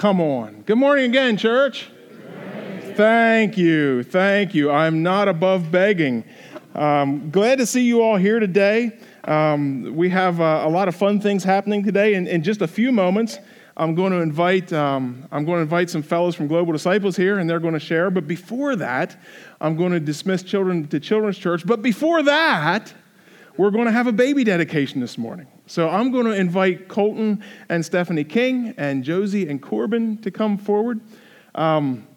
come 0.00 0.18
on. 0.18 0.62
Good 0.62 0.78
morning 0.78 1.10
again, 1.10 1.36
church. 1.36 1.90
Thank 2.94 3.58
you. 3.58 4.02
Thank 4.02 4.54
you. 4.54 4.70
I'm 4.70 5.02
not 5.02 5.28
above 5.28 5.70
begging. 5.70 6.24
Um, 6.74 7.30
glad 7.30 7.58
to 7.58 7.66
see 7.66 7.82
you 7.82 8.00
all 8.00 8.16
here 8.16 8.40
today. 8.40 8.98
Um, 9.24 9.94
we 9.94 10.08
have 10.08 10.40
uh, 10.40 10.62
a 10.64 10.70
lot 10.70 10.88
of 10.88 10.96
fun 10.96 11.20
things 11.20 11.44
happening 11.44 11.84
today. 11.84 12.14
In, 12.14 12.26
in 12.26 12.42
just 12.42 12.62
a 12.62 12.66
few 12.66 12.92
moments, 12.92 13.40
I'm 13.76 13.94
going 13.94 14.12
to 14.12 14.22
invite 14.22 14.72
um, 14.72 15.28
I'm 15.30 15.44
going 15.44 15.58
to 15.58 15.62
invite 15.62 15.90
some 15.90 16.02
fellows 16.02 16.34
from 16.34 16.48
Global 16.48 16.72
Disciples 16.72 17.14
here, 17.14 17.38
and 17.38 17.48
they're 17.48 17.60
going 17.60 17.74
to 17.74 17.78
share. 17.78 18.10
But 18.10 18.26
before 18.26 18.76
that, 18.76 19.20
I'm 19.60 19.76
going 19.76 19.92
to 19.92 20.00
dismiss 20.00 20.42
children 20.42 20.88
to 20.88 20.98
Children's 20.98 21.36
Church. 21.36 21.66
But 21.66 21.82
before 21.82 22.22
that, 22.22 22.94
we're 23.58 23.70
going 23.70 23.84
to 23.84 23.92
have 23.92 24.06
a 24.06 24.12
baby 24.12 24.44
dedication 24.44 25.02
this 25.02 25.18
morning. 25.18 25.46
So 25.70 25.88
I'm 25.88 26.10
going 26.10 26.26
to 26.26 26.32
invite 26.32 26.88
Colton 26.88 27.44
and 27.68 27.86
Stephanie 27.86 28.24
King 28.24 28.74
and 28.76 29.04
Josie 29.04 29.48
and 29.48 29.62
Corbin 29.62 30.18
to 30.18 30.28
come 30.32 30.58
forward. 30.58 31.00
Um, 31.54 32.08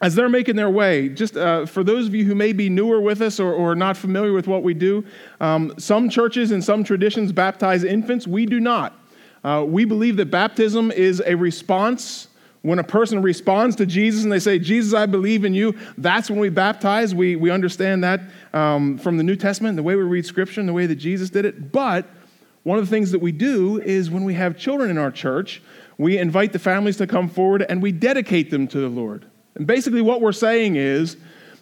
as 0.00 0.14
they're 0.14 0.30
making 0.30 0.56
their 0.56 0.70
way, 0.70 1.10
just 1.10 1.36
uh, 1.36 1.66
for 1.66 1.84
those 1.84 2.06
of 2.06 2.14
you 2.14 2.24
who 2.24 2.34
may 2.34 2.54
be 2.54 2.70
newer 2.70 3.02
with 3.02 3.20
us 3.20 3.38
or, 3.38 3.52
or 3.52 3.74
not 3.74 3.98
familiar 3.98 4.32
with 4.32 4.46
what 4.46 4.62
we 4.62 4.72
do, 4.72 5.04
um, 5.42 5.74
some 5.76 6.08
churches 6.08 6.52
and 6.52 6.64
some 6.64 6.82
traditions 6.82 7.32
baptize 7.32 7.84
infants. 7.84 8.26
We 8.26 8.46
do 8.46 8.60
not. 8.60 8.98
Uh, 9.44 9.62
we 9.68 9.84
believe 9.84 10.16
that 10.16 10.30
baptism 10.30 10.90
is 10.90 11.22
a 11.26 11.34
response. 11.34 12.28
When 12.62 12.78
a 12.78 12.84
person 12.84 13.20
responds 13.20 13.76
to 13.76 13.84
Jesus 13.84 14.22
and 14.22 14.32
they 14.32 14.40
say, 14.40 14.58
Jesus, 14.58 14.94
I 14.94 15.04
believe 15.04 15.44
in 15.44 15.52
you, 15.52 15.76
that's 15.98 16.30
when 16.30 16.38
we 16.38 16.48
baptize. 16.48 17.14
We, 17.14 17.36
we 17.36 17.50
understand 17.50 18.02
that 18.04 18.22
um, 18.54 18.96
from 18.96 19.18
the 19.18 19.22
New 19.22 19.36
Testament, 19.36 19.76
the 19.76 19.82
way 19.82 19.96
we 19.96 20.02
read 20.02 20.24
Scripture, 20.24 20.60
and 20.60 20.68
the 20.68 20.72
way 20.72 20.86
that 20.86 20.96
Jesus 20.96 21.28
did 21.28 21.44
it. 21.44 21.72
But 21.72 22.06
one 22.66 22.80
of 22.80 22.84
the 22.84 22.90
things 22.90 23.12
that 23.12 23.20
we 23.20 23.30
do 23.30 23.80
is 23.80 24.10
when 24.10 24.24
we 24.24 24.34
have 24.34 24.58
children 24.58 24.90
in 24.90 24.98
our 24.98 25.12
church, 25.12 25.62
we 25.98 26.18
invite 26.18 26.52
the 26.52 26.58
families 26.58 26.96
to 26.96 27.06
come 27.06 27.28
forward 27.28 27.64
and 27.68 27.80
we 27.80 27.92
dedicate 27.92 28.50
them 28.50 28.66
to 28.66 28.80
the 28.80 28.88
Lord. 28.88 29.24
And 29.54 29.68
basically, 29.68 30.02
what 30.02 30.20
we're 30.20 30.32
saying 30.32 30.74
is, 30.74 31.16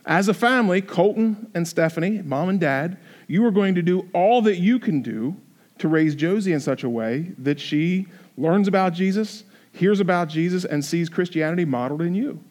as 0.06 0.28
a 0.28 0.32
family, 0.32 0.80
Colton 0.80 1.50
and 1.52 1.68
Stephanie, 1.68 2.22
mom 2.22 2.48
and 2.48 2.58
dad, 2.58 2.96
you 3.26 3.44
are 3.44 3.50
going 3.50 3.74
to 3.74 3.82
do 3.82 4.08
all 4.14 4.40
that 4.40 4.56
you 4.56 4.78
can 4.78 5.02
do 5.02 5.36
to 5.76 5.88
raise 5.88 6.14
Josie 6.14 6.54
in 6.54 6.60
such 6.60 6.84
a 6.84 6.88
way 6.88 7.32
that 7.36 7.60
she 7.60 8.06
learns 8.38 8.66
about 8.66 8.94
Jesus, 8.94 9.44
hears 9.72 10.00
about 10.00 10.30
Jesus, 10.30 10.64
and 10.64 10.82
sees 10.82 11.10
Christianity 11.10 11.66
modeled 11.66 12.00
in 12.00 12.14
you. 12.14 12.42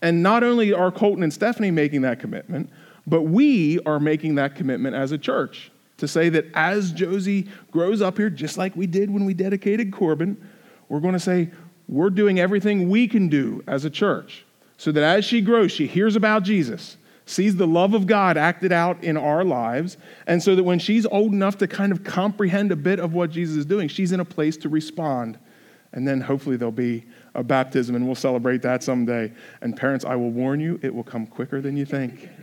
And 0.00 0.22
not 0.22 0.44
only 0.44 0.72
are 0.72 0.92
Colton 0.92 1.24
and 1.24 1.32
Stephanie 1.32 1.72
making 1.72 2.02
that 2.02 2.20
commitment, 2.20 2.70
but 3.04 3.22
we 3.22 3.80
are 3.80 3.98
making 3.98 4.36
that 4.36 4.54
commitment 4.54 4.94
as 4.94 5.10
a 5.10 5.18
church 5.18 5.72
to 5.98 6.08
say 6.08 6.28
that 6.28 6.46
as 6.54 6.92
Josie 6.92 7.48
grows 7.70 8.02
up 8.02 8.18
here, 8.18 8.30
just 8.30 8.58
like 8.58 8.76
we 8.76 8.86
did 8.86 9.10
when 9.10 9.24
we 9.24 9.34
dedicated 9.34 9.92
Corbin, 9.92 10.36
we're 10.88 11.00
going 11.00 11.14
to 11.14 11.20
say, 11.20 11.50
we're 11.88 12.10
doing 12.10 12.38
everything 12.38 12.88
we 12.88 13.08
can 13.08 13.28
do 13.28 13.62
as 13.66 13.84
a 13.84 13.90
church 13.90 14.44
so 14.76 14.92
that 14.92 15.02
as 15.02 15.24
she 15.24 15.40
grows, 15.40 15.72
she 15.72 15.86
hears 15.86 16.16
about 16.16 16.42
Jesus 16.42 16.96
sees 17.26 17.56
the 17.56 17.66
love 17.66 17.92
of 17.92 18.06
God 18.06 18.36
acted 18.36 18.72
out 18.72 19.02
in 19.02 19.16
our 19.16 19.44
lives, 19.44 19.96
and 20.28 20.40
so 20.40 20.54
that 20.54 20.62
when 20.62 20.78
she's 20.78 21.04
old 21.06 21.32
enough 21.32 21.58
to 21.58 21.66
kind 21.66 21.90
of 21.90 22.04
comprehend 22.04 22.70
a 22.70 22.76
bit 22.76 23.00
of 23.00 23.12
what 23.12 23.30
Jesus 23.30 23.56
is 23.56 23.66
doing, 23.66 23.88
she's 23.88 24.12
in 24.12 24.20
a 24.20 24.24
place 24.24 24.56
to 24.58 24.68
respond. 24.68 25.36
And 25.92 26.06
then 26.06 26.20
hopefully 26.20 26.56
there'll 26.56 26.72
be 26.72 27.04
a 27.34 27.42
baptism, 27.42 27.96
and 27.96 28.06
we'll 28.06 28.14
celebrate 28.14 28.62
that 28.62 28.82
someday. 28.82 29.32
And 29.60 29.76
parents, 29.76 30.04
I 30.04 30.14
will 30.14 30.30
warn 30.30 30.60
you, 30.60 30.78
it 30.82 30.94
will 30.94 31.04
come 31.04 31.26
quicker 31.26 31.60
than 31.60 31.76
you 31.76 31.84
think. 31.84 32.30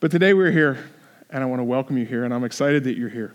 But 0.00 0.12
today 0.12 0.32
we're 0.32 0.52
here, 0.52 0.78
and 1.30 1.42
I 1.42 1.46
want 1.46 1.60
to 1.60 1.64
welcome 1.64 1.98
you 1.98 2.06
here, 2.06 2.24
and 2.24 2.32
I'm 2.32 2.44
excited 2.44 2.84
that 2.84 2.96
you're 2.96 3.08
here. 3.08 3.34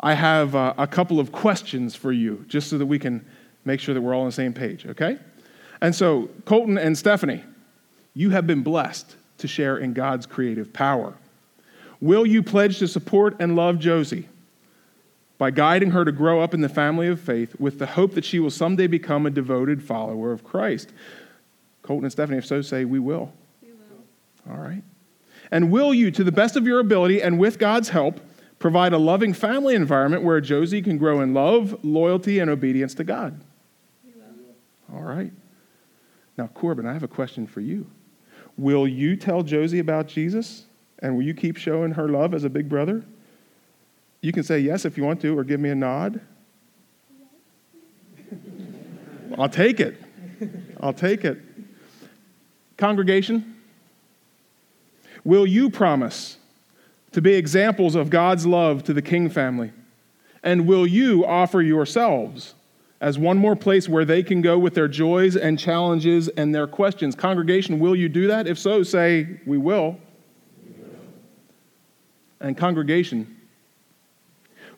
I 0.00 0.14
have 0.14 0.54
uh, 0.54 0.74
a 0.76 0.86
couple 0.86 1.18
of 1.20 1.32
questions 1.32 1.94
for 1.94 2.12
you, 2.12 2.44
just 2.48 2.68
so 2.68 2.78
that 2.78 2.86
we 2.86 2.98
can 2.98 3.24
make 3.64 3.80
sure 3.80 3.94
that 3.94 4.00
we're 4.00 4.14
all 4.14 4.22
on 4.22 4.26
the 4.26 4.32
same 4.32 4.52
page, 4.52 4.86
okay? 4.86 5.18
And 5.80 5.94
so, 5.94 6.28
Colton 6.44 6.76
and 6.78 6.96
Stephanie, 6.96 7.42
you 8.14 8.30
have 8.30 8.46
been 8.46 8.62
blessed 8.62 9.16
to 9.38 9.48
share 9.48 9.78
in 9.78 9.92
God's 9.92 10.26
creative 10.26 10.72
power. 10.72 11.14
Will 12.00 12.26
you 12.26 12.42
pledge 12.42 12.78
to 12.80 12.88
support 12.88 13.36
and 13.40 13.56
love 13.56 13.78
Josie 13.78 14.28
by 15.38 15.50
guiding 15.50 15.90
her 15.92 16.04
to 16.04 16.12
grow 16.12 16.40
up 16.40 16.54
in 16.54 16.60
the 16.60 16.68
family 16.68 17.08
of 17.08 17.20
faith 17.20 17.58
with 17.58 17.78
the 17.78 17.86
hope 17.86 18.12
that 18.14 18.24
she 18.24 18.38
will 18.38 18.50
someday 18.50 18.86
become 18.86 19.26
a 19.26 19.30
devoted 19.30 19.82
follower 19.82 20.32
of 20.32 20.44
Christ? 20.44 20.92
Colton 21.82 22.04
and 22.04 22.12
Stephanie, 22.12 22.38
if 22.38 22.46
so, 22.46 22.62
say, 22.62 22.84
We 22.84 22.98
will. 22.98 23.32
We 23.62 23.72
will. 23.72 24.52
All 24.52 24.62
right. 24.62 24.82
And 25.50 25.70
will 25.70 25.94
you, 25.94 26.10
to 26.10 26.24
the 26.24 26.32
best 26.32 26.56
of 26.56 26.66
your 26.66 26.80
ability 26.80 27.22
and 27.22 27.38
with 27.38 27.58
God's 27.58 27.90
help, 27.90 28.20
provide 28.58 28.92
a 28.92 28.98
loving 28.98 29.32
family 29.32 29.74
environment 29.74 30.22
where 30.22 30.40
Josie 30.40 30.82
can 30.82 30.98
grow 30.98 31.20
in 31.20 31.34
love, 31.34 31.84
loyalty, 31.84 32.38
and 32.38 32.50
obedience 32.50 32.94
to 32.94 33.04
God? 33.04 33.40
All 34.92 35.02
right. 35.02 35.32
Now, 36.36 36.46
Corbin, 36.48 36.86
I 36.86 36.92
have 36.92 37.02
a 37.02 37.08
question 37.08 37.46
for 37.46 37.60
you. 37.60 37.86
Will 38.56 38.86
you 38.86 39.16
tell 39.16 39.42
Josie 39.42 39.80
about 39.80 40.06
Jesus? 40.06 40.64
And 41.00 41.16
will 41.16 41.24
you 41.24 41.34
keep 41.34 41.56
showing 41.56 41.92
her 41.92 42.08
love 42.08 42.32
as 42.34 42.44
a 42.44 42.50
big 42.50 42.68
brother? 42.68 43.04
You 44.20 44.32
can 44.32 44.42
say 44.42 44.58
yes 44.60 44.84
if 44.84 44.96
you 44.96 45.04
want 45.04 45.20
to, 45.20 45.36
or 45.38 45.44
give 45.44 45.60
me 45.60 45.70
a 45.70 45.74
nod. 45.74 46.20
I'll 49.36 49.48
take 49.48 49.80
it. 49.80 50.00
I'll 50.80 50.92
take 50.92 51.24
it. 51.24 51.38
Congregation, 52.76 53.53
will 55.24 55.46
you 55.46 55.70
promise 55.70 56.38
to 57.12 57.20
be 57.20 57.34
examples 57.34 57.94
of 57.94 58.10
God's 58.10 58.46
love 58.46 58.84
to 58.84 58.92
the 58.92 59.02
King 59.02 59.28
family? 59.28 59.72
And 60.42 60.66
will 60.66 60.86
you 60.86 61.24
offer 61.24 61.62
yourselves 61.62 62.54
as 63.04 63.18
one 63.18 63.36
more 63.36 63.54
place 63.54 63.86
where 63.86 64.06
they 64.06 64.22
can 64.22 64.40
go 64.40 64.58
with 64.58 64.72
their 64.72 64.88
joys 64.88 65.36
and 65.36 65.58
challenges 65.58 66.28
and 66.28 66.54
their 66.54 66.66
questions. 66.66 67.14
Congregation, 67.14 67.78
will 67.78 67.94
you 67.94 68.08
do 68.08 68.28
that? 68.28 68.46
If 68.46 68.58
so, 68.58 68.82
say, 68.82 69.40
We 69.44 69.58
will. 69.58 69.98
And 72.40 72.56
congregation, 72.56 73.36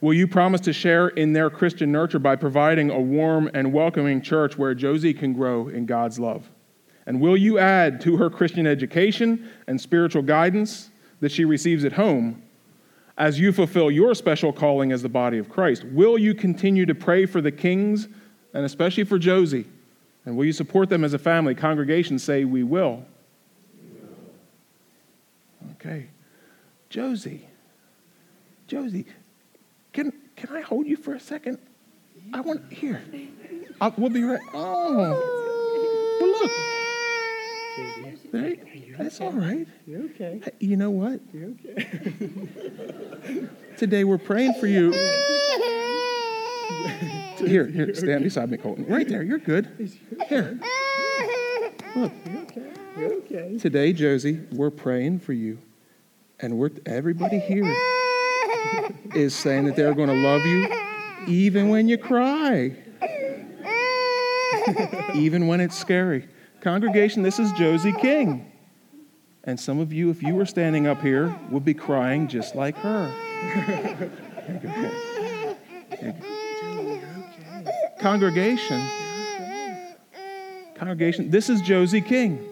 will 0.00 0.12
you 0.12 0.26
promise 0.26 0.60
to 0.62 0.72
share 0.72 1.06
in 1.06 1.34
their 1.34 1.50
Christian 1.50 1.92
nurture 1.92 2.18
by 2.18 2.34
providing 2.34 2.90
a 2.90 3.00
warm 3.00 3.48
and 3.54 3.72
welcoming 3.72 4.20
church 4.20 4.58
where 4.58 4.74
Josie 4.74 5.14
can 5.14 5.32
grow 5.32 5.68
in 5.68 5.86
God's 5.86 6.18
love? 6.18 6.50
And 7.06 7.20
will 7.20 7.36
you 7.36 7.58
add 7.58 8.00
to 8.02 8.16
her 8.16 8.28
Christian 8.28 8.66
education 8.66 9.48
and 9.66 9.80
spiritual 9.80 10.22
guidance 10.22 10.90
that 11.20 11.30
she 11.30 11.44
receives 11.44 11.84
at 11.84 11.92
home 11.92 12.42
as 13.16 13.38
you 13.38 13.52
fulfill 13.52 13.90
your 13.90 14.14
special 14.14 14.52
calling 14.52 14.92
as 14.92 15.02
the 15.02 15.08
body 15.08 15.38
of 15.38 15.48
Christ? 15.48 15.84
Will 15.84 16.18
you 16.18 16.34
continue 16.34 16.84
to 16.84 16.94
pray 16.94 17.24
for 17.24 17.40
the 17.40 17.52
kings 17.52 18.08
and 18.52 18.64
especially 18.64 19.04
for 19.04 19.18
Josie? 19.18 19.66
And 20.24 20.36
will 20.36 20.44
you 20.44 20.52
support 20.52 20.88
them 20.88 21.04
as 21.04 21.14
a 21.14 21.18
family? 21.18 21.54
Congregation 21.54 22.18
say, 22.18 22.44
We 22.44 22.64
will. 22.64 23.04
Okay. 25.72 26.08
Josie. 26.90 27.46
Josie, 28.66 29.06
can, 29.92 30.12
can 30.34 30.56
I 30.56 30.60
hold 30.60 30.86
you 30.86 30.96
for 30.96 31.14
a 31.14 31.20
second? 31.20 31.58
I 32.34 32.40
want, 32.40 32.72
here. 32.72 33.00
I'll, 33.80 33.94
we'll 33.96 34.10
be 34.10 34.24
right. 34.24 34.40
Oh. 34.52 36.16
Well, 36.20 36.30
look. 36.30 36.50
That's 38.32 39.20
all 39.20 39.32
right. 39.32 39.66
You're 39.86 40.04
okay. 40.04 40.40
You 40.60 40.76
know 40.76 40.90
what? 40.90 41.20
You're 41.32 41.50
okay. 41.50 41.88
Today 43.76 44.04
we're 44.04 44.18
praying 44.18 44.54
for 44.54 44.66
you. 44.66 44.92
Here, 47.38 47.66
here, 47.66 47.94
stand 47.94 48.24
beside 48.24 48.50
me, 48.50 48.56
Colton. 48.56 48.86
Right 48.86 49.06
there, 49.06 49.22
you're 49.22 49.38
good. 49.38 49.68
Here. 50.26 50.58
Look. 51.94 52.12
You're 52.24 52.42
okay. 52.42 52.72
You're 52.96 53.12
okay. 53.12 53.58
Today, 53.58 53.92
Josie, 53.92 54.40
we're 54.52 54.70
praying 54.70 55.20
for 55.20 55.34
you. 55.34 55.58
And 56.40 56.58
we're 56.58 56.70
everybody 56.86 57.38
here 57.38 57.64
is 59.14 59.34
saying 59.34 59.66
that 59.66 59.76
they're 59.76 59.94
going 59.94 60.08
to 60.08 60.14
love 60.14 60.44
you 60.46 60.66
even 61.26 61.68
when 61.68 61.88
you 61.88 61.98
cry. 61.98 62.74
even 65.14 65.46
when 65.46 65.60
it's 65.60 65.76
scary. 65.76 66.26
Congregation, 66.66 67.22
this 67.22 67.38
is 67.38 67.52
Josie 67.52 67.92
King. 67.92 68.50
And 69.44 69.60
some 69.60 69.78
of 69.78 69.92
you, 69.92 70.10
if 70.10 70.20
you 70.20 70.34
were 70.34 70.44
standing 70.44 70.88
up 70.88 71.00
here, 71.00 71.32
would 71.48 71.64
be 71.64 71.74
crying 71.74 72.26
just 72.26 72.56
like 72.56 72.76
her. 72.78 73.14
Congregation, 78.00 78.84
congregation, 80.74 81.30
this 81.30 81.48
is 81.48 81.60
Josie 81.60 82.00
King. 82.00 82.44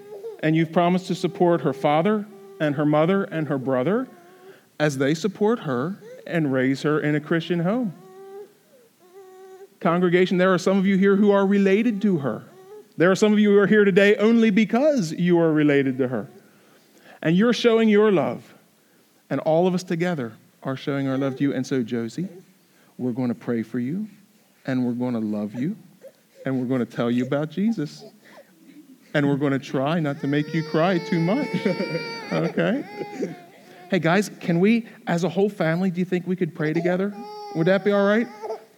And 0.44 0.54
you've 0.54 0.70
promised 0.70 1.08
to 1.08 1.16
support 1.16 1.62
her 1.62 1.72
father 1.72 2.24
and 2.60 2.76
her 2.76 2.86
mother 2.86 3.24
and 3.24 3.48
her 3.48 3.58
brother 3.58 4.06
as 4.78 4.96
they 4.96 5.14
support 5.14 5.58
her 5.58 5.98
and 6.24 6.52
raise 6.52 6.82
her 6.82 7.00
in 7.00 7.16
a 7.16 7.20
Christian 7.20 7.58
home. 7.58 7.92
Congregation, 9.80 10.38
there 10.38 10.54
are 10.54 10.58
some 10.58 10.78
of 10.78 10.86
you 10.86 10.98
here 10.98 11.16
who 11.16 11.32
are 11.32 11.44
related 11.44 12.00
to 12.02 12.18
her. 12.18 12.44
There 12.96 13.10
are 13.10 13.16
some 13.16 13.32
of 13.32 13.38
you 13.38 13.50
who 13.50 13.58
are 13.58 13.66
here 13.66 13.84
today 13.84 14.16
only 14.16 14.50
because 14.50 15.12
you 15.12 15.38
are 15.40 15.52
related 15.52 15.98
to 15.98 16.08
her. 16.08 16.28
And 17.22 17.36
you're 17.36 17.52
showing 17.52 17.88
your 17.88 18.12
love. 18.12 18.54
And 19.30 19.40
all 19.40 19.66
of 19.66 19.74
us 19.74 19.82
together 19.82 20.32
are 20.62 20.76
showing 20.76 21.08
our 21.08 21.18
love 21.18 21.36
to 21.36 21.42
you. 21.42 21.54
And 21.54 21.66
so, 21.66 21.82
Josie, 21.82 22.28
we're 22.98 23.12
going 23.12 23.28
to 23.28 23.34
pray 23.34 23.62
for 23.62 23.78
you 23.78 24.08
and 24.66 24.86
we're 24.86 24.92
going 24.92 25.14
to 25.14 25.20
love 25.20 25.54
you 25.54 25.76
and 26.44 26.60
we're 26.60 26.66
going 26.66 26.84
to 26.84 26.86
tell 26.86 27.10
you 27.10 27.24
about 27.24 27.50
Jesus. 27.50 28.04
And 29.12 29.28
we're 29.28 29.36
going 29.36 29.52
to 29.52 29.58
try 29.58 30.00
not 30.00 30.20
to 30.20 30.26
make 30.26 30.52
you 30.52 30.62
cry 30.62 30.98
too 30.98 31.20
much. 31.20 31.48
Okay? 32.32 32.82
Hey, 33.90 33.98
guys, 34.00 34.30
can 34.40 34.58
we, 34.58 34.88
as 35.06 35.22
a 35.22 35.28
whole 35.28 35.50
family, 35.50 35.90
do 35.90 36.00
you 36.00 36.04
think 36.04 36.26
we 36.26 36.34
could 36.34 36.52
pray 36.52 36.72
together? 36.72 37.14
Would 37.54 37.66
that 37.66 37.84
be 37.84 37.92
all 37.92 38.06
right? 38.06 38.26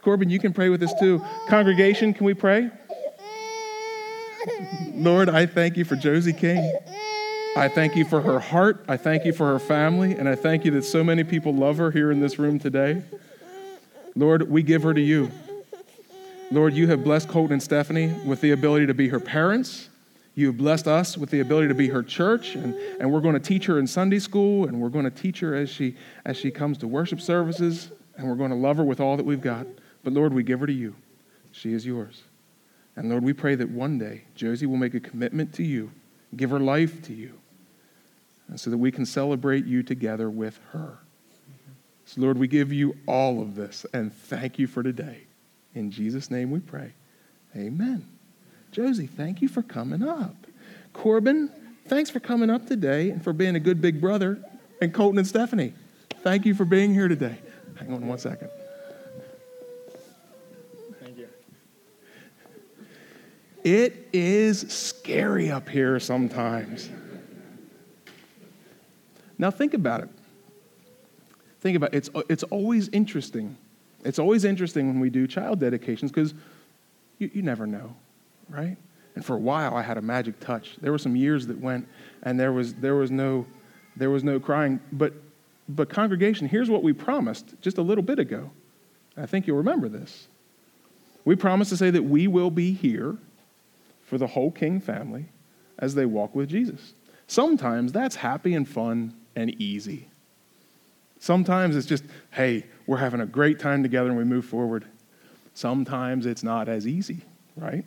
Corbin, 0.02 0.28
you 0.28 0.38
can 0.38 0.52
pray 0.52 0.68
with 0.68 0.82
us 0.82 0.92
too. 1.00 1.22
Congregation, 1.48 2.12
can 2.12 2.26
we 2.26 2.34
pray? 2.34 2.70
Lord, 4.92 5.28
I 5.28 5.46
thank 5.46 5.76
you 5.76 5.84
for 5.84 5.96
Josie 5.96 6.32
King. 6.32 6.78
I 7.56 7.68
thank 7.68 7.96
you 7.96 8.04
for 8.04 8.20
her 8.20 8.38
heart. 8.38 8.84
I 8.88 8.96
thank 8.96 9.24
you 9.24 9.32
for 9.32 9.46
her 9.46 9.58
family. 9.58 10.12
And 10.12 10.28
I 10.28 10.34
thank 10.34 10.64
you 10.64 10.70
that 10.72 10.84
so 10.84 11.02
many 11.02 11.24
people 11.24 11.54
love 11.54 11.78
her 11.78 11.90
here 11.90 12.10
in 12.10 12.20
this 12.20 12.38
room 12.38 12.58
today. 12.58 13.02
Lord, 14.14 14.50
we 14.50 14.62
give 14.62 14.82
her 14.82 14.94
to 14.94 15.00
you. 15.00 15.30
Lord, 16.50 16.74
you 16.74 16.86
have 16.88 17.02
blessed 17.02 17.28
Colton 17.28 17.54
and 17.54 17.62
Stephanie 17.62 18.14
with 18.24 18.40
the 18.40 18.52
ability 18.52 18.86
to 18.86 18.94
be 18.94 19.08
her 19.08 19.20
parents. 19.20 19.88
You 20.36 20.48
have 20.48 20.58
blessed 20.58 20.86
us 20.86 21.16
with 21.16 21.30
the 21.30 21.40
ability 21.40 21.68
to 21.68 21.74
be 21.74 21.88
her 21.88 22.02
church, 22.02 22.56
and, 22.56 22.74
and 23.00 23.10
we're 23.10 23.20
going 23.20 23.34
to 23.34 23.40
teach 23.40 23.64
her 23.66 23.78
in 23.78 23.86
Sunday 23.86 24.18
school, 24.18 24.66
and 24.66 24.80
we're 24.80 24.90
going 24.90 25.04
to 25.06 25.10
teach 25.10 25.40
her 25.40 25.54
as 25.54 25.70
she, 25.70 25.96
as 26.26 26.36
she 26.36 26.50
comes 26.50 26.76
to 26.78 26.86
worship 26.86 27.22
services, 27.22 27.90
and 28.16 28.28
we're 28.28 28.34
going 28.34 28.50
to 28.50 28.56
love 28.56 28.76
her 28.76 28.84
with 28.84 29.00
all 29.00 29.16
that 29.16 29.24
we've 29.24 29.40
got. 29.40 29.66
But 30.04 30.12
Lord, 30.12 30.34
we 30.34 30.42
give 30.42 30.60
her 30.60 30.66
to 30.66 30.72
you. 30.72 30.94
She 31.52 31.72
is 31.72 31.86
yours. 31.86 32.22
And 32.96 33.10
Lord, 33.10 33.22
we 33.22 33.32
pray 33.32 33.54
that 33.54 33.70
one 33.70 33.98
day 33.98 34.24
Josie 34.34 34.66
will 34.66 34.78
make 34.78 34.94
a 34.94 35.00
commitment 35.00 35.52
to 35.54 35.62
you, 35.62 35.90
give 36.34 36.50
her 36.50 36.58
life 36.58 37.02
to 37.02 37.12
you, 37.12 37.38
and 38.48 38.58
so 38.58 38.70
that 38.70 38.78
we 38.78 38.90
can 38.90 39.04
celebrate 39.04 39.66
you 39.66 39.82
together 39.82 40.30
with 40.30 40.58
her. 40.72 40.98
So, 42.06 42.20
Lord, 42.20 42.38
we 42.38 42.48
give 42.48 42.72
you 42.72 42.96
all 43.06 43.42
of 43.42 43.56
this 43.56 43.84
and 43.92 44.12
thank 44.12 44.58
you 44.58 44.66
for 44.66 44.82
today. 44.82 45.24
In 45.74 45.90
Jesus' 45.90 46.30
name 46.30 46.50
we 46.50 46.60
pray. 46.60 46.92
Amen. 47.54 48.06
Josie, 48.72 49.06
thank 49.06 49.42
you 49.42 49.48
for 49.48 49.62
coming 49.62 50.02
up. 50.02 50.34
Corbin, 50.92 51.50
thanks 51.86 52.10
for 52.10 52.20
coming 52.20 52.48
up 52.48 52.66
today 52.66 53.10
and 53.10 53.22
for 53.22 53.32
being 53.32 53.56
a 53.56 53.60
good 53.60 53.80
big 53.80 54.00
brother. 54.00 54.38
And 54.80 54.94
Colton 54.94 55.18
and 55.18 55.26
Stephanie, 55.26 55.74
thank 56.22 56.46
you 56.46 56.54
for 56.54 56.64
being 56.64 56.94
here 56.94 57.08
today. 57.08 57.38
Hang 57.76 57.92
on 57.92 58.06
one 58.06 58.18
second. 58.18 58.50
Thank 61.00 61.18
you. 61.18 61.28
It 63.66 64.10
is 64.12 64.60
scary 64.72 65.50
up 65.50 65.68
here 65.68 65.98
sometimes. 65.98 66.88
Now, 69.38 69.50
think 69.50 69.74
about 69.74 70.02
it. 70.02 70.08
Think 71.58 71.76
about 71.76 71.92
it. 71.92 71.96
It's, 71.96 72.10
it's 72.28 72.42
always 72.44 72.88
interesting. 72.90 73.56
It's 74.04 74.20
always 74.20 74.44
interesting 74.44 74.86
when 74.86 75.00
we 75.00 75.10
do 75.10 75.26
child 75.26 75.58
dedications 75.58 76.12
because 76.12 76.32
you, 77.18 77.28
you 77.34 77.42
never 77.42 77.66
know, 77.66 77.96
right? 78.48 78.76
And 79.16 79.24
for 79.24 79.34
a 79.34 79.40
while, 79.40 79.74
I 79.74 79.82
had 79.82 79.98
a 79.98 80.02
magic 80.02 80.38
touch. 80.38 80.76
There 80.80 80.92
were 80.92 80.98
some 80.98 81.16
years 81.16 81.48
that 81.48 81.58
went, 81.58 81.88
and 82.22 82.38
there 82.38 82.52
was, 82.52 82.74
there 82.74 82.94
was, 82.94 83.10
no, 83.10 83.46
there 83.96 84.10
was 84.10 84.22
no 84.22 84.38
crying. 84.38 84.78
But, 84.92 85.12
but, 85.68 85.88
congregation, 85.88 86.46
here's 86.46 86.70
what 86.70 86.84
we 86.84 86.92
promised 86.92 87.60
just 87.62 87.78
a 87.78 87.82
little 87.82 88.04
bit 88.04 88.20
ago. 88.20 88.48
I 89.16 89.26
think 89.26 89.48
you'll 89.48 89.56
remember 89.56 89.88
this. 89.88 90.28
We 91.24 91.34
promised 91.34 91.70
to 91.70 91.76
say 91.76 91.90
that 91.90 92.04
we 92.04 92.28
will 92.28 92.52
be 92.52 92.72
here 92.72 93.18
for 94.06 94.16
the 94.16 94.26
whole 94.26 94.50
King 94.50 94.80
family 94.80 95.26
as 95.78 95.94
they 95.94 96.06
walk 96.06 96.34
with 96.34 96.48
Jesus. 96.48 96.94
Sometimes 97.26 97.92
that's 97.92 98.16
happy 98.16 98.54
and 98.54 98.66
fun 98.66 99.14
and 99.34 99.50
easy. 99.60 100.08
Sometimes 101.18 101.76
it's 101.76 101.86
just, 101.86 102.04
hey, 102.30 102.64
we're 102.86 102.96
having 102.96 103.20
a 103.20 103.26
great 103.26 103.58
time 103.58 103.82
together 103.82 104.08
and 104.08 104.16
we 104.16 104.24
move 104.24 104.44
forward. 104.44 104.84
Sometimes 105.54 106.24
it's 106.24 106.42
not 106.42 106.68
as 106.68 106.86
easy, 106.86 107.22
right? 107.56 107.84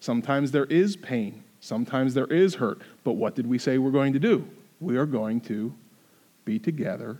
Sometimes 0.00 0.50
there 0.50 0.64
is 0.66 0.96
pain. 0.96 1.42
Sometimes 1.60 2.14
there 2.14 2.26
is 2.26 2.54
hurt. 2.54 2.80
But 3.04 3.12
what 3.12 3.34
did 3.34 3.46
we 3.46 3.58
say 3.58 3.78
we're 3.78 3.90
going 3.90 4.12
to 4.14 4.18
do? 4.18 4.48
We 4.80 4.96
are 4.96 5.06
going 5.06 5.40
to 5.42 5.74
be 6.44 6.58
together 6.58 7.18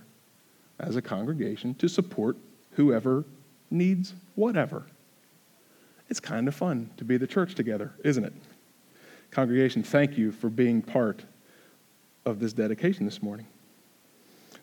as 0.79 0.95
a 0.95 1.01
congregation 1.01 1.75
to 1.75 1.87
support 1.87 2.37
whoever 2.71 3.25
needs 3.69 4.13
whatever. 4.35 4.85
It's 6.09 6.19
kind 6.19 6.47
of 6.47 6.55
fun 6.55 6.89
to 6.97 7.05
be 7.05 7.17
the 7.17 7.27
church 7.27 7.55
together, 7.55 7.93
isn't 8.03 8.23
it? 8.23 8.33
Congregation, 9.31 9.83
thank 9.83 10.17
you 10.17 10.31
for 10.31 10.49
being 10.49 10.81
part 10.81 11.23
of 12.25 12.39
this 12.39 12.51
dedication 12.51 13.05
this 13.05 13.21
morning. 13.21 13.45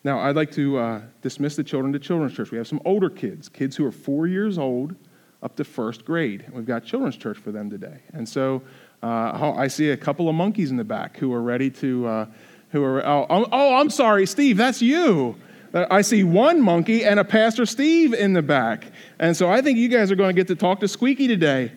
Now, 0.03 0.21
I'd 0.21 0.37
like 0.37 0.51
to 0.53 0.79
uh, 0.79 1.01
dismiss 1.23 1.57
the 1.57 1.65
children 1.65 1.93
to 1.93 1.99
Children's 1.99 2.35
Church. 2.35 2.51
We 2.51 2.59
have 2.59 2.67
some 2.67 2.81
older 2.85 3.11
kids, 3.11 3.49
kids 3.49 3.77
who 3.77 3.85
are 3.87 3.93
four 3.93 4.27
years 4.27 4.59
old 4.59 4.95
up 5.43 5.57
to 5.57 5.65
first 5.65 6.05
grade. 6.05 6.47
We've 6.53 6.67
got 6.67 6.85
Children's 6.85 7.17
Church 7.17 7.39
for 7.39 7.53
them 7.53 7.71
today. 7.71 8.01
And 8.13 8.29
so 8.29 8.63
uh, 9.03 9.55
I 9.57 9.69
see 9.69 9.91
a 9.91 9.97
couple 9.97 10.29
of 10.29 10.35
monkeys 10.35 10.71
in 10.71 10.77
the 10.77 10.85
back 10.85 11.17
who 11.17 11.33
are 11.33 11.43
ready 11.43 11.71
to, 11.71 12.07
uh, 12.07 12.27
who 12.71 12.83
are, 12.83 13.07
oh, 13.07 13.27
oh, 13.29 13.75
I'm 13.77 13.91
sorry, 13.91 14.27
Steve, 14.27 14.57
that's 14.57 14.83
you. 14.83 15.37
I 15.75 16.03
see 16.03 16.25
one 16.25 16.61
monkey 16.61 17.05
and 17.05 17.21
a 17.21 17.25
Pastor 17.25 17.67
Steve 17.67 18.15
in 18.15 18.33
the 18.33 18.43
back. 18.43 18.93
And 19.19 19.37
so 19.37 19.51
I 19.51 19.61
think 19.63 19.79
you 19.79 19.89
guys 19.89 20.11
are 20.11 20.17
going 20.17 20.35
to 20.35 20.41
get 20.41 20.49
to 20.49 20.57
talk 20.57 20.81
to 20.81 20.89
Squeaky 20.89 21.29
today. 21.29 21.73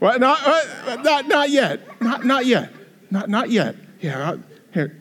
Well, 0.00 0.18
not, 0.18 0.38
uh, 0.46 0.96
not, 1.02 1.26
not 1.26 1.50
yet. 1.50 1.80
Not, 2.00 2.24
not 2.24 2.46
yet. 2.46 2.72
Not, 3.10 3.28
not 3.28 3.50
yet. 3.50 3.74
Yeah, 4.00 4.36
here. 4.72 4.96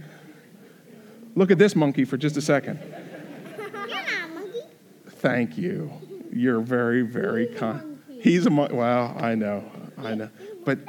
Look 1.36 1.52
at 1.52 1.60
this 1.60 1.76
monkey 1.76 2.04
for 2.04 2.18
just 2.18 2.36
a 2.38 2.42
second. 2.42 2.80
Thank 5.08 5.58
you. 5.58 5.92
You're 6.32 6.62
very, 6.62 7.04
very 7.04 7.48
kind. 7.48 8.02
He's 8.22 8.46
a 8.46 8.50
monkey. 8.50 8.76
Well, 8.76 9.16
I 9.20 9.36
know. 9.36 9.64
I 9.98 10.16
know. 10.16 10.30
But 10.66 10.80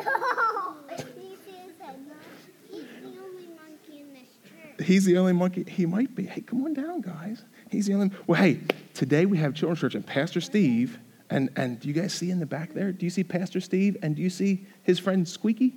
he's 4.83 5.05
the 5.05 5.19
only 5.19 5.33
monkey. 5.33 5.65
He 5.69 5.87
might 5.87 6.15
be. 6.15 6.27
Hey, 6.27 6.41
come 6.41 6.65
on 6.65 6.75
down, 6.75 7.01
guys. 7.01 7.45
He's 7.71 7.87
the 7.87 7.95
only. 7.95 8.11
Well, 8.27 8.41
hey, 8.41 8.61
today 8.95 9.27
we 9.27 9.39
have 9.39 9.55
children's 9.55 9.81
church 9.81 9.95
and 9.95 10.07
Pastor 10.07 10.41
Steve. 10.41 10.99
And, 11.31 11.51
and 11.57 11.79
do 11.79 11.89
you 11.89 11.95
guys 11.95 12.15
see 12.15 12.31
in 12.31 12.39
the 12.39 12.47
back 12.47 12.73
there? 12.73 12.91
Do 12.91 13.05
you 13.05 13.11
see 13.11 13.23
Pastor 13.23 13.61
Steve? 13.61 13.99
And 14.03 14.17
do 14.17 14.23
you 14.23 14.31
see 14.31 14.67
his 14.83 14.99
friend 14.99 15.29
Squeaky? 15.29 15.75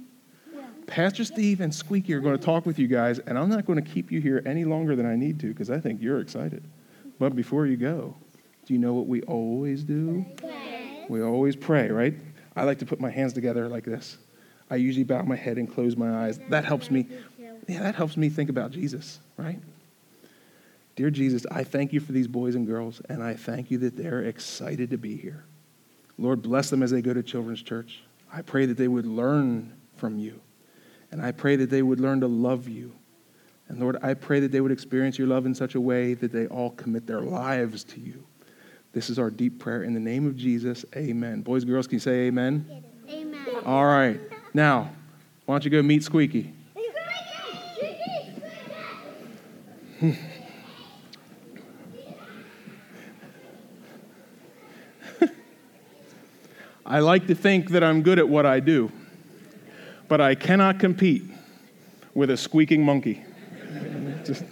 Yeah. 0.55 0.61
Pastor 0.87 1.25
Steve 1.25 1.59
and 1.59 1.75
Squeaky 1.75 2.13
are 2.13 2.21
going 2.21 2.37
to 2.37 2.43
talk 2.43 2.65
with 2.65 2.79
you 2.79 2.87
guys, 2.87 3.19
and 3.19 3.37
I'm 3.37 3.49
not 3.49 3.65
going 3.65 3.83
to 3.83 3.89
keep 3.89 4.11
you 4.11 4.21
here 4.21 4.41
any 4.45 4.63
longer 4.63 4.95
than 4.95 5.05
I 5.05 5.17
need 5.17 5.41
to 5.41 5.47
because 5.47 5.69
I 5.69 5.79
think 5.79 6.01
you're 6.01 6.19
excited. 6.19 6.63
But 7.19 7.35
before 7.35 7.65
you 7.65 7.75
go, 7.75 8.15
do 8.65 8.73
you 8.73 8.79
know 8.79 8.93
what 8.93 9.07
we 9.07 9.21
always 9.23 9.83
do? 9.83 10.25
Pray. 10.37 11.05
We 11.09 11.21
always 11.21 11.57
pray, 11.57 11.89
right? 11.89 12.13
I 12.55 12.63
like 12.63 12.79
to 12.79 12.85
put 12.85 13.01
my 13.01 13.09
hands 13.09 13.33
together 13.33 13.67
like 13.67 13.83
this. 13.83 14.17
I 14.69 14.75
usually 14.75 15.03
bow 15.03 15.23
my 15.23 15.35
head 15.35 15.57
and 15.57 15.69
close 15.69 15.97
my 15.97 16.25
eyes. 16.25 16.39
That 16.49 16.63
helps 16.63 16.89
me. 16.89 17.05
Yeah, 17.67 17.83
that 17.83 17.95
helps 17.95 18.17
me 18.17 18.29
think 18.29 18.49
about 18.49 18.71
Jesus, 18.71 19.19
right? 19.37 19.59
Dear 20.95 21.09
Jesus, 21.09 21.45
I 21.49 21.63
thank 21.63 21.93
you 21.93 21.99
for 21.99 22.11
these 22.11 22.27
boys 22.27 22.55
and 22.55 22.67
girls, 22.67 23.01
and 23.07 23.23
I 23.23 23.33
thank 23.33 23.71
you 23.71 23.77
that 23.79 23.95
they're 23.95 24.23
excited 24.23 24.89
to 24.89 24.97
be 24.97 25.15
here. 25.15 25.43
Lord, 26.17 26.41
bless 26.41 26.69
them 26.69 26.83
as 26.83 26.91
they 26.91 27.01
go 27.01 27.13
to 27.13 27.23
children's 27.23 27.61
church. 27.61 28.01
I 28.31 28.41
pray 28.41 28.65
that 28.65 28.77
they 28.77 28.87
would 28.87 29.05
learn 29.05 29.73
from 29.95 30.19
you, 30.19 30.39
and 31.11 31.21
I 31.21 31.31
pray 31.31 31.55
that 31.55 31.69
they 31.69 31.81
would 31.81 31.99
learn 31.99 32.19
to 32.21 32.27
love 32.27 32.67
you. 32.67 32.91
And 33.67 33.79
Lord, 33.79 33.97
I 34.03 34.13
pray 34.15 34.41
that 34.41 34.51
they 34.51 34.59
would 34.59 34.71
experience 34.71 35.17
your 35.17 35.27
love 35.27 35.45
in 35.45 35.55
such 35.55 35.75
a 35.75 35.81
way 35.81 36.13
that 36.15 36.33
they 36.33 36.47
all 36.47 36.71
commit 36.71 37.07
their 37.07 37.21
lives 37.21 37.83
to 37.85 38.01
you. 38.01 38.23
This 38.91 39.09
is 39.09 39.17
our 39.17 39.29
deep 39.29 39.59
prayer. 39.59 39.83
In 39.83 39.93
the 39.93 39.99
name 39.99 40.27
of 40.27 40.35
Jesus, 40.35 40.83
amen. 40.95 41.41
Boys 41.41 41.63
and 41.63 41.71
girls, 41.71 41.87
can 41.87 41.95
you 41.95 41.99
say 42.01 42.27
amen? 42.27 42.83
Amen. 43.09 43.45
All 43.65 43.85
right. 43.85 44.19
Now, 44.53 44.91
why 45.45 45.55
don't 45.55 45.63
you 45.63 45.71
go 45.71 45.81
meet 45.81 46.03
Squeaky? 46.03 46.53
I 56.85 56.99
like 56.99 57.27
to 57.27 57.35
think 57.35 57.69
that 57.69 57.83
I'm 57.83 58.01
good 58.01 58.17
at 58.19 58.27
what 58.27 58.45
I 58.45 58.59
do, 58.59 58.91
but 60.07 60.19
I 60.19 60.35
cannot 60.35 60.79
compete 60.79 61.23
with 62.13 62.29
a 62.31 62.37
squeaking 62.37 62.83
monkey. 62.83 63.23
Just, 64.25 64.43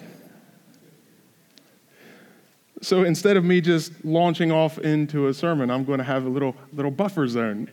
so 2.81 3.03
instead 3.03 3.35
of 3.35 3.43
me 3.43 3.59
just 3.59 4.05
launching 4.05 4.51
off 4.51 4.77
into 4.77 5.27
a 5.27 5.33
sermon, 5.33 5.69
I'm 5.69 5.83
going 5.83 5.97
to 5.97 6.03
have 6.03 6.25
a 6.25 6.29
little, 6.29 6.55
little 6.71 6.91
buffer 6.91 7.27
zone. 7.27 7.69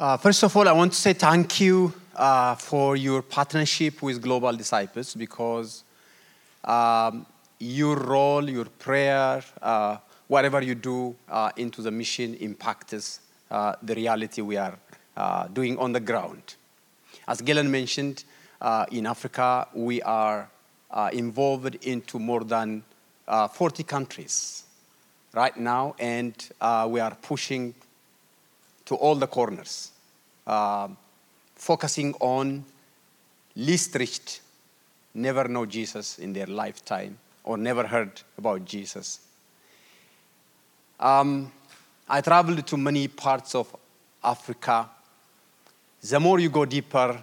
uh, 0.00 0.16
first 0.16 0.42
of 0.42 0.56
all, 0.56 0.66
I 0.66 0.72
want 0.72 0.92
to 0.94 0.98
say 0.98 1.12
thank 1.12 1.60
you 1.60 1.92
uh, 2.16 2.54
for 2.54 2.96
your 2.96 3.22
partnership 3.22 4.02
with 4.02 4.22
Global 4.22 4.52
Disciples 4.52 5.14
because 5.14 5.84
um, 6.64 7.26
your 7.58 7.96
role, 7.96 8.48
your 8.48 8.64
prayer, 8.64 9.42
uh, 9.62 9.98
whatever 10.28 10.60
you 10.60 10.74
do 10.74 11.14
uh, 11.28 11.50
into 11.56 11.82
the 11.82 11.90
mission 11.90 12.34
impacts 12.36 13.20
uh, 13.50 13.74
the 13.82 13.94
reality 13.94 14.42
we 14.42 14.56
are 14.56 14.76
uh, 15.16 15.46
doing 15.48 15.78
on 15.78 15.92
the 15.92 16.00
ground. 16.00 16.56
As 17.28 17.40
Galen 17.40 17.70
mentioned, 17.70 18.24
uh, 18.60 18.86
in 18.90 19.06
Africa, 19.06 19.68
we 19.74 20.02
are 20.02 20.48
involved 21.12 21.74
into 21.84 22.18
more 22.18 22.42
than 22.42 22.82
uh, 23.28 23.46
40 23.46 23.82
countries 23.82 24.64
right 25.34 25.56
now, 25.56 25.94
and 25.98 26.34
we 26.88 27.00
are 27.00 27.14
pushing 27.22 27.74
to 28.86 28.94
all 28.94 29.14
the 29.14 29.26
corners, 29.26 29.90
um, 30.46 30.96
focusing 31.66 32.14
on 32.20 32.64
least 33.56 34.40
never 35.14 35.48
know 35.48 35.66
Jesus 35.66 36.18
in 36.20 36.32
their 36.32 36.46
lifetime 36.46 37.18
or 37.42 37.56
never 37.56 37.84
heard 37.84 38.12
about 38.38 38.64
Jesus. 38.64 39.20
Um, 41.00 41.50
I 42.08 42.20
traveled 42.20 42.64
to 42.66 42.76
many 42.76 43.08
parts 43.08 43.56
of 43.56 43.74
Africa. 44.22 44.88
The 46.08 46.20
more 46.20 46.38
you 46.38 46.50
go 46.50 46.64
deeper 46.64 47.20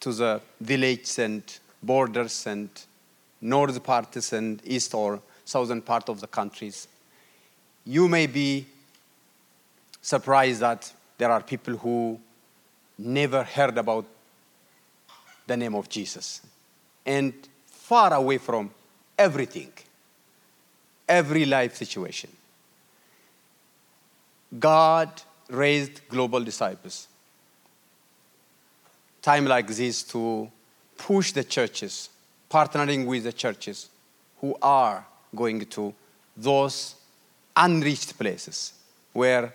to 0.00 0.12
the 0.12 0.42
villages 0.60 1.18
and 1.18 1.42
borders 1.82 2.46
and 2.46 2.68
north 3.40 3.82
parts 3.82 4.32
and 4.34 4.60
east 4.64 4.92
or 4.92 5.22
southern 5.46 5.80
part 5.80 6.10
of 6.10 6.20
the 6.20 6.26
countries, 6.26 6.86
you 7.86 8.08
may 8.08 8.26
be 8.26 8.66
surprised 10.02 10.60
that 10.60 10.92
there 11.16 11.30
are 11.30 11.42
people 11.42 11.76
who 11.76 12.20
never 13.00 13.42
heard 13.42 13.78
about 13.78 14.04
the 15.46 15.56
name 15.56 15.74
of 15.74 15.88
Jesus 15.88 16.42
and 17.06 17.32
far 17.66 18.12
away 18.14 18.38
from 18.38 18.70
everything, 19.18 19.72
every 21.08 21.44
life 21.44 21.74
situation. 21.76 22.30
God 24.58 25.10
raised 25.48 26.06
global 26.08 26.42
disciples. 26.42 27.08
Time 29.22 29.46
like 29.46 29.68
this 29.68 30.02
to 30.04 30.50
push 30.96 31.32
the 31.32 31.44
churches, 31.44 32.10
partnering 32.50 33.06
with 33.06 33.24
the 33.24 33.32
churches 33.32 33.88
who 34.40 34.56
are 34.62 35.06
going 35.34 35.64
to 35.66 35.94
those 36.36 36.94
unreached 37.56 38.18
places 38.18 38.72
where 39.12 39.52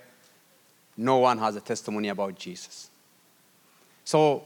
no 0.97 1.17
one 1.17 1.37
has 1.37 1.55
a 1.55 1.61
testimony 1.61 2.09
about 2.09 2.35
Jesus. 2.35 2.89
So, 4.05 4.43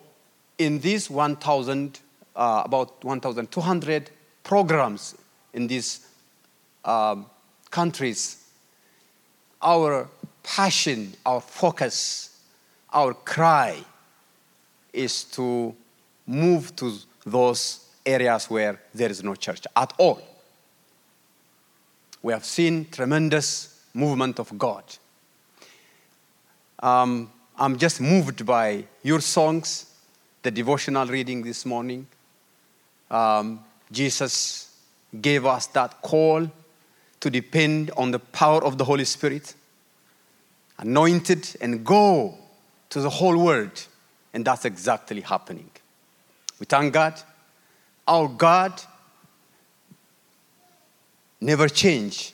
in 0.57 0.79
these 0.79 1.09
1,000, 1.09 1.99
uh, 2.35 2.63
about 2.65 3.03
1,200 3.03 4.09
programs 4.43 5.15
in 5.53 5.67
these 5.67 6.07
um, 6.85 7.25
countries, 7.69 8.45
our 9.61 10.07
passion, 10.43 11.13
our 11.25 11.41
focus, 11.41 12.41
our 12.93 13.13
cry 13.13 13.77
is 14.93 15.25
to 15.25 15.75
move 16.25 16.75
to 16.77 16.93
those 17.25 17.85
areas 18.05 18.49
where 18.49 18.81
there 18.93 19.09
is 19.09 19.23
no 19.23 19.35
church 19.35 19.67
at 19.75 19.93
all. 19.97 20.21
We 22.21 22.33
have 22.33 22.45
seen 22.45 22.87
tremendous 22.89 23.83
movement 23.93 24.39
of 24.39 24.57
God. 24.57 24.83
Um, 26.81 27.31
I'm 27.61 27.77
just 27.77 27.99
moved 27.99 28.45
by 28.45 28.85
your 29.03 29.19
songs, 29.19 29.85
the 30.43 30.49
devotional 30.49 31.05
reading 31.05 31.43
this 31.43 31.65
morning. 31.65 32.07
Um, 33.11 33.59
Jesus 33.91 34.73
gave 35.19 35.45
us 35.45 35.65
that 35.67 36.01
call 36.01 36.49
to 37.19 37.29
depend 37.29 37.91
on 37.97 38.11
the 38.11 38.19
power 38.19 38.63
of 38.63 38.77
the 38.77 38.85
Holy 38.85 39.03
Spirit, 39.03 39.55
anointed, 40.77 41.57
and 41.59 41.85
go 41.85 42.37
to 42.91 43.01
the 43.01 43.09
whole 43.09 43.37
world. 43.37 43.87
And 44.33 44.45
that's 44.45 44.63
exactly 44.63 45.19
happening. 45.19 45.69
We 46.61 46.65
thank 46.65 46.93
God. 46.93 47.21
Our 48.07 48.29
God 48.29 48.81
never 51.41 51.67
changed. 51.67 52.31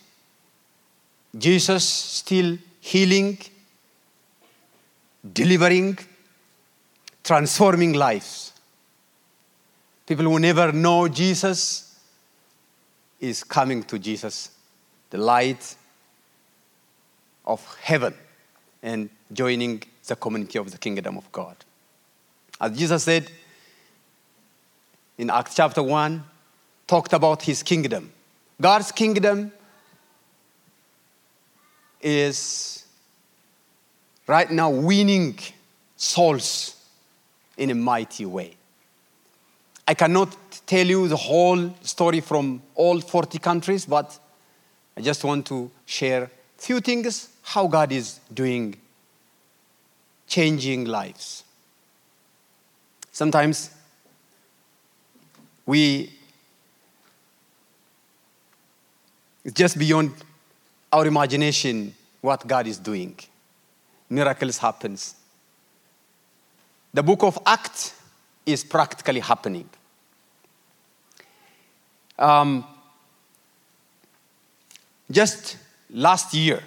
Jesus 1.35 1.83
still 1.83 2.59
healing, 2.79 3.39
delivering, 5.33 5.97
transforming 7.23 7.93
lives. 7.93 8.53
People 10.05 10.25
who 10.25 10.39
never 10.39 10.71
know 10.71 11.07
Jesus 11.07 11.99
is 13.19 13.43
coming 13.43 13.83
to 13.83 13.97
Jesus, 13.97 14.51
the 15.09 15.17
light 15.17 15.75
of 17.45 17.77
heaven, 17.81 18.13
and 18.83 19.09
joining 19.33 19.81
the 20.05 20.15
community 20.15 20.59
of 20.59 20.71
the 20.71 20.77
kingdom 20.77 21.17
of 21.17 21.31
God. 21.31 21.55
As 22.61 22.77
Jesus 22.77 23.03
said 23.03 23.31
in 25.17 25.29
Acts 25.29 25.55
chapter 25.55 25.81
1, 25.81 26.23
talked 26.85 27.13
about 27.13 27.41
his 27.41 27.63
kingdom. 27.63 28.11
God's 28.61 28.91
kingdom 28.91 29.51
is 31.99 32.84
right 34.27 34.49
now 34.49 34.69
winning 34.69 35.37
souls 35.95 36.75
in 37.57 37.69
a 37.69 37.75
mighty 37.75 38.25
way. 38.25 38.55
I 39.87 39.93
cannot 39.93 40.35
tell 40.65 40.85
you 40.85 41.07
the 41.07 41.15
whole 41.15 41.73
story 41.81 42.19
from 42.19 42.61
all 42.73 42.99
40 42.99 43.37
countries, 43.39 43.85
but 43.85 44.17
I 44.97 45.01
just 45.01 45.23
want 45.23 45.45
to 45.47 45.69
share 45.85 46.23
a 46.23 46.29
few 46.57 46.79
things 46.79 47.29
how 47.43 47.67
God 47.67 47.91
is 47.91 48.19
doing, 48.33 48.75
changing 50.27 50.85
lives. 50.85 51.43
Sometimes 53.11 53.69
we 55.65 56.11
it's 59.43 59.53
just 59.53 59.77
beyond 59.77 60.11
our 60.91 61.05
imagination 61.05 61.93
what 62.21 62.45
God 62.47 62.65
is 62.65 62.79
doing. 62.79 63.15
Miracles 64.09 64.57
happens. 64.57 65.15
The 66.93 67.03
book 67.03 67.23
of 67.23 67.37
Acts 67.45 67.93
is 68.45 68.63
practically 68.63 69.19
happening. 69.19 69.69
Um, 72.17 72.65
just 75.11 75.57
last 75.89 76.33
year, 76.33 76.63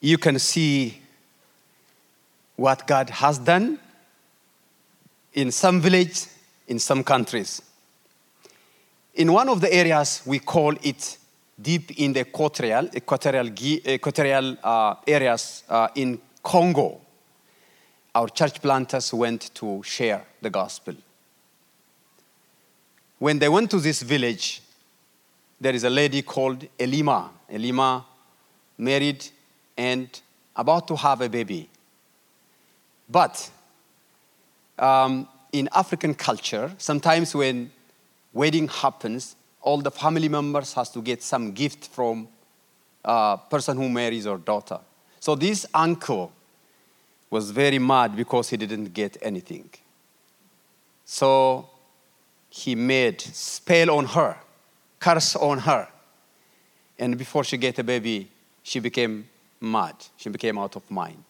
you 0.00 0.18
can 0.18 0.38
see 0.38 1.00
what 2.56 2.86
God 2.86 3.10
has 3.10 3.38
done 3.38 3.78
in 5.34 5.52
some 5.52 5.80
village, 5.80 6.26
in 6.66 6.78
some 6.78 7.04
countries. 7.04 7.62
In 9.14 9.32
one 9.32 9.48
of 9.48 9.60
the 9.60 9.72
areas, 9.72 10.22
we 10.26 10.38
call 10.38 10.74
it 10.82 11.17
deep 11.60 11.98
in 11.98 12.12
the 12.12 12.20
equatorial, 12.20 12.88
equatorial, 12.94 13.48
equatorial 13.48 14.56
uh, 14.62 14.94
areas 15.06 15.64
uh, 15.68 15.88
in 15.94 16.20
Congo. 16.42 17.00
Our 18.14 18.28
church 18.28 18.62
planters 18.62 19.12
went 19.12 19.54
to 19.54 19.82
share 19.82 20.24
the 20.40 20.50
gospel. 20.50 20.94
When 23.18 23.38
they 23.38 23.48
went 23.48 23.70
to 23.72 23.80
this 23.80 24.02
village, 24.02 24.62
there 25.60 25.74
is 25.74 25.84
a 25.84 25.90
lady 25.90 26.22
called 26.22 26.66
Elima. 26.78 27.30
Elima 27.50 28.04
married 28.78 29.26
and 29.76 30.08
about 30.54 30.86
to 30.88 30.96
have 30.96 31.20
a 31.20 31.28
baby. 31.28 31.68
But 33.10 33.50
um, 34.78 35.28
in 35.52 35.68
African 35.74 36.14
culture, 36.14 36.72
sometimes 36.78 37.34
when 37.34 37.72
wedding 38.32 38.68
happens, 38.68 39.34
all 39.60 39.78
the 39.78 39.90
family 39.90 40.28
members 40.28 40.72
has 40.74 40.90
to 40.90 41.02
get 41.02 41.22
some 41.22 41.52
gift 41.52 41.86
from 41.88 42.28
a 43.04 43.38
person 43.50 43.76
who 43.76 43.88
marries 43.88 44.24
her 44.24 44.36
daughter. 44.36 44.80
So 45.20 45.34
this 45.34 45.66
uncle 45.74 46.32
was 47.30 47.50
very 47.50 47.78
mad 47.78 48.16
because 48.16 48.48
he 48.48 48.56
didn't 48.56 48.92
get 48.94 49.16
anything. 49.20 49.68
So 51.04 51.68
he 52.50 52.74
made 52.74 53.20
spell 53.20 53.90
on 53.90 54.06
her, 54.06 54.36
curse 54.98 55.36
on 55.36 55.58
her. 55.58 55.88
And 56.98 57.16
before 57.16 57.44
she 57.44 57.56
get 57.56 57.78
a 57.78 57.84
baby, 57.84 58.30
she 58.62 58.80
became 58.80 59.28
mad. 59.60 59.94
She 60.16 60.28
became 60.28 60.58
out 60.58 60.76
of 60.76 60.90
mind. 60.90 61.24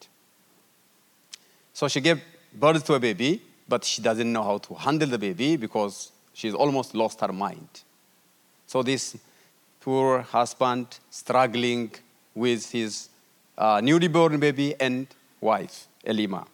So 1.73 1.87
she 1.87 2.01
gave 2.01 2.21
birth 2.53 2.85
to 2.85 2.93
a 2.95 2.99
baby, 2.99 3.41
but 3.67 3.83
she 3.83 4.01
doesn't 4.01 4.31
know 4.31 4.43
how 4.43 4.57
to 4.57 4.73
handle 4.73 5.07
the 5.07 5.19
baby 5.19 5.55
because 5.55 6.11
she's 6.33 6.53
almost 6.53 6.95
lost 6.95 7.21
her 7.21 7.31
mind. 7.31 7.83
So 8.69 8.83
this 8.83 9.17
poor 9.81 10.21
husband 10.21 10.99
struggling 11.09 11.89
with 12.35 12.69
his 12.71 13.09
uh, 13.57 13.81
newly 13.83 14.07
born 14.07 14.39
baby 14.39 14.75
and 14.79 15.07
wife, 15.41 15.87
Elima. 16.05 16.45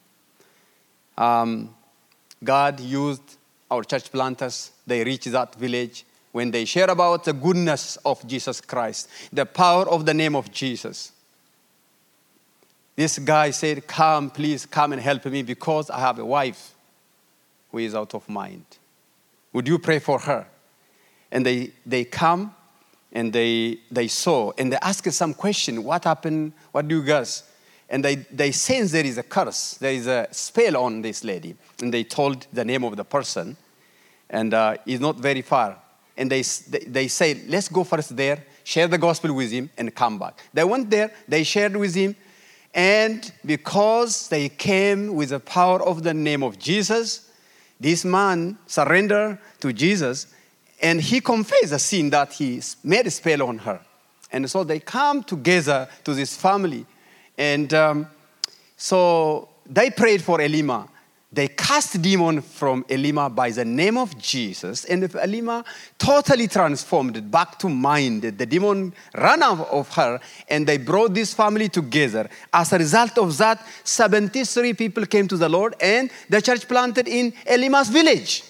Um, 1.18 1.76
God 2.42 2.80
used 2.80 3.36
our 3.70 3.84
church 3.84 4.10
planters. 4.14 4.72
They 4.88 5.04
reached 5.04 5.30
that 5.34 5.56
village 5.56 6.06
when 6.32 6.52
they 6.52 6.64
share 6.64 6.90
about 6.90 7.26
the 7.26 7.34
goodness 7.34 7.98
of 8.06 8.26
Jesus 8.26 8.62
Christ, 8.62 9.10
the 9.34 9.46
power 9.46 9.86
of 9.90 10.06
the 10.06 10.14
name 10.14 10.38
of 10.38 10.50
Jesus. 10.54 11.12
This 12.96 13.20
guy 13.20 13.52
said, 13.52 13.88
Come, 13.88 14.30
please 14.30 14.66
come 14.66 14.94
and 14.94 15.02
help 15.02 15.26
me 15.26 15.44
because 15.44 15.90
I 15.90 16.00
have 16.00 16.18
a 16.20 16.26
wife 16.26 16.76
who 17.74 17.80
is 17.80 17.94
out 17.94 18.16
of 18.16 18.30
mind. 18.30 18.64
Would 19.52 19.68
you 19.68 19.80
pray 19.80 20.00
for 20.00 20.20
her? 20.20 20.48
And 21.36 21.46
they, 21.46 21.72
they 21.86 22.06
come 22.06 22.56
and 23.12 23.34
they, 23.34 23.80
they 23.92 24.08
saw 24.08 24.54
and 24.58 24.72
they 24.72 24.77
asked 24.77 25.12
some 25.12 25.34
question 25.34 25.84
what 25.84 26.06
happened? 26.06 26.54
What 26.72 26.88
do 26.88 26.96
you 26.96 27.04
guys? 27.04 27.44
And 27.89 28.06
they, 28.06 28.15
they 28.15 28.54
sense 28.54 28.94
there 28.94 29.06
is 29.06 29.18
a 29.18 29.24
curse. 29.24 29.74
There 29.74 29.92
is 29.92 30.08
a 30.08 30.30
spell 30.32 30.77
on 30.77 31.01
this 31.01 31.25
lady. 31.25 31.58
And 31.82 31.94
they 31.94 32.06
told 32.06 32.48
the 32.54 32.63
name 32.63 32.86
of 32.86 32.96
the 32.96 33.04
person 33.04 33.58
and 34.30 34.54
uh, 34.54 34.77
he's 34.86 35.01
not 35.01 35.18
very 35.18 35.42
far. 35.42 35.77
And 36.15 36.32
they, 36.32 36.42
they, 36.42 36.86
they 36.88 37.08
say 37.10 37.42
let's 37.50 37.68
go 37.68 37.84
first 37.84 38.15
there 38.15 38.42
share 38.63 38.88
the 38.88 38.98
gospel 38.98 39.34
with 39.34 39.51
him 39.51 39.70
and 39.77 39.94
come 39.94 40.18
back. 40.18 40.39
They 40.54 40.63
went 40.63 40.89
there 40.89 41.12
they 41.27 41.44
shared 41.44 41.75
with 41.75 41.96
him 41.96 42.15
and 42.74 43.30
because 43.46 44.30
they 44.30 44.48
came 44.48 45.15
with 45.15 45.32
the 45.32 45.42
power 45.42 45.84
of 45.84 46.04
the 46.04 46.13
name 46.13 46.44
of 46.44 46.58
jesus 46.60 47.32
this 47.80 48.04
man 48.04 48.58
surrendered 48.68 49.38
to 49.60 49.72
jesus 49.72 50.27
and 50.86 51.01
he 51.01 51.20
confessed 51.20 51.72
the 51.72 51.80
sin 51.80 52.12
that 52.12 52.32
he 52.34 52.62
made 52.84 53.08
a 53.08 53.10
spell 53.10 53.42
on 53.42 53.58
her. 53.58 53.80
And 54.32 54.48
so 54.48 54.63
they 54.63 54.80
come 54.80 55.24
together 55.24 55.89
to 56.04 56.13
this 56.13 56.38
family. 56.38 56.86
And 57.36 57.74
um, 57.74 58.08
so 58.77 59.50
they 59.65 59.89
prayed 59.89 60.22
for 60.22 60.38
Elima. 60.38 60.88
They 61.34 61.48
cast 61.48 62.00
demon 62.00 62.39
from 62.44 62.84
Elima 62.84 63.34
by 63.34 63.50
the 63.50 63.65
name 63.65 63.98
of 63.98 64.15
Jesus. 64.20 64.86
And 64.86 65.01
Elima 65.06 65.65
totally 65.98 66.48
transformed 66.48 67.32
back 67.32 67.58
to 67.60 67.68
mind, 67.68 68.22
the 68.22 68.46
demon 68.46 68.94
ran 69.15 69.42
out 69.42 69.68
of 69.72 69.89
her 69.96 70.20
and 70.50 70.68
they 70.68 70.77
brought 70.77 71.15
this 71.15 71.34
family 71.34 71.68
together. 71.68 72.30
As 72.54 72.72
a 72.74 72.77
result 72.77 73.18
of 73.18 73.36
that, 73.39 73.65
73 73.84 74.74
people 74.75 75.08
came 75.08 75.27
to 75.30 75.36
the 75.36 75.50
Lord 75.50 75.74
and 75.82 76.12
the 76.30 76.44
church 76.44 76.68
planted 76.68 77.08
in 77.08 77.32
Elima's 77.48 77.89
village. 77.89 78.44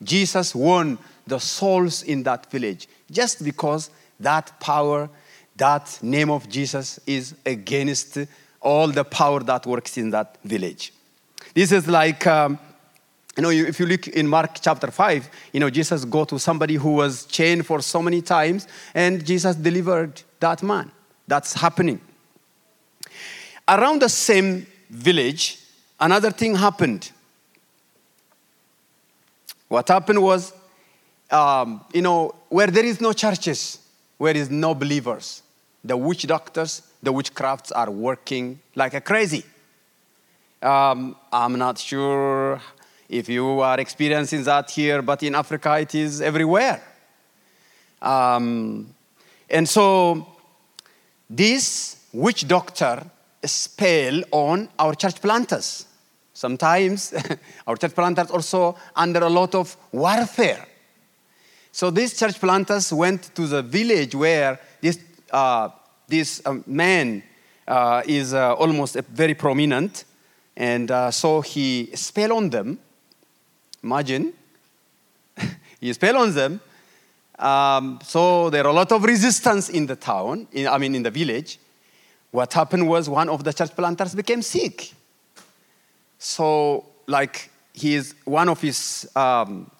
Jesus 0.00 0.54
won 0.54 0.96
the 1.26 1.38
souls 1.38 2.02
in 2.02 2.22
that 2.24 2.50
village 2.50 2.88
just 3.10 3.44
because 3.44 3.90
that 4.20 4.58
power, 4.60 5.08
that 5.56 5.98
name 6.02 6.30
of 6.30 6.48
Jesus 6.48 6.98
is 7.06 7.34
against 7.44 8.18
all 8.60 8.88
the 8.88 9.04
power 9.04 9.40
that 9.40 9.66
works 9.66 9.98
in 9.98 10.10
that 10.10 10.38
village. 10.44 10.92
This 11.54 11.72
is 11.72 11.88
like, 11.88 12.26
um, 12.26 12.58
you 13.36 13.42
know, 13.42 13.50
if 13.50 13.80
you 13.80 13.86
look 13.86 14.08
in 14.08 14.26
Mark 14.28 14.58
chapter 14.60 14.90
5, 14.90 15.28
you 15.52 15.60
know, 15.60 15.70
Jesus 15.70 16.04
go 16.04 16.24
to 16.24 16.38
somebody 16.38 16.74
who 16.74 16.92
was 16.92 17.24
chained 17.26 17.66
for 17.66 17.80
so 17.80 18.02
many 18.02 18.22
times 18.22 18.68
and 18.94 19.24
Jesus 19.24 19.56
delivered 19.56 20.22
that 20.40 20.62
man. 20.62 20.90
That's 21.26 21.54
happening. 21.54 22.00
Around 23.68 24.02
the 24.02 24.08
same 24.08 24.66
village, 24.90 25.58
another 25.98 26.30
thing 26.30 26.54
happened. 26.56 27.10
What 29.68 29.88
happened 29.88 30.22
was, 30.22 30.52
um, 31.32 31.80
you 31.92 32.02
know, 32.02 32.34
where 32.50 32.66
there 32.66 32.84
is 32.84 33.00
no 33.00 33.12
churches, 33.12 33.78
where 34.18 34.36
is 34.36 34.50
no 34.50 34.74
believers, 34.74 35.42
the 35.82 35.96
witch 35.96 36.26
doctors, 36.26 36.82
the 37.02 37.12
witchcrafts 37.12 37.72
are 37.74 37.90
working 37.90 38.60
like 38.76 38.94
a 38.94 39.00
crazy. 39.00 39.44
Um, 40.62 41.16
I'm 41.32 41.58
not 41.58 41.78
sure 41.78 42.60
if 43.08 43.28
you 43.28 43.60
are 43.60 43.80
experiencing 43.80 44.44
that 44.44 44.70
here, 44.70 45.02
but 45.02 45.22
in 45.22 45.34
Africa 45.34 45.78
it 45.80 45.94
is 45.94 46.20
everywhere. 46.20 46.80
Um, 48.00 48.94
and 49.50 49.68
so 49.68 50.26
this 51.28 52.06
witch 52.12 52.46
doctor 52.46 53.04
spell 53.44 54.22
on 54.30 54.68
our 54.78 54.94
church 54.94 55.20
planters. 55.20 55.86
Sometimes 56.32 57.12
our 57.66 57.76
church 57.76 57.94
planters 57.94 58.30
also 58.30 58.76
under 58.94 59.20
a 59.20 59.28
lot 59.28 59.54
of 59.54 59.76
warfare. 59.90 60.66
So 61.72 61.90
these 61.90 62.16
church 62.18 62.38
planters 62.38 62.92
went 62.92 63.34
to 63.34 63.46
the 63.46 63.62
village 63.62 64.14
where 64.14 64.60
this, 64.82 64.98
uh, 65.30 65.70
this 66.06 66.42
um, 66.44 66.62
man 66.66 67.22
uh, 67.66 68.02
is 68.06 68.34
uh, 68.34 68.54
almost 68.54 68.94
very 68.94 69.32
prominent. 69.34 70.04
And 70.54 70.90
uh, 70.90 71.10
so 71.10 71.40
he 71.40 71.90
spell 71.94 72.34
on 72.34 72.50
them. 72.50 72.78
Imagine. 73.82 74.34
he 75.80 75.90
spell 75.94 76.18
on 76.18 76.34
them. 76.34 76.60
Um, 77.38 77.98
so 78.04 78.50
there 78.50 78.64
are 78.64 78.70
a 78.70 78.74
lot 78.74 78.92
of 78.92 79.02
resistance 79.02 79.70
in 79.70 79.86
the 79.86 79.96
town, 79.96 80.46
in, 80.52 80.68
I 80.68 80.76
mean 80.76 80.94
in 80.94 81.02
the 81.02 81.10
village. 81.10 81.58
What 82.30 82.52
happened 82.52 82.86
was 82.86 83.08
one 83.08 83.30
of 83.30 83.44
the 83.44 83.52
church 83.52 83.74
planters 83.74 84.14
became 84.14 84.42
sick. 84.42 84.92
So 86.18 86.84
like 87.06 87.50
he 87.72 87.94
is 87.94 88.14
one 88.24 88.50
of 88.50 88.60
his 88.60 89.08
um, 89.16 89.70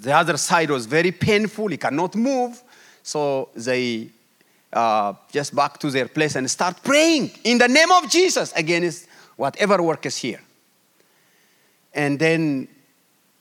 the 0.00 0.12
other 0.12 0.36
side 0.36 0.70
was 0.70 0.86
very 0.86 1.12
painful. 1.12 1.68
He 1.68 1.76
cannot 1.76 2.14
move. 2.14 2.62
So 3.02 3.50
they 3.54 4.08
uh, 4.72 5.14
just 5.30 5.54
back 5.54 5.78
to 5.78 5.90
their 5.90 6.08
place 6.08 6.34
and 6.36 6.50
start 6.50 6.82
praying 6.82 7.30
in 7.44 7.58
the 7.58 7.68
name 7.68 7.90
of 7.90 8.10
Jesus 8.10 8.52
against 8.54 9.06
whatever 9.36 9.82
work 9.82 10.04
is 10.06 10.16
here. 10.16 10.40
And 11.94 12.18
then 12.18 12.68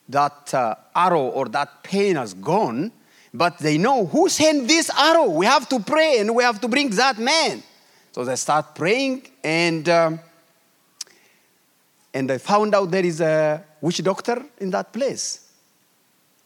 that 0.07 0.53
uh, 0.53 0.75
arrow 0.95 1.27
or 1.27 1.47
that 1.49 1.83
pain 1.83 2.15
has 2.15 2.33
gone, 2.33 2.91
but 3.33 3.57
they 3.57 3.77
know 3.77 4.05
who 4.05 4.29
sent 4.29 4.67
this 4.67 4.89
arrow. 4.89 5.29
We 5.29 5.45
have 5.45 5.67
to 5.69 5.79
pray 5.79 6.19
and 6.19 6.35
we 6.35 6.43
have 6.43 6.61
to 6.61 6.67
bring 6.67 6.89
that 6.91 7.17
man. 7.17 7.63
So 8.11 8.23
they 8.23 8.35
start 8.35 8.75
praying 8.75 9.27
and. 9.43 9.87
Um, 9.89 10.19
and 12.15 12.29
they 12.29 12.37
found 12.37 12.73
out 12.73 12.89
there 12.89 13.05
is 13.05 13.19
a 13.19 13.61
witch 13.81 14.01
doctor 14.01 14.41
in 14.59 14.69
that 14.69 14.93
place. 14.93 15.44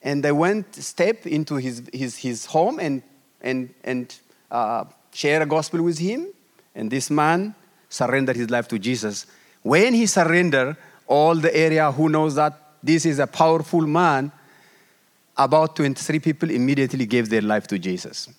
And 0.02 0.24
they 0.24 0.32
went 0.32 0.76
step 0.76 1.26
into 1.28 1.56
his, 1.56 1.84
his, 1.94 2.18
his 2.18 2.46
home 2.46 2.80
and, 2.80 3.04
and, 3.42 3.74
and 3.84 4.16
uh, 4.50 4.86
share 5.12 5.42
a 5.42 5.46
gospel 5.46 5.82
with 5.82 5.98
him. 5.98 6.28
And 6.74 6.90
this 6.90 7.10
man 7.10 7.56
surrendered 7.90 8.36
his 8.36 8.50
life 8.50 8.68
to 8.70 8.80
Jesus. 8.80 9.26
When 9.62 9.94
he 9.94 10.06
surrendered, 10.06 10.78
all 11.10 11.36
the 11.36 11.54
area 11.56 11.92
who 11.92 12.08
knows 12.08 12.36
that 12.36 12.54
this 12.84 13.06
is 13.06 13.20
a 13.20 13.28
powerful 13.28 13.82
man, 13.82 14.32
about 15.36 15.76
23 15.76 16.20
people 16.20 16.50
immediately 16.50 17.06
gave 17.06 17.30
their 17.30 17.42
life 17.42 17.68
to 17.68 17.80
Jesus. 17.80 18.30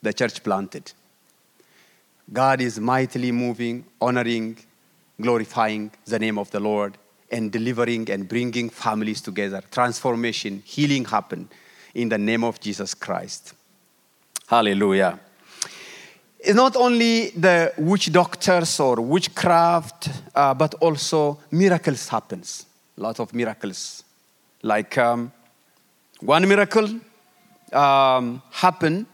The 0.00 0.12
church 0.12 0.42
planted. 0.42 0.92
God 2.32 2.60
is 2.60 2.78
mightily 2.78 3.32
moving, 3.32 3.84
honoring, 4.00 4.58
glorifying 5.20 5.90
the 6.06 6.18
name 6.18 6.38
of 6.38 6.50
the 6.50 6.60
Lord, 6.60 6.96
and 7.32 7.50
delivering 7.50 8.10
and 8.10 8.28
bringing 8.28 8.68
families 8.68 9.20
together. 9.20 9.62
Transformation, 9.70 10.62
healing 10.64 11.04
happen 11.04 11.48
in 11.94 12.08
the 12.08 12.18
name 12.18 12.44
of 12.44 12.60
Jesus 12.60 12.94
Christ. 12.94 13.54
Hallelujah. 14.46 15.18
It's 16.38 16.54
not 16.54 16.76
only 16.76 17.30
the 17.30 17.72
witch 17.78 18.12
doctors 18.12 18.78
or 18.80 18.96
witchcraft, 18.96 20.10
uh, 20.34 20.52
but 20.54 20.74
also 20.74 21.38
miracles 21.50 22.08
happens. 22.08 22.66
A 22.98 23.00
lot 23.00 23.20
of 23.20 23.32
miracles. 23.32 24.04
Like 24.62 24.98
um, 24.98 25.32
one 26.20 26.46
miracle 26.46 27.00
um, 27.72 28.42
happened 28.50 29.06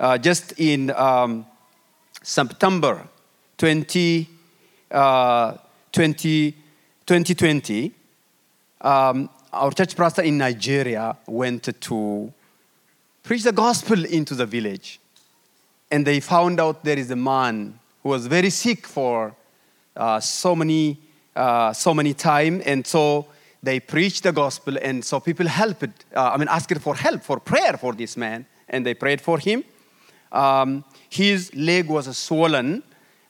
uh, 0.00 0.18
just 0.18 0.52
in 0.58 0.90
um, 0.90 1.44
September 2.22 3.06
20, 3.58 4.28
uh, 4.90 5.54
20, 5.92 6.54
2020. 7.06 7.92
Um, 8.80 9.30
our 9.52 9.70
church 9.70 9.94
pastor 9.94 10.22
in 10.22 10.38
Nigeria 10.38 11.16
went 11.28 11.80
to 11.80 12.32
preach 13.22 13.44
the 13.44 13.52
gospel 13.52 14.04
into 14.04 14.34
the 14.34 14.44
village. 14.44 14.98
And 15.90 16.04
they 16.04 16.18
found 16.18 16.58
out 16.58 16.82
there 16.82 16.98
is 16.98 17.12
a 17.12 17.16
man 17.16 17.78
who 18.02 18.08
was 18.08 18.26
very 18.26 18.50
sick 18.50 18.88
for 18.88 19.36
uh, 19.94 20.18
so 20.18 20.56
many, 20.56 20.98
uh, 21.36 21.72
so 21.72 21.94
many 21.94 22.12
time. 22.12 22.60
And 22.66 22.84
so 22.84 23.26
they 23.62 23.78
preached 23.78 24.24
the 24.24 24.32
gospel. 24.32 24.76
And 24.82 25.04
so 25.04 25.20
people 25.20 25.46
helped, 25.46 26.04
uh, 26.12 26.32
I 26.34 26.36
mean, 26.36 26.48
asked 26.48 26.76
for 26.80 26.96
help, 26.96 27.22
for 27.22 27.38
prayer 27.38 27.76
for 27.76 27.92
this 27.92 28.16
man. 28.16 28.46
And 28.68 28.84
they 28.84 28.94
prayed 28.94 29.20
for 29.20 29.38
him. 29.38 29.62
Um, 30.32 30.84
his 31.08 31.54
leg 31.54 31.88
was 31.88 32.18
swollen 32.18 32.82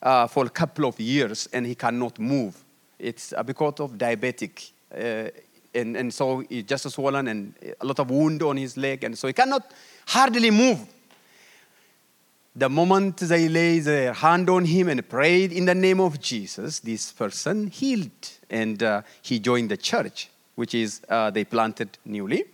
uh, 0.03 0.27
for 0.29 0.47
a 0.47 0.51
couple 0.51 0.87
of 0.87 0.99
years 0.99 1.47
and 1.53 1.67
he 1.67 1.75
cannot 1.75 2.19
move. 2.19 2.65
It's 2.99 3.35
because 3.45 3.81
of 3.81 3.93
diabetic. 3.93 4.71
Uh, 4.93 5.31
and, 5.75 5.97
and 5.97 6.15
so 6.15 6.39
he 6.49 6.63
just 6.63 6.89
swollen 6.91 7.29
and 7.29 7.55
a 7.81 7.85
lot 7.85 7.99
of 7.99 8.11
wound 8.11 8.43
on 8.43 8.57
his 8.57 8.77
leg. 8.77 9.05
And 9.05 9.17
so 9.19 9.27
he 9.27 9.33
cannot 9.33 9.71
hardly 10.07 10.51
move. 10.51 10.79
The 12.55 12.71
moment 12.71 13.19
they 13.19 13.49
lay 13.51 13.81
their 13.81 14.15
hand 14.15 14.49
on 14.49 14.65
him 14.65 14.89
and 14.89 15.07
prayed 15.07 15.53
in 15.53 15.67
the 15.67 15.75
name 15.75 16.01
of 16.01 16.19
Jesus, 16.19 16.81
this 16.81 17.13
person 17.13 17.67
healed 17.67 18.31
and 18.49 18.83
uh, 18.83 19.03
he 19.21 19.39
joined 19.39 19.71
the 19.71 19.77
church, 19.77 20.31
which 20.55 20.75
is 20.75 21.03
uh, 21.11 21.31
they 21.31 21.45
planted 21.45 21.99
newly. 22.07 22.45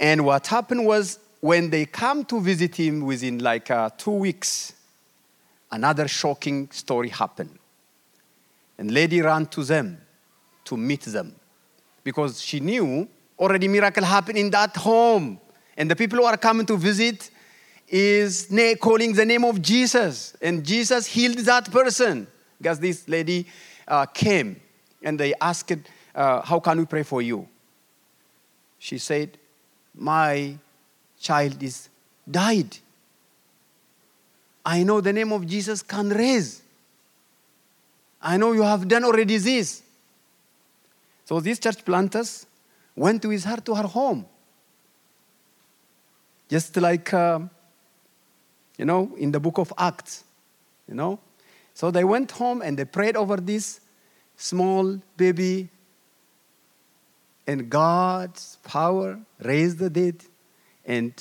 And 0.00 0.24
what 0.24 0.48
happened 0.48 0.84
was 0.84 1.20
when 1.40 1.70
they 1.70 1.86
come 1.86 2.24
to 2.24 2.40
visit 2.40 2.74
him 2.74 3.02
within 3.02 3.38
like 3.38 3.70
uh, 3.70 3.90
two 3.96 4.10
weeks, 4.10 4.72
another 5.70 6.08
shocking 6.08 6.70
story 6.72 7.10
happened. 7.10 7.56
And 8.78 8.90
lady 8.90 9.20
ran 9.20 9.46
to 9.46 9.64
them 9.64 10.00
to 10.64 10.76
meet 10.76 11.02
them 11.02 11.34
because 12.02 12.40
she 12.40 12.60
knew 12.60 13.08
already 13.38 13.68
miracle 13.68 14.04
happened 14.04 14.38
in 14.38 14.50
that 14.50 14.76
home. 14.76 15.40
And 15.76 15.90
the 15.90 15.96
people 15.96 16.18
who 16.18 16.24
are 16.24 16.36
coming 16.36 16.66
to 16.66 16.76
visit, 16.76 17.30
is 17.88 18.48
calling 18.80 19.12
the 19.12 19.24
name 19.24 19.44
of 19.44 19.60
Jesus, 19.60 20.36
and 20.40 20.64
Jesus 20.64 21.06
healed 21.06 21.38
that 21.38 21.70
person. 21.70 22.26
Because 22.58 22.80
this 22.80 23.08
lady 23.08 23.46
uh, 23.86 24.06
came 24.06 24.60
and 25.02 25.18
they 25.18 25.34
asked, 25.40 25.72
uh, 26.14 26.40
How 26.42 26.60
can 26.60 26.78
we 26.78 26.86
pray 26.86 27.02
for 27.02 27.20
you? 27.20 27.46
She 28.78 28.98
said, 28.98 29.38
My 29.94 30.56
child 31.20 31.62
is 31.62 31.88
died. 32.28 32.78
I 34.64 34.82
know 34.82 35.00
the 35.00 35.12
name 35.12 35.32
of 35.32 35.46
Jesus 35.46 35.82
can 35.82 36.08
raise. 36.08 36.62
I 38.24 38.38
know 38.38 38.52
you 38.52 38.62
have 38.62 38.88
done 38.88 39.04
already 39.04 39.36
this. 39.36 39.82
So 41.26 41.40
these 41.40 41.58
church 41.58 41.84
planters 41.84 42.46
went 42.96 43.24
with 43.26 43.44
her 43.44 43.58
to 43.58 43.74
her 43.74 43.86
home. 43.86 44.24
Just 46.48 46.74
like, 46.78 47.12
um, 47.12 47.50
you 48.78 48.86
know, 48.86 49.14
in 49.18 49.30
the 49.30 49.38
book 49.38 49.58
of 49.58 49.72
Acts, 49.76 50.24
you 50.88 50.94
know. 50.94 51.18
So 51.74 51.90
they 51.90 52.04
went 52.04 52.30
home 52.30 52.62
and 52.62 52.78
they 52.78 52.86
prayed 52.86 53.16
over 53.16 53.36
this 53.36 53.80
small 54.36 54.98
baby, 55.16 55.68
and 57.46 57.68
God's 57.68 58.56
power 58.64 59.18
raised 59.42 59.78
the 59.78 59.90
dead, 59.90 60.24
and 60.86 61.12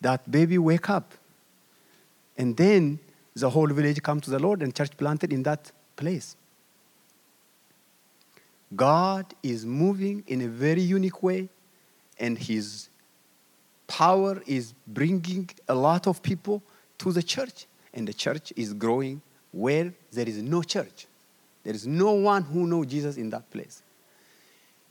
that 0.00 0.28
baby 0.30 0.58
wake 0.58 0.90
up. 0.90 1.14
And 2.36 2.56
then 2.56 2.98
the 3.34 3.50
whole 3.50 3.68
village 3.68 4.02
come 4.02 4.20
to 4.20 4.30
the 4.30 4.38
Lord 4.38 4.62
and 4.62 4.74
church 4.74 4.96
planted 4.96 5.32
in 5.32 5.42
that 5.44 5.70
place. 6.02 6.36
God 8.74 9.26
is 9.42 9.64
moving 9.64 10.24
in 10.26 10.40
a 10.42 10.48
very 10.48 10.80
unique 10.80 11.22
way, 11.22 11.48
and 12.18 12.36
His 12.36 12.88
power 13.86 14.42
is 14.46 14.74
bringing 14.86 15.48
a 15.68 15.74
lot 15.74 16.06
of 16.06 16.22
people 16.22 16.62
to 16.98 17.12
the 17.12 17.22
church, 17.22 17.66
and 17.94 18.08
the 18.08 18.16
church 18.24 18.52
is 18.56 18.72
growing 18.72 19.20
where 19.52 19.94
there 20.10 20.28
is 20.28 20.38
no 20.42 20.62
church. 20.62 21.06
There 21.64 21.74
is 21.74 21.86
no 21.86 22.12
one 22.32 22.42
who 22.42 22.66
knows 22.66 22.86
Jesus 22.86 23.16
in 23.16 23.30
that 23.30 23.48
place. 23.50 23.82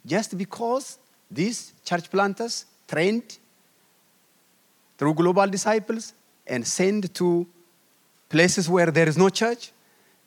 Just 0.05 0.37
because 0.37 0.97
these 1.29 1.73
church 1.83 2.09
planters 2.09 2.65
trained 2.87 3.37
through 4.97 5.15
global 5.15 5.47
disciples 5.47 6.13
and 6.47 6.65
sent 6.65 7.13
to 7.15 7.45
places 8.29 8.69
where 8.69 8.91
there 8.91 9.09
is 9.09 9.17
no 9.17 9.29
church, 9.29 9.71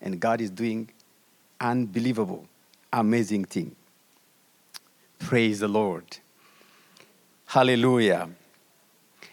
and 0.01 0.21
God 0.21 0.41
is 0.41 0.51
doing 0.51 0.89
unbelievable, 1.61 2.47
amazing 2.93 3.45
thing. 3.45 3.75
Praise 5.19 5.61
the 5.61 5.69
Lord. 5.69 6.05
Hallelujah. 7.47 8.29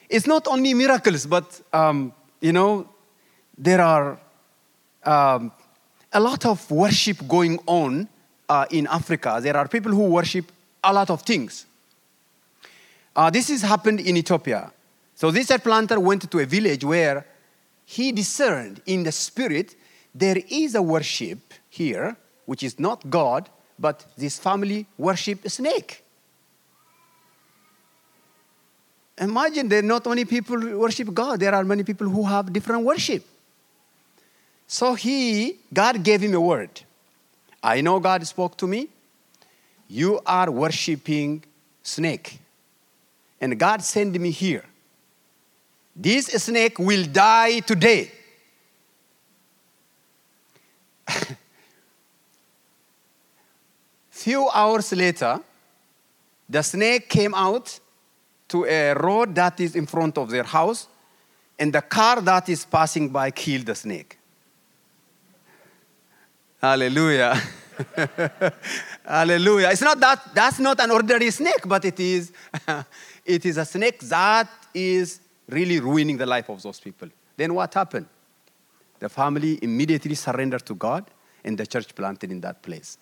It's 0.10 0.28
not 0.28 0.48
only 0.48 0.74
miracles, 0.74 1.26
but 1.26 1.62
um, 1.74 2.14
you 2.40 2.52
know, 2.52 2.88
there 3.58 3.82
are 3.82 4.20
um, 5.04 5.52
a 6.14 6.20
lot 6.20 6.46
of 6.46 6.70
worship 6.70 7.28
going 7.28 7.60
on 7.66 8.08
uh, 8.50 8.66
in 8.70 8.88
Africa. 8.88 9.40
There 9.42 9.56
are 9.56 9.68
people 9.68 9.92
who 9.92 10.04
worship 10.04 10.52
a 10.84 10.94
lot 10.94 11.10
of 11.10 11.22
things. 11.22 11.66
Uh, 13.16 13.30
this 13.30 13.50
has 13.50 13.62
happened 13.62 14.00
in 14.00 14.18
Ethiopia. 14.18 14.72
So 15.16 15.32
this 15.32 15.48
church 15.48 15.64
planter 15.64 16.00
went 16.00 16.30
to 16.30 16.40
a 16.40 16.46
village 16.46 16.84
where 16.84 17.26
he 17.86 18.12
discerned 18.12 18.82
in 18.86 19.04
the 19.04 19.12
spirit 19.12 19.76
there 20.14 20.38
is 20.50 20.76
a 20.76 20.82
worship 20.82 21.40
here, 21.70 22.18
which 22.46 22.64
is 22.64 22.80
not 22.80 23.10
God, 23.10 23.50
but 23.80 24.06
this 24.18 24.38
family 24.38 24.86
worship 24.98 25.46
a 25.46 25.50
snake. 25.50 26.04
Imagine 29.18 29.68
there 29.70 29.80
are 29.80 29.84
not 29.84 30.08
only 30.08 30.26
people 30.26 30.60
worship 30.78 31.14
God, 31.14 31.40
there 31.40 31.54
are 31.54 31.64
many 31.64 31.84
people 31.84 32.10
who 32.10 32.24
have 32.24 32.52
different 32.52 32.84
worship. 32.84 33.24
So 34.68 34.96
he, 34.96 35.60
God 35.74 36.04
gave 36.04 36.22
him 36.22 36.34
a 36.34 36.42
word. 36.42 36.82
I 37.62 37.82
know 37.82 38.00
God 38.00 38.26
spoke 38.26 38.58
to 38.58 38.68
me. 38.68 38.90
You 39.88 40.20
are 40.26 40.50
worshiping 40.50 41.44
snake. 41.84 42.40
And 43.40 43.60
God 43.60 43.84
sent 43.84 44.20
me 44.20 44.32
here. 44.32 44.64
This 45.96 46.28
snake 46.28 46.80
will 46.80 47.06
die 47.06 47.60
today. 47.60 48.12
Few 54.10 54.50
hours 54.50 54.92
later, 54.92 55.40
the 56.50 56.62
snake 56.62 57.10
came 57.10 57.34
out 57.34 57.80
to 58.50 58.66
a 58.66 58.94
road 58.94 59.34
that 59.36 59.60
is 59.60 59.76
in 59.76 59.86
front 59.86 60.18
of 60.18 60.30
their 60.30 60.44
house, 60.44 60.88
and 61.58 61.74
the 61.74 61.82
car 61.82 62.22
that 62.22 62.50
is 62.50 62.66
passing 62.66 63.10
by 63.10 63.32
killed 63.32 63.66
the 63.66 63.76
snake. 63.76 64.18
Hallelujah. 66.62 67.42
Hallelujah. 69.06 69.70
It's 69.72 69.82
not 69.82 70.00
that 70.00 70.36
that's 70.36 70.60
not 70.60 70.80
an 70.80 70.92
ordinary 70.92 71.32
snake, 71.32 71.64
but 71.66 71.84
it 71.86 72.00
is 72.00 72.32
it 73.26 73.46
is 73.46 73.58
a 73.58 73.66
snake 73.66 74.00
that 74.02 74.50
is 74.74 75.20
really 75.50 75.80
ruining 75.80 76.18
the 76.18 76.26
life 76.26 76.50
of 76.50 76.62
those 76.62 76.80
people. 76.80 77.10
Then 77.36 77.54
what 77.54 77.74
happened? 77.74 78.06
The 79.02 79.10
family 79.10 79.58
immediately 79.62 80.16
surrendered 80.16 80.66
to 80.68 80.76
God 80.76 81.06
and 81.44 81.58
the 81.58 81.66
church 81.66 81.94
planted 81.96 82.32
in 82.32 82.40
that 82.42 82.62
place. 82.62 83.00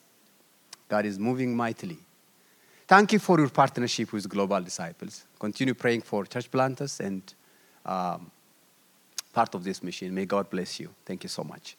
God 0.88 1.05
is 1.05 1.19
moving 1.19 1.55
mightily. 1.55 1.99
Thank 2.88 3.13
you 3.13 3.19
for 3.19 3.38
your 3.38 3.49
partnership 3.49 4.13
with 4.13 4.27
Global 4.27 4.62
Disciples. 4.62 5.25
Continue 5.38 5.73
praying 5.73 6.01
for 6.01 6.25
church 6.25 6.49
planters 6.49 7.01
and 7.01 7.21
um, 7.85 8.31
part 9.33 9.53
of 9.53 9.63
this 9.63 9.83
mission. 9.83 10.15
May 10.15 10.25
God 10.25 10.49
bless 10.49 10.79
you. 10.79 10.89
Thank 11.05 11.23
you 11.23 11.29
so 11.29 11.43
much. 11.43 11.75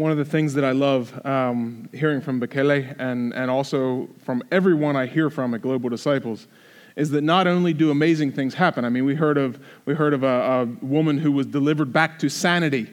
One 0.00 0.10
of 0.10 0.16
the 0.16 0.24
things 0.24 0.54
that 0.54 0.64
I 0.64 0.72
love 0.72 1.26
um, 1.26 1.86
hearing 1.92 2.22
from 2.22 2.40
Bekele 2.40 2.96
and, 2.98 3.34
and 3.34 3.50
also 3.50 4.08
from 4.24 4.42
everyone 4.50 4.96
I 4.96 5.04
hear 5.04 5.28
from 5.28 5.52
at 5.52 5.60
Global 5.60 5.90
Disciples 5.90 6.46
is 6.96 7.10
that 7.10 7.20
not 7.20 7.46
only 7.46 7.74
do 7.74 7.90
amazing 7.90 8.32
things 8.32 8.54
happen, 8.54 8.86
I 8.86 8.88
mean, 8.88 9.04
we 9.04 9.14
heard 9.14 9.36
of, 9.36 9.62
we 9.84 9.92
heard 9.92 10.14
of 10.14 10.22
a, 10.22 10.26
a 10.26 10.64
woman 10.80 11.18
who 11.18 11.30
was 11.30 11.44
delivered 11.44 11.92
back 11.92 12.18
to 12.20 12.30
sanity 12.30 12.88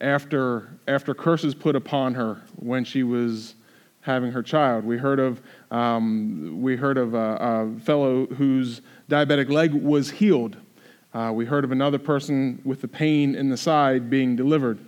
after, 0.00 0.68
after 0.86 1.14
curses 1.14 1.52
put 1.52 1.74
upon 1.74 2.14
her 2.14 2.40
when 2.54 2.84
she 2.84 3.02
was 3.02 3.56
having 4.02 4.30
her 4.30 4.44
child. 4.44 4.84
We 4.84 4.98
heard 4.98 5.18
of, 5.18 5.42
um, 5.72 6.62
we 6.62 6.76
heard 6.76 6.96
of 6.96 7.14
a, 7.14 7.38
a, 7.76 7.80
fellow 7.80 8.26
whose 8.26 8.82
diabetic 9.10 9.50
leg 9.50 9.74
was 9.74 10.12
healed. 10.12 10.56
Uh, 11.12 11.32
we 11.34 11.44
heard 11.44 11.64
of 11.64 11.72
another 11.72 11.98
person 11.98 12.62
with 12.64 12.82
the 12.82 12.88
pain 12.88 13.34
in 13.34 13.48
the 13.48 13.56
side 13.56 14.08
being 14.08 14.36
delivered. 14.36 14.78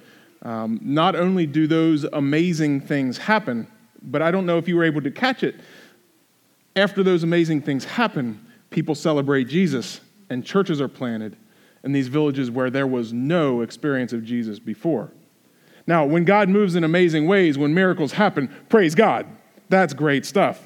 Um, 0.43 0.79
not 0.83 1.17
only 1.17 1.47
do 1.47 1.67
those 1.67 2.05
amazing 2.05 2.81
things 2.81 3.19
happen, 3.19 3.67
but 4.03 4.23
I 4.23 4.31
don't 4.31 4.47
know 4.47 4.59
if 4.59 4.69
you 4.69 4.77
were 4.77 4.85
able 4.85 5.03
to 5.03 5.11
catch 5.11 5.43
it. 5.43 5.57
After 6.77 7.03
those 7.03 7.23
amazing 7.25 7.63
things 7.63 7.85
happen, 7.85 8.47
people 8.71 8.95
celebrate 8.95 9.49
Jesus 9.49 10.01
and 10.31 10.45
churches 10.45 10.81
are 10.81 10.89
planted 10.89 11.37
in 11.83 11.93
these 11.93 12.09
villages 12.09 12.51
where 12.51 12.71
there 12.71 12.87
was 12.87 13.13
no 13.13 13.63
experience 13.63 14.13
of 14.13 14.25
Jesus 14.25 14.59
before. 14.59 15.13
Now, 15.87 16.05
when 16.05 16.25
God 16.25 16.49
moves 16.49 16.75
in 16.75 16.85
amazing 16.85 17.27
ways, 17.27 17.57
when 17.57 17.73
miracles 17.73 18.13
happen, 18.13 18.55
praise 18.69 18.95
God. 18.95 19.27
That's 19.71 19.95
great 19.95 20.27
stuff. 20.27 20.63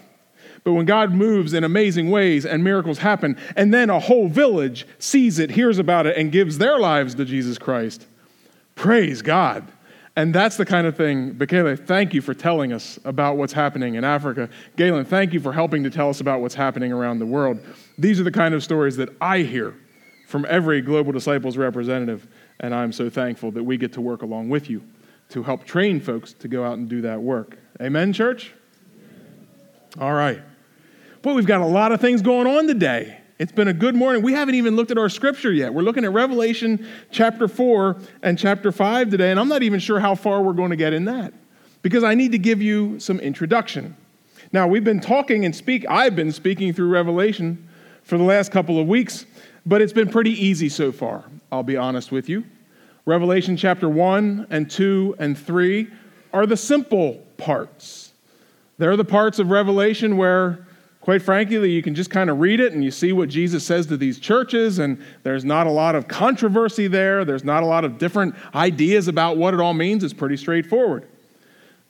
But 0.64 0.72
when 0.72 0.86
God 0.86 1.12
moves 1.12 1.54
in 1.54 1.64
amazing 1.64 2.10
ways 2.10 2.46
and 2.46 2.62
miracles 2.62 2.98
happen, 2.98 3.36
and 3.56 3.72
then 3.72 3.90
a 3.90 3.98
whole 3.98 4.28
village 4.28 4.86
sees 4.98 5.38
it, 5.38 5.50
hears 5.50 5.78
about 5.78 6.06
it, 6.06 6.16
and 6.16 6.30
gives 6.30 6.58
their 6.58 6.78
lives 6.78 7.14
to 7.16 7.24
Jesus 7.24 7.58
Christ, 7.58 8.06
Praise 8.74 9.22
God. 9.22 9.70
And 10.14 10.34
that's 10.34 10.58
the 10.58 10.66
kind 10.66 10.86
of 10.86 10.94
thing, 10.94 11.34
Bekele, 11.34 11.86
thank 11.86 12.12
you 12.12 12.20
for 12.20 12.34
telling 12.34 12.72
us 12.72 12.98
about 13.04 13.38
what's 13.38 13.54
happening 13.54 13.94
in 13.94 14.04
Africa. 14.04 14.50
Galen, 14.76 15.06
thank 15.06 15.32
you 15.32 15.40
for 15.40 15.54
helping 15.54 15.82
to 15.84 15.90
tell 15.90 16.10
us 16.10 16.20
about 16.20 16.42
what's 16.42 16.54
happening 16.54 16.92
around 16.92 17.18
the 17.18 17.26
world. 17.26 17.58
These 17.96 18.20
are 18.20 18.24
the 18.24 18.30
kind 18.30 18.52
of 18.52 18.62
stories 18.62 18.96
that 18.98 19.08
I 19.22 19.38
hear 19.38 19.74
from 20.26 20.46
every 20.50 20.82
Global 20.82 21.12
Disciples 21.12 21.56
representative, 21.56 22.28
and 22.60 22.74
I'm 22.74 22.92
so 22.92 23.08
thankful 23.08 23.52
that 23.52 23.64
we 23.64 23.78
get 23.78 23.94
to 23.94 24.02
work 24.02 24.20
along 24.20 24.50
with 24.50 24.68
you 24.68 24.82
to 25.30 25.42
help 25.42 25.64
train 25.64 25.98
folks 25.98 26.34
to 26.34 26.48
go 26.48 26.62
out 26.62 26.76
and 26.76 26.90
do 26.90 27.00
that 27.02 27.22
work. 27.22 27.56
Amen, 27.80 28.12
church? 28.12 28.52
All 29.98 30.12
right. 30.12 30.42
Boy, 31.22 31.32
we've 31.32 31.46
got 31.46 31.62
a 31.62 31.66
lot 31.66 31.90
of 31.90 32.02
things 32.02 32.20
going 32.20 32.46
on 32.46 32.66
today. 32.66 33.18
It's 33.42 33.50
been 33.50 33.66
a 33.66 33.72
good 33.72 33.96
morning. 33.96 34.22
We 34.22 34.34
haven't 34.34 34.54
even 34.54 34.76
looked 34.76 34.92
at 34.92 34.98
our 34.98 35.08
scripture 35.08 35.50
yet. 35.50 35.74
We're 35.74 35.82
looking 35.82 36.04
at 36.04 36.12
Revelation 36.12 36.86
chapter 37.10 37.48
4 37.48 37.96
and 38.22 38.38
chapter 38.38 38.70
5 38.70 39.10
today, 39.10 39.32
and 39.32 39.40
I'm 39.40 39.48
not 39.48 39.64
even 39.64 39.80
sure 39.80 39.98
how 39.98 40.14
far 40.14 40.42
we're 40.42 40.52
going 40.52 40.70
to 40.70 40.76
get 40.76 40.92
in 40.92 41.06
that 41.06 41.34
because 41.82 42.04
I 42.04 42.14
need 42.14 42.30
to 42.30 42.38
give 42.38 42.62
you 42.62 43.00
some 43.00 43.18
introduction. 43.18 43.96
Now, 44.52 44.68
we've 44.68 44.84
been 44.84 45.00
talking 45.00 45.44
and 45.44 45.56
speak, 45.56 45.84
I've 45.90 46.14
been 46.14 46.30
speaking 46.30 46.72
through 46.72 46.90
Revelation 46.90 47.68
for 48.04 48.16
the 48.16 48.22
last 48.22 48.52
couple 48.52 48.78
of 48.78 48.86
weeks 48.86 49.26
but 49.66 49.82
it's 49.82 49.92
been 49.92 50.08
pretty 50.08 50.30
easy 50.30 50.68
so 50.68 50.92
far, 50.92 51.24
I'll 51.50 51.64
be 51.64 51.76
honest 51.76 52.12
with 52.12 52.28
you. 52.28 52.44
Revelation 53.06 53.56
chapter 53.56 53.88
1 53.88 54.46
and 54.50 54.70
2 54.70 55.16
and 55.18 55.36
3 55.36 55.88
are 56.32 56.46
the 56.46 56.56
simple 56.56 57.14
parts. 57.38 58.12
They're 58.78 58.96
the 58.96 59.04
parts 59.04 59.40
of 59.40 59.50
Revelation 59.50 60.16
where, 60.16 60.64
quite 61.02 61.20
frankly, 61.20 61.70
you 61.70 61.82
can 61.82 61.94
just 61.94 62.10
kind 62.10 62.30
of 62.30 62.40
read 62.40 62.60
it 62.60 62.72
and 62.72 62.82
you 62.82 62.90
see 62.90 63.12
what 63.12 63.28
Jesus 63.28 63.64
says 63.64 63.86
to 63.86 63.96
these 63.96 64.18
churches, 64.18 64.78
and 64.78 65.02
there's 65.24 65.44
not 65.44 65.66
a 65.66 65.70
lot 65.70 65.94
of 65.94 66.08
controversy 66.08 66.86
there. 66.86 67.24
There's 67.24 67.44
not 67.44 67.62
a 67.62 67.66
lot 67.66 67.84
of 67.84 67.98
different 67.98 68.34
ideas 68.54 69.08
about 69.08 69.36
what 69.36 69.52
it 69.52 69.60
all 69.60 69.74
means. 69.74 70.04
It's 70.04 70.14
pretty 70.14 70.36
straightforward. 70.36 71.06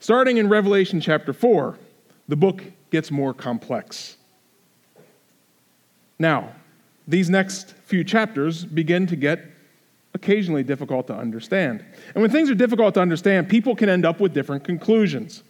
Starting 0.01 0.39
in 0.39 0.49
Revelation 0.49 1.01
chapter 1.01 1.33
4, 1.33 1.79
the 2.27 2.37
book 2.37 2.65
gets 2.91 3.11
more 3.11 3.33
complex. 3.33 4.17
Now, 6.19 6.53
these 7.07 7.29
next 7.29 7.73
few 7.85 8.05
chapters 8.05 8.65
begin 8.65 9.07
to 9.09 9.17
get 9.17 9.45
occasionally 10.15 10.63
difficult 10.63 11.07
to 11.09 11.15
understand. 11.15 11.85
And 12.15 12.23
when 12.23 12.31
things 12.31 12.51
are 12.51 12.55
difficult 12.55 12.95
to 12.95 13.01
understand, 13.01 13.49
people 13.49 13.77
can 13.77 13.89
end 13.89 14.07
up 14.07 14.21
with 14.21 14.33
different 14.33 14.65
conclusions. 14.65 15.43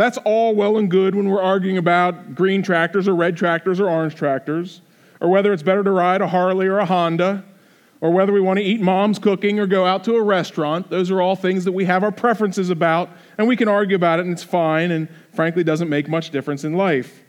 That's 0.00 0.16
all 0.24 0.54
well 0.54 0.78
and 0.78 0.90
good 0.90 1.14
when 1.14 1.28
we're 1.28 1.42
arguing 1.42 1.76
about 1.76 2.34
green 2.34 2.62
tractors 2.62 3.06
or 3.06 3.14
red 3.14 3.36
tractors 3.36 3.80
or 3.80 3.90
orange 3.90 4.14
tractors, 4.14 4.80
or 5.20 5.28
whether 5.28 5.52
it's 5.52 5.62
better 5.62 5.84
to 5.84 5.90
ride 5.90 6.22
a 6.22 6.26
Harley 6.26 6.68
or 6.68 6.78
a 6.78 6.86
Honda, 6.86 7.44
or 8.00 8.10
whether 8.10 8.32
we 8.32 8.40
want 8.40 8.58
to 8.58 8.64
eat 8.64 8.80
mom's 8.80 9.18
cooking 9.18 9.60
or 9.60 9.66
go 9.66 9.84
out 9.84 10.04
to 10.04 10.16
a 10.16 10.22
restaurant. 10.22 10.88
Those 10.88 11.10
are 11.10 11.20
all 11.20 11.36
things 11.36 11.66
that 11.66 11.72
we 11.72 11.84
have 11.84 12.02
our 12.02 12.12
preferences 12.12 12.70
about, 12.70 13.10
and 13.36 13.46
we 13.46 13.56
can 13.56 13.68
argue 13.68 13.94
about 13.94 14.20
it, 14.20 14.24
and 14.24 14.32
it's 14.32 14.42
fine, 14.42 14.90
and 14.90 15.06
frankly, 15.34 15.64
doesn't 15.64 15.90
make 15.90 16.08
much 16.08 16.30
difference 16.30 16.64
in 16.64 16.72
life. 16.72 17.22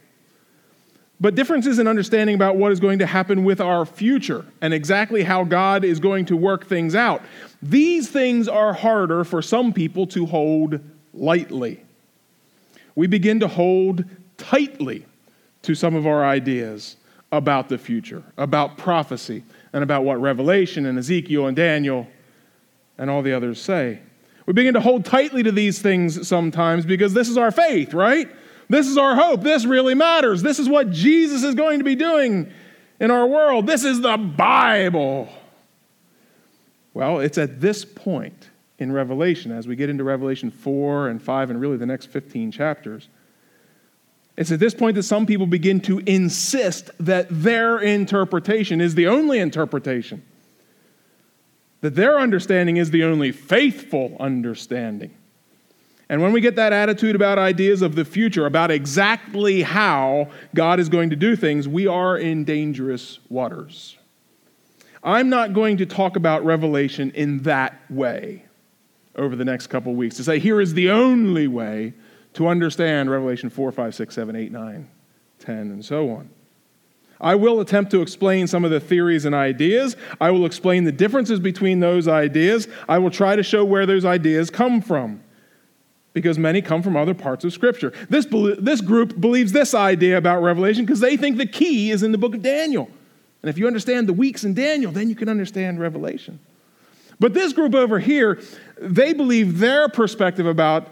But 1.20 1.36
differences 1.36 1.78
in 1.78 1.88
understanding 1.88 2.36
about 2.36 2.56
what 2.56 2.72
is 2.72 2.80
going 2.80 3.00
to 3.00 3.06
happen 3.06 3.44
with 3.44 3.60
our 3.60 3.86
future 3.86 4.46
and 4.62 4.74
exactly 4.74 5.24
how 5.24 5.44
God 5.44 5.84
is 5.84 6.00
going 6.00 6.24
to 6.28 6.38
work 6.38 6.68
things 6.68 6.96
out. 6.96 7.22
These 7.62 8.08
things 8.08 8.48
are 8.48 8.72
harder 8.72 9.26
for 9.26 9.42
some 9.42 9.74
people 9.74 10.08
to 10.08 10.26
hold 10.26 10.80
lightly. 11.14 11.84
We 12.96 13.08
begin 13.08 13.40
to 13.40 13.48
hold 13.48 14.04
tightly 14.38 15.06
to 15.64 15.76
some 15.76 15.96
of 15.96 16.08
our 16.08 16.26
ideas 16.26 16.98
about 17.32 17.70
the 17.70 17.78
future, 17.78 18.24
about 18.38 18.78
prophecy, 18.78 19.44
and 19.74 19.84
about 19.84 20.04
what 20.04 20.20
Revelation 20.20 20.86
and 20.86 20.98
Ezekiel 20.98 21.48
and 21.48 21.56
Daniel 21.56 22.08
and 22.98 23.10
all 23.10 23.22
the 23.22 23.34
others 23.34 23.62
say. 23.62 24.00
We 24.46 24.54
begin 24.54 24.74
to 24.74 24.82
hold 24.82 25.06
tightly 25.06 25.44
to 25.44 25.52
these 25.52 25.82
things 25.82 26.28
sometimes 26.28 26.86
because 26.86 27.14
this 27.14 27.30
is 27.30 27.38
our 27.38 27.52
faith, 27.52 27.94
right? 27.94 28.30
This 28.70 28.88
is 28.88 28.98
our 28.98 29.16
hope. 29.16 29.42
This 29.42 29.66
really 29.66 29.96
matters. 29.96 30.42
This 30.42 30.60
is 30.60 30.68
what 30.68 30.92
Jesus 30.92 31.44
is 31.44 31.56
going 31.56 31.80
to 31.80 31.86
be 31.86 31.96
doing 31.96 32.52
in 33.00 33.12
our 33.12 33.28
world. 33.28 33.68
This 33.68 33.84
is 33.84 34.02
the 34.02 34.18
Bible. 34.18 35.30
Well, 36.94 37.20
it's 37.20 37.38
at 37.38 37.62
this 37.62 37.86
point 37.86 38.50
in 38.82 38.92
Revelation, 38.92 39.52
as 39.52 39.68
we 39.68 39.76
get 39.76 39.92
into 39.92 40.04
Revelation 40.04 40.50
4 40.50 41.10
and 41.10 41.22
5 41.22 41.52
and 41.52 41.62
really 41.62 41.78
the 41.78 41.86
next 41.86 42.08
15 42.08 42.52
chapters, 42.52 43.10
it's 44.36 44.52
at 44.52 44.60
this 44.60 44.74
point 44.74 44.96
that 44.96 45.04
some 45.04 45.28
people 45.28 45.46
begin 45.46 45.80
to 45.82 46.00
insist 46.00 46.90
that 47.00 47.28
their 47.30 47.78
interpretation 47.78 48.82
is 48.82 48.96
the 48.96 49.08
only 49.08 49.38
interpretation, 49.38 50.24
that 51.82 51.94
their 51.94 52.20
understanding 52.20 52.78
is 52.78 52.90
the 52.90 53.04
only 53.04 53.32
faithful 53.32 54.18
understanding. 54.20 55.14
And 56.10 56.22
when 56.22 56.34
we 56.34 56.42
get 56.42 56.56
that 56.56 56.74
attitude 56.74 57.16
about 57.16 57.38
ideas 57.38 57.84
of 57.84 57.96
the 57.96 58.04
future, 58.04 58.48
about 58.48 58.72
exactly 58.72 59.62
how 59.62 60.30
God 60.56 60.80
is 60.80 60.90
going 60.90 61.12
to 61.12 61.16
do 61.16 61.36
things, 61.36 61.68
we 61.68 61.86
are 61.86 62.18
in 62.18 62.46
dangerous 62.46 63.20
waters. 63.30 63.96
I'm 65.04 65.30
not 65.30 65.54
going 65.54 65.78
to 65.78 65.86
talk 65.86 66.16
about 66.16 66.44
Revelation 66.44 67.12
in 67.12 67.44
that 67.44 67.80
way 67.90 68.46
over 69.16 69.36
the 69.36 69.46
next 69.46 69.68
couple 69.68 69.94
weeks 69.94 70.16
to 70.18 70.24
say, 70.24 70.40
here 70.40 70.62
is 70.62 70.74
the 70.74 70.90
only 70.90 71.48
way 71.48 71.94
to 72.34 72.48
understand 72.48 73.10
Revelation 73.10 73.50
4, 73.50 73.72
5, 73.72 73.96
6, 73.96 74.16
7, 74.16 74.36
8, 74.36 74.52
9, 74.52 74.90
10, 75.40 75.58
and 75.58 75.84
so 75.84 76.10
on. 76.12 76.30
I 77.20 77.36
will 77.36 77.60
attempt 77.60 77.92
to 77.92 78.02
explain 78.02 78.48
some 78.48 78.66
of 78.66 78.72
the 78.72 78.80
theories 78.80 79.26
and 79.26 79.36
ideas. 79.36 79.96
I 80.20 80.32
will 80.32 80.46
explain 80.46 80.86
the 80.86 80.92
differences 80.92 81.40
between 81.40 81.80
those 81.80 82.08
ideas. 82.08 82.68
I 82.90 82.98
will 82.98 83.12
try 83.12 83.36
to 83.36 83.44
show 83.44 83.64
where 83.64 83.86
those 83.86 84.06
ideas 84.06 84.50
come 84.50 84.82
from 84.82 85.22
because 86.14 86.40
many 86.40 86.62
come 86.62 86.82
from 86.82 86.98
other 86.98 87.14
parts 87.14 87.46
of 87.46 87.54
Scripture. 87.54 87.94
This, 88.10 88.26
this 88.60 88.82
group 88.82 89.22
believes 89.22 89.52
this 89.52 89.74
idea 89.74 90.18
about 90.18 90.42
Revelation 90.42 90.84
because 90.84 91.00
they 91.00 91.16
think 91.16 91.38
the 91.38 91.46
key 91.46 91.92
is 91.92 92.02
in 92.02 92.12
the 92.12 92.18
book 92.18 92.34
of 92.34 92.42
Daniel. 92.42 92.90
And 93.42 93.50
if 93.50 93.58
you 93.58 93.68
understand 93.68 94.10
the 94.10 94.14
weeks 94.14 94.44
in 94.44 94.54
Daniel, 94.54 94.92
then 94.92 95.08
you 95.10 95.16
can 95.16 95.30
understand 95.30 95.80
Revelation. 95.80 96.40
But 97.22 97.36
this 97.36 97.54
group 97.54 97.76
over 97.76 98.00
here, 98.00 98.42
they 98.80 99.14
believe 99.14 99.60
their 99.60 99.88
perspective 99.88 100.48
about 100.48 100.92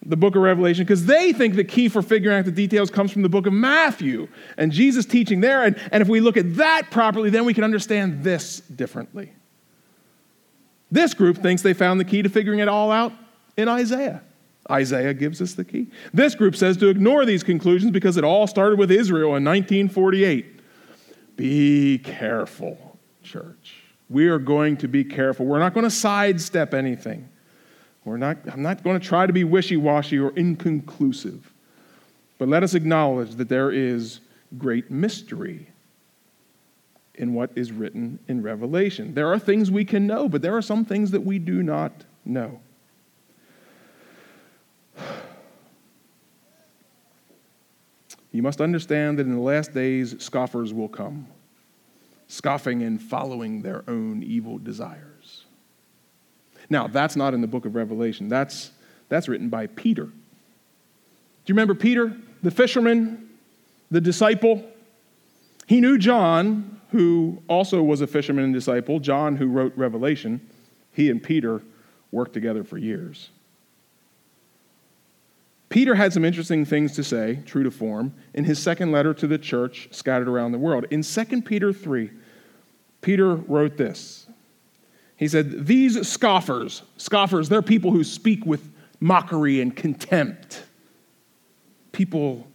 the 0.00 0.16
book 0.16 0.36
of 0.36 0.42
Revelation 0.42 0.84
because 0.84 1.06
they 1.06 1.32
think 1.32 1.56
the 1.56 1.64
key 1.64 1.88
for 1.88 2.02
figuring 2.02 2.38
out 2.38 2.44
the 2.44 2.52
details 2.52 2.88
comes 2.88 3.10
from 3.10 3.22
the 3.22 3.28
book 3.28 3.46
of 3.46 3.52
Matthew 3.52 4.28
and 4.56 4.70
Jesus 4.70 5.04
teaching 5.04 5.40
there. 5.40 5.64
And, 5.64 5.76
and 5.90 6.02
if 6.02 6.08
we 6.08 6.20
look 6.20 6.36
at 6.36 6.54
that 6.58 6.92
properly, 6.92 7.30
then 7.30 7.44
we 7.44 7.52
can 7.52 7.64
understand 7.64 8.22
this 8.22 8.60
differently. 8.60 9.32
This 10.92 11.14
group 11.14 11.38
thinks 11.38 11.62
they 11.62 11.74
found 11.74 11.98
the 11.98 12.04
key 12.04 12.22
to 12.22 12.28
figuring 12.28 12.60
it 12.60 12.68
all 12.68 12.92
out 12.92 13.12
in 13.56 13.68
Isaiah. 13.68 14.22
Isaiah 14.70 15.14
gives 15.14 15.42
us 15.42 15.54
the 15.54 15.64
key. 15.64 15.88
This 16.14 16.36
group 16.36 16.54
says 16.54 16.76
to 16.76 16.90
ignore 16.90 17.24
these 17.24 17.42
conclusions 17.42 17.90
because 17.90 18.16
it 18.16 18.22
all 18.22 18.46
started 18.46 18.78
with 18.78 18.92
Israel 18.92 19.34
in 19.34 19.44
1948. 19.44 20.60
Be 21.34 21.98
careful, 21.98 23.00
church. 23.24 23.75
We 24.08 24.28
are 24.28 24.38
going 24.38 24.76
to 24.78 24.88
be 24.88 25.04
careful. 25.04 25.46
We're 25.46 25.58
not 25.58 25.74
going 25.74 25.84
to 25.84 25.90
sidestep 25.90 26.74
anything. 26.74 27.28
We're 28.04 28.16
not, 28.16 28.38
I'm 28.50 28.62
not 28.62 28.84
going 28.84 28.98
to 28.98 29.04
try 29.04 29.26
to 29.26 29.32
be 29.32 29.42
wishy 29.42 29.76
washy 29.76 30.18
or 30.18 30.30
inconclusive. 30.36 31.52
But 32.38 32.48
let 32.48 32.62
us 32.62 32.74
acknowledge 32.74 33.34
that 33.34 33.48
there 33.48 33.72
is 33.72 34.20
great 34.56 34.90
mystery 34.90 35.68
in 37.16 37.34
what 37.34 37.50
is 37.56 37.72
written 37.72 38.18
in 38.28 38.42
Revelation. 38.42 39.14
There 39.14 39.32
are 39.32 39.38
things 39.38 39.70
we 39.70 39.84
can 39.84 40.06
know, 40.06 40.28
but 40.28 40.42
there 40.42 40.56
are 40.56 40.62
some 40.62 40.84
things 40.84 41.10
that 41.10 41.22
we 41.22 41.38
do 41.38 41.62
not 41.62 41.92
know. 42.24 42.60
You 48.32 48.42
must 48.42 48.60
understand 48.60 49.18
that 49.18 49.24
in 49.24 49.34
the 49.34 49.40
last 49.40 49.72
days, 49.72 50.14
scoffers 50.22 50.74
will 50.74 50.90
come, 50.90 51.26
scoffing 52.28 52.82
and 52.82 53.00
following 53.00 53.62
their 53.62 53.84
own 53.88 54.22
evil 54.22 54.58
desires. 54.58 55.44
Now, 56.68 56.88
that's 56.88 57.16
not 57.16 57.34
in 57.34 57.40
the 57.40 57.46
book 57.46 57.64
of 57.64 57.74
Revelation. 57.74 58.28
That's, 58.28 58.70
that's 59.08 59.28
written 59.28 59.48
by 59.48 59.68
Peter. 59.68 60.04
Do 60.04 60.12
you 61.46 61.54
remember 61.54 61.74
Peter, 61.74 62.16
the 62.42 62.50
fisherman, 62.50 63.30
the 63.90 64.00
disciple? 64.00 64.64
He 65.66 65.80
knew 65.80 65.96
John, 65.96 66.80
who 66.90 67.42
also 67.48 67.82
was 67.82 68.00
a 68.00 68.06
fisherman 68.06 68.44
and 68.44 68.54
disciple, 68.54 68.98
John, 68.98 69.36
who 69.36 69.46
wrote 69.46 69.72
Revelation. 69.76 70.40
He 70.92 71.10
and 71.10 71.22
Peter 71.22 71.62
worked 72.10 72.32
together 72.32 72.64
for 72.64 72.78
years. 72.78 73.30
Peter 75.76 75.94
had 75.94 76.10
some 76.10 76.24
interesting 76.24 76.64
things 76.64 76.94
to 76.94 77.04
say, 77.04 77.38
true 77.44 77.62
to 77.62 77.70
form, 77.70 78.14
in 78.32 78.44
his 78.44 78.58
second 78.58 78.92
letter 78.92 79.12
to 79.12 79.26
the 79.26 79.36
church 79.36 79.90
scattered 79.90 80.26
around 80.26 80.52
the 80.52 80.58
world. 80.58 80.86
In 80.90 81.02
2 81.02 81.42
Peter 81.42 81.70
3, 81.70 82.10
Peter 83.02 83.34
wrote 83.34 83.76
this. 83.76 84.26
He 85.18 85.28
said, 85.28 85.66
These 85.66 86.08
scoffers, 86.08 86.80
scoffers, 86.96 87.50
they're 87.50 87.60
people 87.60 87.90
who 87.90 88.04
speak 88.04 88.46
with 88.46 88.66
mockery 89.00 89.60
and 89.60 89.76
contempt. 89.76 90.64
People 91.92 92.48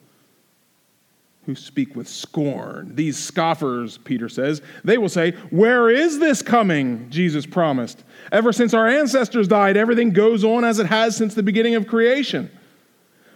who 1.45 1.53
speak 1.53 1.95
with 1.95 2.07
scorn. 2.07 2.95
These 2.95 3.19
scoffers, 3.19 3.99
Peter 3.99 4.29
says, 4.29 4.63
they 4.83 4.97
will 4.97 5.09
say, 5.09 5.33
Where 5.51 5.91
is 5.91 6.17
this 6.17 6.41
coming? 6.41 7.07
Jesus 7.11 7.45
promised. 7.45 8.03
Ever 8.31 8.51
since 8.51 8.73
our 8.73 8.87
ancestors 8.87 9.47
died, 9.47 9.77
everything 9.77 10.09
goes 10.09 10.43
on 10.43 10.65
as 10.65 10.79
it 10.79 10.87
has 10.87 11.15
since 11.15 11.35
the 11.35 11.43
beginning 11.43 11.75
of 11.75 11.85
creation. 11.85 12.49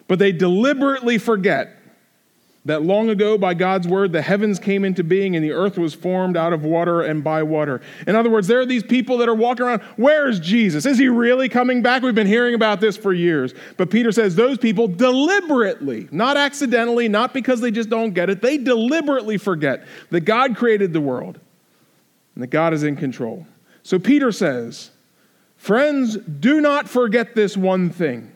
But 0.08 0.20
they 0.20 0.32
deliberately 0.32 1.18
forget 1.18 1.76
that 2.66 2.82
long 2.82 3.10
ago, 3.10 3.38
by 3.38 3.54
God's 3.54 3.88
word, 3.88 4.12
the 4.12 4.24
heavens 4.24 4.58
came 4.58 4.84
into 4.84 5.04
being 5.04 5.36
and 5.36 5.46
the 5.46 5.52
earth 5.52 5.78
was 5.78 5.94
formed 5.94 6.36
out 6.36 6.52
of 6.52 6.64
water 6.64 7.02
and 7.02 7.24
by 7.24 7.44
water. 7.44 7.80
In 8.08 8.16
other 8.16 8.30
words, 8.32 8.48
there 8.48 8.60
are 8.60 8.66
these 8.66 8.82
people 8.82 9.20
that 9.20 9.30
are 9.30 9.36
walking 9.36 9.68
around. 9.68 9.84
Where's 9.98 10.40
Jesus? 10.40 10.88
Is 10.88 10.98
he 10.98 11.08
really 11.08 11.48
coming 11.48 11.84
back? 11.84 12.02
We've 12.02 12.16
been 12.16 12.26
hearing 12.26 12.56
about 12.56 12.82
this 12.82 12.98
for 12.98 13.14
years. 13.14 13.54
But 13.78 13.92
Peter 13.92 14.12
says 14.12 14.36
those 14.36 14.58
people 14.58 14.88
deliberately, 14.88 16.08
not 16.12 16.38
accidentally, 16.38 17.08
not 17.08 17.36
because 17.36 17.62
they 17.62 17.70
just 17.70 17.90
don't 17.90 18.16
get 18.16 18.32
it, 18.32 18.42
they 18.42 18.58
deliberately 18.58 19.38
forget 19.38 19.86
that 20.10 20.22
God 20.22 20.56
created 20.56 20.92
the 20.92 21.02
world 21.02 21.40
and 22.34 22.42
that 22.42 22.48
God 22.48 22.74
is 22.74 22.82
in 22.82 22.96
control. 22.96 23.46
So 23.84 24.00
Peter 24.00 24.32
says, 24.32 24.90
Friends, 25.56 26.18
do 26.18 26.62
not 26.62 26.90
forget 26.90 27.36
this 27.36 27.56
one 27.56 27.92
thing 27.92 28.35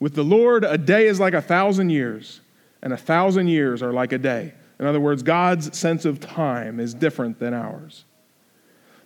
with 0.00 0.14
the 0.14 0.24
Lord, 0.24 0.64
a 0.64 0.78
day 0.78 1.06
is 1.06 1.20
like 1.20 1.34
a 1.34 1.42
thousand 1.42 1.90
years, 1.90 2.40
and 2.82 2.92
a 2.92 2.96
thousand 2.96 3.48
years 3.48 3.82
are 3.82 3.92
like 3.92 4.12
a 4.12 4.18
day. 4.18 4.54
In 4.78 4.86
other 4.86 5.00
words, 5.00 5.22
God's 5.22 5.76
sense 5.78 6.04
of 6.04 6.20
time 6.20 6.80
is 6.80 6.94
different 6.94 7.38
than 7.38 7.54
ours. 7.54 8.04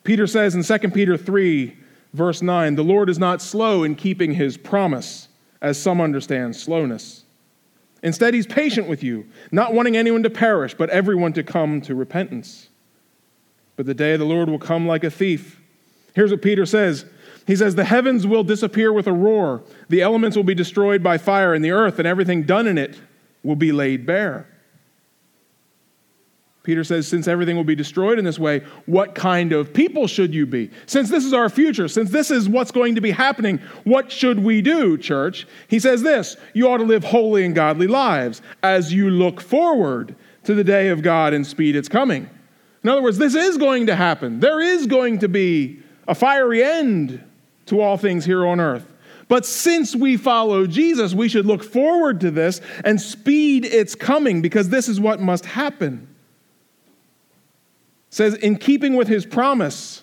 Peter 0.02 0.26
says 0.26 0.54
in 0.54 0.62
2 0.62 0.90
Peter 0.90 1.16
3, 1.16 1.76
verse 2.14 2.40
9, 2.40 2.74
the 2.74 2.82
Lord 2.82 3.10
is 3.10 3.18
not 3.18 3.42
slow 3.42 3.84
in 3.84 3.94
keeping 3.94 4.32
his 4.32 4.56
promise, 4.56 5.28
as 5.60 5.80
some 5.80 6.00
understand 6.00 6.56
slowness. 6.56 7.24
Instead, 8.02 8.32
he's 8.32 8.46
patient 8.46 8.88
with 8.88 9.02
you, 9.02 9.26
not 9.50 9.74
wanting 9.74 9.96
anyone 9.96 10.22
to 10.22 10.30
perish, 10.30 10.72
but 10.72 10.88
everyone 10.90 11.32
to 11.32 11.42
come 11.42 11.80
to 11.82 11.94
repentance. 11.94 12.68
But 13.76 13.86
the 13.86 13.94
day 13.94 14.12
of 14.12 14.20
the 14.20 14.26
Lord 14.26 14.48
will 14.48 14.58
come 14.58 14.86
like 14.86 15.04
a 15.04 15.10
thief. 15.10 15.60
Here's 16.14 16.30
what 16.30 16.42
Peter 16.42 16.64
says 16.64 17.04
He 17.48 17.56
says, 17.56 17.74
The 17.74 17.84
heavens 17.84 18.26
will 18.26 18.44
disappear 18.44 18.92
with 18.92 19.06
a 19.06 19.12
roar, 19.12 19.62
the 19.88 20.02
elements 20.02 20.36
will 20.36 20.44
be 20.44 20.54
destroyed 20.54 21.02
by 21.02 21.16
fire, 21.16 21.54
and 21.54 21.64
the 21.64 21.70
earth 21.70 21.98
and 21.98 22.06
everything 22.06 22.42
done 22.42 22.66
in 22.66 22.76
it 22.76 23.00
will 23.42 23.56
be 23.56 23.72
laid 23.72 24.04
bare. 24.04 24.46
Peter 26.62 26.84
says, 26.84 27.08
since 27.08 27.26
everything 27.26 27.56
will 27.56 27.64
be 27.64 27.74
destroyed 27.74 28.18
in 28.18 28.26
this 28.26 28.38
way, 28.38 28.58
what 28.84 29.14
kind 29.14 29.54
of 29.54 29.72
people 29.72 30.06
should 30.06 30.34
you 30.34 30.44
be? 30.44 30.70
Since 30.84 31.08
this 31.08 31.24
is 31.24 31.32
our 31.32 31.48
future, 31.48 31.88
since 31.88 32.10
this 32.10 32.30
is 32.30 32.46
what's 32.46 32.70
going 32.70 32.94
to 32.96 33.00
be 33.00 33.10
happening, 33.10 33.58
what 33.84 34.12
should 34.12 34.38
we 34.40 34.60
do, 34.60 34.98
church? 34.98 35.46
He 35.68 35.78
says 35.78 36.02
this 36.02 36.36
you 36.52 36.68
ought 36.68 36.76
to 36.76 36.84
live 36.84 37.02
holy 37.02 37.46
and 37.46 37.54
godly 37.54 37.86
lives 37.86 38.42
as 38.62 38.92
you 38.92 39.08
look 39.08 39.40
forward 39.40 40.14
to 40.44 40.54
the 40.54 40.64
day 40.64 40.88
of 40.88 41.00
God 41.00 41.32
and 41.32 41.46
speed 41.46 41.74
its 41.74 41.88
coming. 41.88 42.28
In 42.84 42.90
other 42.90 43.00
words, 43.00 43.16
this 43.16 43.34
is 43.34 43.56
going 43.56 43.86
to 43.86 43.96
happen. 43.96 44.40
There 44.40 44.60
is 44.60 44.86
going 44.86 45.20
to 45.20 45.28
be 45.28 45.80
a 46.06 46.14
fiery 46.14 46.62
end 46.62 47.24
to 47.68 47.80
all 47.80 47.96
things 47.96 48.24
here 48.24 48.46
on 48.46 48.60
earth. 48.60 48.86
But 49.28 49.44
since 49.44 49.94
we 49.94 50.16
follow 50.16 50.66
Jesus, 50.66 51.14
we 51.14 51.28
should 51.28 51.46
look 51.46 51.62
forward 51.62 52.20
to 52.22 52.30
this 52.30 52.60
and 52.84 53.00
speed 53.00 53.64
its 53.64 53.94
coming 53.94 54.40
because 54.40 54.70
this 54.70 54.88
is 54.88 55.00
what 55.00 55.20
must 55.20 55.44
happen 55.44 56.08
says, 58.10 58.34
in 58.34 58.56
keeping 58.56 58.96
with 58.96 59.08
his 59.08 59.26
promise, 59.26 60.02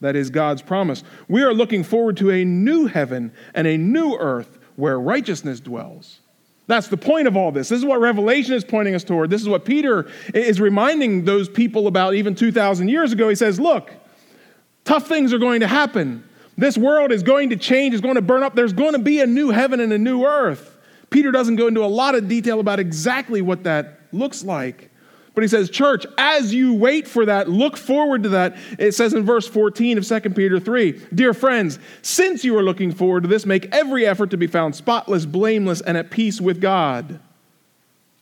that 0.00 0.16
is 0.16 0.30
God's 0.30 0.62
promise, 0.62 1.02
we 1.28 1.42
are 1.42 1.54
looking 1.54 1.82
forward 1.82 2.16
to 2.18 2.30
a 2.30 2.44
new 2.44 2.86
heaven 2.86 3.32
and 3.54 3.66
a 3.66 3.76
new 3.76 4.14
earth 4.14 4.58
where 4.76 5.00
righteousness 5.00 5.60
dwells. 5.60 6.20
That's 6.66 6.88
the 6.88 6.96
point 6.96 7.28
of 7.28 7.36
all 7.36 7.52
this. 7.52 7.68
This 7.68 7.78
is 7.78 7.84
what 7.84 8.00
Revelation 8.00 8.54
is 8.54 8.64
pointing 8.64 8.94
us 8.94 9.04
toward. 9.04 9.30
This 9.30 9.40
is 9.40 9.48
what 9.48 9.64
Peter 9.64 10.10
is 10.34 10.60
reminding 10.60 11.24
those 11.24 11.48
people 11.48 11.86
about 11.86 12.14
even 12.14 12.34
2,000 12.34 12.88
years 12.88 13.12
ago. 13.12 13.28
He 13.28 13.36
says, 13.36 13.60
Look, 13.60 13.92
tough 14.84 15.06
things 15.06 15.32
are 15.32 15.38
going 15.38 15.60
to 15.60 15.68
happen. 15.68 16.24
This 16.56 16.78
world 16.78 17.12
is 17.12 17.22
going 17.22 17.50
to 17.50 17.56
change, 17.56 17.94
it's 17.94 18.02
going 18.02 18.14
to 18.14 18.22
burn 18.22 18.42
up. 18.42 18.54
There's 18.54 18.72
going 18.72 18.92
to 18.92 18.98
be 18.98 19.20
a 19.20 19.26
new 19.26 19.50
heaven 19.50 19.80
and 19.80 19.92
a 19.92 19.98
new 19.98 20.24
earth. 20.24 20.76
Peter 21.10 21.30
doesn't 21.30 21.56
go 21.56 21.66
into 21.66 21.84
a 21.84 21.86
lot 21.86 22.14
of 22.14 22.28
detail 22.28 22.60
about 22.60 22.80
exactly 22.80 23.42
what 23.42 23.64
that 23.64 24.00
looks 24.12 24.42
like. 24.42 24.90
But 25.34 25.42
he 25.42 25.48
says, 25.48 25.68
Church, 25.68 26.06
as 26.16 26.54
you 26.54 26.72
wait 26.72 27.06
for 27.06 27.26
that, 27.26 27.48
look 27.48 27.76
forward 27.76 28.22
to 28.22 28.30
that. 28.30 28.56
It 28.78 28.92
says 28.92 29.12
in 29.12 29.22
verse 29.24 29.46
14of 29.46 30.22
2 30.22 30.30
Peter 30.30 30.58
3 30.58 30.92
Dear 31.14 31.34
friends, 31.34 31.78
since 32.00 32.42
you 32.42 32.56
are 32.56 32.62
looking 32.62 32.90
forward 32.90 33.24
to 33.24 33.28
this, 33.28 33.44
make 33.44 33.66
every 33.66 34.06
effort 34.06 34.30
to 34.30 34.38
be 34.38 34.46
found 34.46 34.74
spotless, 34.74 35.26
blameless, 35.26 35.82
and 35.82 35.98
at 35.98 36.10
peace 36.10 36.40
with 36.40 36.60
God. 36.60 37.20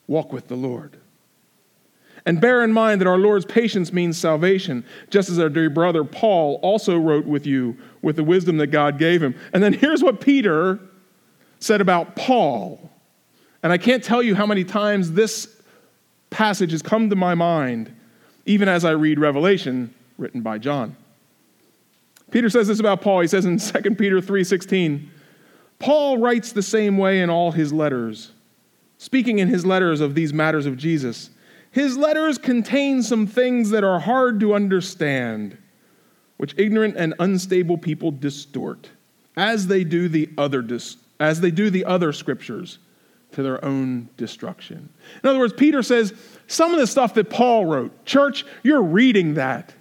Walk 0.09 0.33
with 0.33 0.49
the 0.49 0.57
Lord. 0.57 0.99
And 2.27 2.41
bear 2.41 2.65
in 2.65 2.73
mind 2.73 3.01
that 3.01 3.07
our 3.07 3.19
Lord's 3.19 3.45
patience 3.45 3.93
means 3.93 4.17
salvation, 4.17 4.85
just 5.11 5.29
as 5.29 5.39
our 5.39 5.51
dear 5.51 5.69
brother 5.69 6.05
Paul 6.05 6.59
also 6.63 6.99
wrote 6.99 7.27
with 7.27 7.47
you 7.47 7.77
with 8.01 8.17
the 8.17 8.25
wisdom 8.25 8.57
that 8.59 8.69
God 8.69 8.99
gave 8.99 9.23
him. 9.23 9.35
And 9.53 9.63
then 9.63 9.75
here's 9.75 10.03
what 10.03 10.21
Peter 10.21 10.79
said 11.59 11.81
about 11.81 12.17
Paul. 12.17 12.91
And 13.63 13.73
I 13.73 13.79
can't 13.79 14.03
tell 14.03 14.23
you 14.23 14.35
how 14.35 14.47
many 14.47 14.65
times 14.65 15.13
this 15.13 15.49
passage 16.31 16.73
has 16.73 16.83
come 16.83 17.11
to 17.11 17.17
my 17.17 17.35
mind 17.35 17.95
even 18.47 18.69
as 18.69 18.85
I 18.85 18.91
read 18.91 19.19
Revelation 19.19 19.95
written 20.19 20.43
by 20.43 20.59
John. 20.59 20.97
Peter 22.31 22.51
says 22.51 22.69
this 22.69 22.81
about 22.81 23.01
Paul. 23.01 23.21
He 23.21 23.29
says 23.29 23.45
in 23.45 23.59
2 23.83 23.95
Peter 23.95 24.21
3:16, 24.21 25.09
Paul 25.79 26.19
writes 26.19 26.53
the 26.53 26.63
same 26.63 26.99
way 26.99 27.21
in 27.21 27.31
all 27.31 27.53
his 27.53 27.73
letters, 27.73 28.33
speaking 28.99 29.39
in 29.39 29.49
his 29.49 29.65
letters 29.65 30.01
of 30.01 30.15
these 30.15 30.33
matters 30.33 30.67
of 30.67 30.77
Jesus. 30.77 31.31
His 31.75 31.97
letters 31.97 32.39
contain 32.39 33.03
some 33.03 33.27
things 33.27 33.71
that 33.71 33.83
are 33.83 33.99
hard 33.99 34.39
to 34.39 34.55
understand, 34.55 35.59
which 36.37 36.55
ignorant 36.57 36.95
and 36.97 37.15
unstable 37.19 37.79
people 37.79 38.13
distort, 38.13 38.91
as 39.37 39.67
they 39.67 39.83
do 39.83 40.09
the 40.09 40.31
other 40.39 40.63
dis- 40.63 40.99
as 41.19 41.41
they 41.41 41.51
do 41.51 41.71
the 41.71 41.85
other 41.85 42.13
scriptures 42.13 42.79
to 43.33 43.43
their 43.43 43.65
own 43.65 44.09
destruction. 44.17 44.89
In 45.25 45.29
other 45.29 45.41
words, 45.41 45.53
Peter 45.53 45.83
says 45.83 46.15
some 46.47 46.73
of 46.73 46.79
the 46.79 46.87
stuff 46.87 47.15
that 47.15 47.29
Paul 47.29 47.67
wrote, 47.67 48.05
church, 48.05 48.47
you're 48.63 48.81
reading 48.81 49.35
that. 49.35 49.74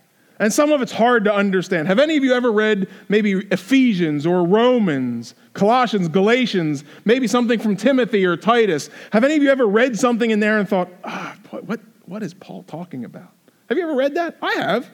And 0.44 0.52
some 0.52 0.74
of 0.74 0.82
it's 0.82 0.92
hard 0.92 1.24
to 1.24 1.34
understand. 1.34 1.88
Have 1.88 2.00
any 2.00 2.18
of 2.18 2.24
you 2.26 2.34
ever 2.34 2.52
read 2.52 2.90
maybe 3.08 3.32
Ephesians 3.32 4.26
or 4.26 4.46
Romans, 4.46 5.36
Colossians, 5.54 6.10
Galatians, 6.10 6.84
maybe 7.06 7.30
something 7.30 7.60
from 7.60 7.78
Timothy 7.78 8.26
or 8.26 8.36
Titus? 8.36 8.90
Have 9.14 9.24
any 9.24 9.38
of 9.38 9.42
you 9.42 9.50
ever 9.50 9.66
read 9.66 9.98
something 9.98 10.32
in 10.32 10.42
there 10.42 10.60
and 10.60 10.68
thought, 10.68 10.90
ah, 11.06 11.38
what, 11.50 11.80
what 12.08 12.22
is 12.24 12.34
Paul 12.34 12.64
talking 12.64 13.06
about? 13.06 13.32
Have 13.70 13.78
you 13.78 13.86
ever 13.86 13.96
read 13.96 14.16
that? 14.16 14.36
I 14.42 14.52
have. 14.56 14.90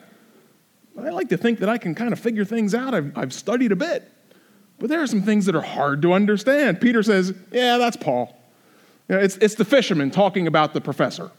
I 0.95 1.09
like 1.09 1.29
to 1.29 1.37
think 1.37 1.57
that 1.61 1.69
I 1.69 1.79
can 1.79 1.95
kind 1.95 2.13
of 2.13 2.19
figure 2.19 2.45
things 2.45 2.75
out. 2.75 2.93
I've, 2.93 3.17
I've 3.17 3.33
studied 3.33 3.71
a 3.71 3.75
bit. 3.75 4.07
But 4.77 4.89
there 4.89 5.01
are 5.01 5.07
some 5.07 5.23
things 5.23 5.47
that 5.47 5.55
are 5.55 5.61
hard 5.61 6.03
to 6.03 6.13
understand. 6.13 6.79
Peter 6.79 7.01
says, 7.01 7.33
yeah, 7.51 7.79
that's 7.79 7.97
Paul. 7.97 8.39
You 9.07 9.15
know, 9.15 9.21
it's, 9.21 9.37
it's 9.37 9.55
the 9.55 9.65
fisherman 9.65 10.11
talking 10.11 10.45
about 10.45 10.75
the 10.75 10.81
professor. 10.81 11.31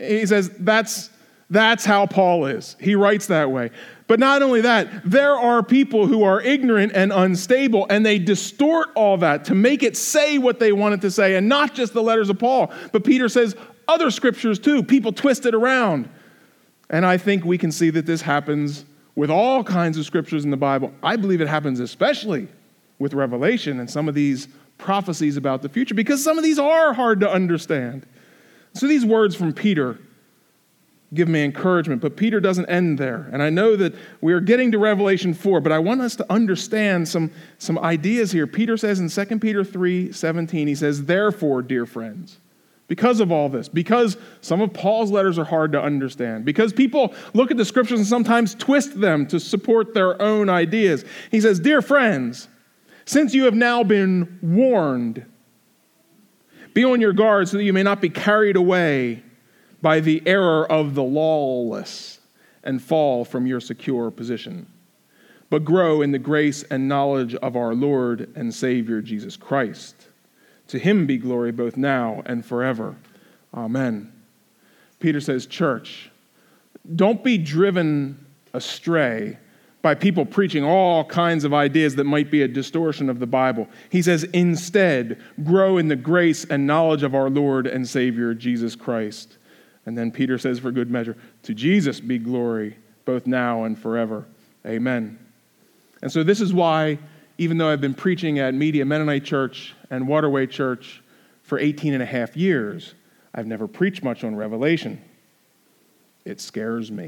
He 0.00 0.26
says 0.26 0.50
that's, 0.58 1.10
that's 1.50 1.84
how 1.84 2.06
Paul 2.06 2.46
is. 2.46 2.76
He 2.80 2.94
writes 2.94 3.26
that 3.26 3.50
way. 3.50 3.70
But 4.06 4.20
not 4.20 4.42
only 4.42 4.60
that, 4.60 4.88
there 5.04 5.34
are 5.34 5.62
people 5.62 6.06
who 6.06 6.22
are 6.22 6.40
ignorant 6.40 6.92
and 6.94 7.12
unstable, 7.12 7.86
and 7.90 8.06
they 8.06 8.18
distort 8.18 8.88
all 8.94 9.16
that 9.18 9.44
to 9.46 9.54
make 9.54 9.82
it 9.82 9.96
say 9.96 10.38
what 10.38 10.60
they 10.60 10.72
want 10.72 10.94
it 10.94 11.00
to 11.02 11.10
say, 11.10 11.36
and 11.36 11.48
not 11.48 11.74
just 11.74 11.92
the 11.92 12.02
letters 12.02 12.30
of 12.30 12.38
Paul. 12.38 12.72
But 12.92 13.04
Peter 13.04 13.28
says 13.28 13.56
other 13.88 14.10
scriptures 14.10 14.58
too. 14.58 14.82
People 14.82 15.12
twist 15.12 15.44
it 15.46 15.54
around. 15.54 16.08
And 16.88 17.04
I 17.04 17.18
think 17.18 17.44
we 17.44 17.58
can 17.58 17.72
see 17.72 17.90
that 17.90 18.06
this 18.06 18.22
happens 18.22 18.84
with 19.14 19.30
all 19.30 19.62
kinds 19.64 19.98
of 19.98 20.06
scriptures 20.06 20.44
in 20.44 20.50
the 20.50 20.56
Bible. 20.56 20.92
I 21.02 21.16
believe 21.16 21.40
it 21.40 21.48
happens 21.48 21.80
especially 21.80 22.48
with 22.98 23.14
Revelation 23.14 23.80
and 23.80 23.90
some 23.90 24.08
of 24.08 24.14
these 24.14 24.48
prophecies 24.78 25.36
about 25.36 25.62
the 25.62 25.68
future 25.68 25.94
because 25.94 26.22
some 26.22 26.38
of 26.38 26.44
these 26.44 26.58
are 26.58 26.92
hard 26.92 27.20
to 27.20 27.30
understand. 27.30 28.06
So 28.72 28.86
these 28.86 29.04
words 29.04 29.34
from 29.34 29.52
Peter 29.52 29.98
give 31.12 31.28
me 31.28 31.44
encouragement, 31.44 32.00
but 32.00 32.16
Peter 32.16 32.38
doesn't 32.38 32.66
end 32.66 32.98
there. 32.98 33.28
And 33.32 33.42
I 33.42 33.50
know 33.50 33.74
that 33.76 33.94
we 34.20 34.32
are 34.32 34.40
getting 34.40 34.70
to 34.72 34.78
Revelation 34.78 35.34
4, 35.34 35.60
but 35.60 35.72
I 35.72 35.78
want 35.78 36.00
us 36.00 36.14
to 36.16 36.32
understand 36.32 37.08
some, 37.08 37.32
some 37.58 37.78
ideas 37.78 38.30
here. 38.30 38.46
Peter 38.46 38.76
says 38.76 39.00
in 39.00 39.08
2 39.08 39.38
Peter 39.40 39.64
3 39.64 40.12
17, 40.12 40.68
he 40.68 40.74
says, 40.74 41.04
Therefore, 41.04 41.62
dear 41.62 41.84
friends, 41.84 42.38
because 42.86 43.18
of 43.18 43.32
all 43.32 43.48
this, 43.48 43.68
because 43.68 44.16
some 44.40 44.60
of 44.60 44.72
Paul's 44.72 45.10
letters 45.10 45.36
are 45.38 45.44
hard 45.44 45.72
to 45.72 45.82
understand, 45.82 46.44
because 46.44 46.72
people 46.72 47.12
look 47.34 47.50
at 47.50 47.56
the 47.56 47.64
scriptures 47.64 47.98
and 47.98 48.06
sometimes 48.06 48.54
twist 48.54 49.00
them 49.00 49.26
to 49.28 49.40
support 49.40 49.94
their 49.94 50.20
own 50.22 50.48
ideas. 50.48 51.04
He 51.32 51.40
says, 51.40 51.58
Dear 51.58 51.82
friends, 51.82 52.46
since 53.04 53.34
you 53.34 53.44
have 53.44 53.54
now 53.54 53.82
been 53.82 54.38
warned, 54.42 55.26
be 56.72 56.84
on 56.84 57.00
your 57.00 57.12
guard 57.12 57.48
so 57.48 57.56
that 57.56 57.64
you 57.64 57.72
may 57.72 57.82
not 57.82 58.00
be 58.00 58.08
carried 58.08 58.54
away 58.54 59.24
by 59.82 60.00
the 60.00 60.22
error 60.26 60.70
of 60.70 60.94
the 60.94 61.02
lawless 61.02 62.18
and 62.62 62.82
fall 62.82 63.24
from 63.24 63.46
your 63.46 63.60
secure 63.60 64.10
position, 64.10 64.66
but 65.48 65.64
grow 65.64 66.02
in 66.02 66.12
the 66.12 66.18
grace 66.18 66.62
and 66.64 66.88
knowledge 66.88 67.34
of 67.36 67.56
our 67.56 67.74
Lord 67.74 68.30
and 68.36 68.54
Savior 68.54 69.00
Jesus 69.00 69.36
Christ. 69.36 70.08
To 70.68 70.78
him 70.78 71.06
be 71.06 71.16
glory 71.16 71.52
both 71.52 71.76
now 71.76 72.22
and 72.26 72.44
forever. 72.44 72.96
Amen. 73.54 74.12
Peter 75.00 75.20
says, 75.20 75.46
Church, 75.46 76.10
don't 76.94 77.24
be 77.24 77.38
driven 77.38 78.24
astray 78.52 79.38
by 79.82 79.94
people 79.94 80.26
preaching 80.26 80.62
all 80.62 81.04
kinds 81.04 81.44
of 81.44 81.54
ideas 81.54 81.96
that 81.96 82.04
might 82.04 82.30
be 82.30 82.42
a 82.42 82.48
distortion 82.48 83.08
of 83.08 83.18
the 83.18 83.26
Bible. 83.26 83.66
He 83.88 84.02
says, 84.02 84.24
instead, 84.24 85.20
grow 85.42 85.78
in 85.78 85.88
the 85.88 85.96
grace 85.96 86.44
and 86.44 86.66
knowledge 86.66 87.02
of 87.02 87.14
our 87.14 87.30
Lord 87.30 87.66
and 87.66 87.88
Savior, 87.88 88.34
Jesus 88.34 88.76
Christ. 88.76 89.38
And 89.90 89.98
then 89.98 90.12
Peter 90.12 90.38
says, 90.38 90.60
for 90.60 90.70
good 90.70 90.88
measure, 90.88 91.16
to 91.42 91.52
Jesus 91.52 91.98
be 91.98 92.16
glory, 92.16 92.76
both 93.04 93.26
now 93.26 93.64
and 93.64 93.76
forever. 93.76 94.24
Amen. 94.64 95.18
And 96.00 96.12
so, 96.12 96.22
this 96.22 96.40
is 96.40 96.54
why, 96.54 97.00
even 97.38 97.58
though 97.58 97.68
I've 97.68 97.80
been 97.80 97.94
preaching 97.94 98.38
at 98.38 98.54
Media 98.54 98.84
Mennonite 98.84 99.24
Church 99.24 99.74
and 99.90 100.06
Waterway 100.06 100.46
Church 100.46 101.02
for 101.42 101.58
18 101.58 101.92
and 101.92 102.04
a 102.04 102.06
half 102.06 102.36
years, 102.36 102.94
I've 103.34 103.48
never 103.48 103.66
preached 103.66 104.04
much 104.04 104.22
on 104.22 104.36
Revelation. 104.36 105.02
It 106.24 106.40
scares 106.40 106.92
me. 106.92 107.06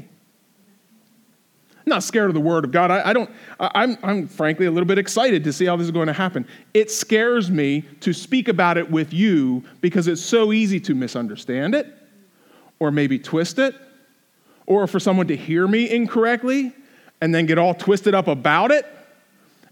I'm 1.77 1.83
not 1.85 2.03
scared 2.03 2.31
of 2.31 2.33
the 2.33 2.41
word 2.41 2.65
of 2.65 2.71
God. 2.71 2.91
I, 2.91 3.11
I 3.11 3.13
don't, 3.13 3.29
I, 3.61 3.71
I'm, 3.75 3.97
I'm 4.03 4.27
frankly 4.27 4.65
a 4.65 4.71
little 4.71 4.87
bit 4.87 4.97
excited 4.97 5.45
to 5.45 5.53
see 5.53 5.67
how 5.67 5.77
this 5.77 5.85
is 5.85 5.91
going 5.91 6.07
to 6.07 6.11
happen. 6.11 6.45
It 6.73 6.91
scares 6.91 7.49
me 7.49 7.85
to 8.01 8.11
speak 8.11 8.49
about 8.49 8.77
it 8.77 8.91
with 8.91 9.13
you 9.13 9.63
because 9.79 10.09
it's 10.09 10.21
so 10.21 10.51
easy 10.51 10.81
to 10.81 10.93
misunderstand 10.93 11.75
it 11.75 12.02
or 12.83 12.91
maybe 12.91 13.17
twist 13.17 13.59
it, 13.59 13.73
or 14.65 14.87
for 14.87 14.99
someone 14.99 15.27
to 15.27 15.37
hear 15.37 15.65
me 15.65 15.89
incorrectly 15.89 16.73
and 17.21 17.33
then 17.33 17.45
get 17.45 17.57
all 17.57 17.73
twisted 17.73 18.13
up 18.13 18.27
about 18.27 18.71
it. 18.71 18.85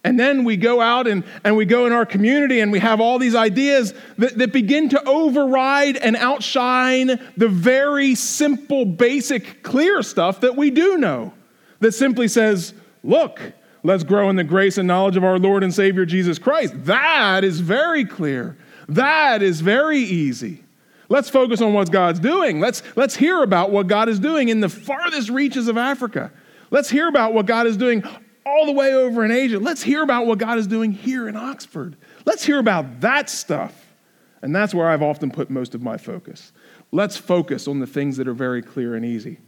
And 0.06 0.18
then 0.18 0.46
we 0.46 0.56
go 0.56 0.80
out 0.80 1.08
and, 1.08 1.26
and 1.44 1.58
we 1.58 1.66
go 1.66 1.86
in 1.86 1.92
our 1.92 2.06
community 2.06 2.62
and 2.62 2.72
we 2.72 2.80
have 2.80 3.02
all 3.02 3.20
these 3.20 3.36
ideas 3.36 3.94
that, 4.18 4.38
that 4.38 4.54
begin 4.54 4.88
to 4.90 5.04
override 5.08 5.98
and 5.98 6.16
outshine 6.16 7.20
the 7.36 7.50
very 7.50 8.16
simple, 8.16 8.86
basic, 8.86 9.62
clear 9.62 10.02
stuff 10.02 10.40
that 10.40 10.56
we 10.56 10.72
do 10.72 10.98
know. 10.98 11.34
That 11.82 11.92
simply 11.92 12.30
says, 12.30 12.74
look, 13.04 13.42
let's 13.84 14.06
grow 14.06 14.30
in 14.30 14.38
the 14.38 14.46
grace 14.46 14.78
and 14.78 14.88
knowledge 14.88 15.18
of 15.18 15.26
our 15.26 15.38
Lord 15.38 15.64
and 15.64 15.74
Savior 15.74 16.06
Jesus 16.06 16.40
Christ. 16.40 16.74
That 16.86 17.44
is 17.44 17.60
very 17.60 18.06
clear. 18.06 18.58
That 18.88 19.42
is 19.42 19.60
very 19.60 20.00
easy. 20.00 20.64
Let's 21.12 21.30
focus 21.30 21.60
on 21.60 21.74
what 21.74 21.92
God's 21.92 22.22
doing. 22.22 22.62
Let's, 22.62 22.84
let's 22.96 23.18
hear 23.18 23.44
about 23.44 23.70
what 23.70 23.88
God 23.88 24.08
is 24.08 24.18
doing 24.18 24.48
in 24.48 24.62
the 24.62 24.70
farthest 24.70 25.30
reaches 25.30 25.68
of 25.68 25.78
Africa. 25.78 26.32
Let's 26.70 26.90
hear 26.90 27.10
about 27.10 27.34
what 27.34 27.46
God 27.46 27.68
is 27.68 27.76
doing 27.76 28.02
all 28.46 28.66
the 28.66 28.72
way 28.72 28.94
over 28.94 29.26
in 29.26 29.30
Asia. 29.32 29.60
Let's 29.60 29.84
hear 29.84 30.04
about 30.04 30.26
what 30.26 30.38
God 30.38 30.58
is 30.58 30.68
doing 30.68 30.94
here 30.94 31.28
in 31.28 31.36
Oxford. 31.36 31.98
Let's 32.24 32.46
hear 32.46 32.60
about 32.60 33.02
that 33.02 33.30
stuff. 33.30 33.94
And 34.42 34.56
that's 34.56 34.74
where 34.74 34.88
I've 34.88 35.02
often 35.02 35.32
put 35.32 35.50
most 35.50 35.76
of 35.76 35.82
my 35.82 35.98
focus. 35.98 36.54
Let's 36.94 37.18
focus 37.18 37.68
on 37.68 37.82
the 37.82 37.88
things 37.88 38.16
that 38.16 38.30
are 38.30 38.34
very 38.34 38.62
clear 38.62 38.96
and 38.96 39.04
easy. 39.04 39.40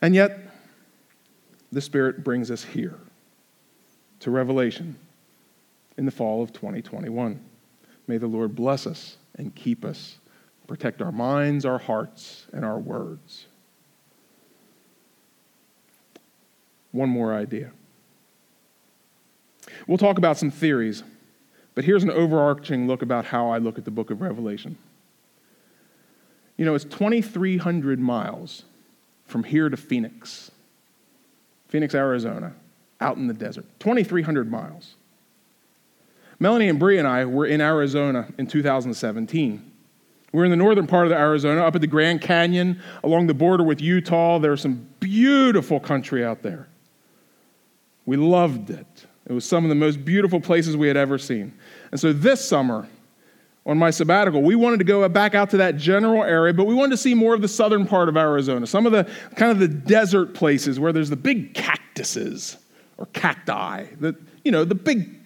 And 0.00 0.14
yet, 0.14 0.38
the 1.72 1.80
Spirit 1.80 2.22
brings 2.22 2.48
us 2.48 2.62
here 2.62 2.96
to 4.20 4.30
Revelation 4.30 4.94
in 5.98 6.04
the 6.04 6.12
fall 6.12 6.44
of 6.44 6.52
2021. 6.52 7.44
May 8.06 8.18
the 8.18 8.28
Lord 8.28 8.54
bless 8.54 8.86
us 8.86 9.16
and 9.34 9.52
keep 9.52 9.84
us, 9.84 10.19
protect 10.70 11.02
our 11.02 11.10
minds, 11.10 11.64
our 11.64 11.78
hearts, 11.78 12.46
and 12.52 12.64
our 12.64 12.78
words. 12.78 13.46
One 16.92 17.08
more 17.08 17.34
idea. 17.34 17.72
We'll 19.88 19.98
talk 19.98 20.16
about 20.16 20.38
some 20.38 20.52
theories, 20.52 21.02
but 21.74 21.82
here's 21.82 22.04
an 22.04 22.10
overarching 22.12 22.86
look 22.86 23.02
about 23.02 23.24
how 23.24 23.50
I 23.50 23.58
look 23.58 23.78
at 23.78 23.84
the 23.84 23.90
book 23.90 24.12
of 24.12 24.20
Revelation. 24.20 24.78
You 26.56 26.66
know, 26.66 26.76
it's 26.76 26.84
2,300 26.84 27.98
miles 27.98 28.62
from 29.26 29.42
here 29.42 29.68
to 29.68 29.76
Phoenix, 29.76 30.52
Phoenix, 31.66 31.96
Arizona, 31.96 32.54
out 33.00 33.16
in 33.16 33.26
the 33.26 33.34
desert. 33.34 33.64
2,300 33.80 34.48
miles. 34.48 34.94
Melanie 36.38 36.68
and 36.68 36.78
Bree 36.78 36.98
and 36.98 37.08
I 37.08 37.24
were 37.24 37.46
in 37.46 37.60
Arizona 37.60 38.28
in 38.38 38.46
2017. 38.46 39.69
We're 40.32 40.44
in 40.44 40.50
the 40.50 40.56
northern 40.56 40.86
part 40.86 41.06
of 41.06 41.12
Arizona, 41.12 41.62
up 41.64 41.74
at 41.74 41.80
the 41.80 41.86
Grand 41.86 42.20
Canyon, 42.20 42.80
along 43.02 43.26
the 43.26 43.34
border 43.34 43.64
with 43.64 43.80
Utah. 43.80 44.38
There's 44.38 44.60
some 44.60 44.88
beautiful 45.00 45.80
country 45.80 46.24
out 46.24 46.42
there. 46.42 46.68
We 48.06 48.16
loved 48.16 48.70
it. 48.70 49.06
It 49.26 49.32
was 49.32 49.44
some 49.44 49.64
of 49.64 49.68
the 49.68 49.74
most 49.74 50.04
beautiful 50.04 50.40
places 50.40 50.76
we 50.76 50.88
had 50.88 50.96
ever 50.96 51.18
seen. 51.18 51.52
And 51.90 52.00
so 52.00 52.12
this 52.12 52.44
summer, 52.44 52.88
on 53.66 53.76
my 53.76 53.90
sabbatical, 53.90 54.42
we 54.42 54.54
wanted 54.54 54.78
to 54.78 54.84
go 54.84 55.06
back 55.08 55.34
out 55.34 55.50
to 55.50 55.58
that 55.58 55.76
general 55.76 56.22
area, 56.22 56.54
but 56.54 56.66
we 56.66 56.74
wanted 56.74 56.92
to 56.92 56.96
see 56.96 57.14
more 57.14 57.34
of 57.34 57.42
the 57.42 57.48
southern 57.48 57.86
part 57.86 58.08
of 58.08 58.16
Arizona, 58.16 58.66
some 58.66 58.86
of 58.86 58.92
the 58.92 59.08
kind 59.36 59.52
of 59.52 59.58
the 59.58 59.68
desert 59.68 60.34
places 60.34 60.80
where 60.80 60.92
there's 60.92 61.10
the 61.10 61.16
big 61.16 61.54
cactuses 61.54 62.56
or 62.98 63.06
cacti, 63.06 63.86
the, 63.98 64.16
you 64.44 64.52
know, 64.52 64.64
the 64.64 64.74
big, 64.74 65.20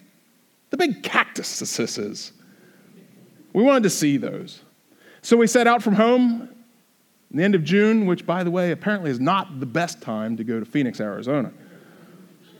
the 0.71 0.77
big 0.77 1.01
cactuses. 1.01 2.33
We 3.53 3.63
wanted 3.63 3.83
to 3.83 3.89
see 3.89 4.17
those. 4.17 4.61
So 5.25 5.35
we 5.37 5.47
set 5.47 5.65
out 5.65 5.81
from 5.81 5.95
home 5.95 6.47
in 7.31 7.37
the 7.37 7.43
end 7.43 7.55
of 7.55 7.63
June, 7.63 8.05
which, 8.05 8.27
by 8.27 8.43
the 8.43 8.51
way, 8.51 8.69
apparently 8.69 9.09
is 9.09 9.19
not 9.19 9.59
the 9.59 9.65
best 9.65 9.99
time 9.99 10.37
to 10.37 10.43
go 10.43 10.59
to 10.59 10.65
Phoenix, 10.67 11.01
Arizona. 11.01 11.51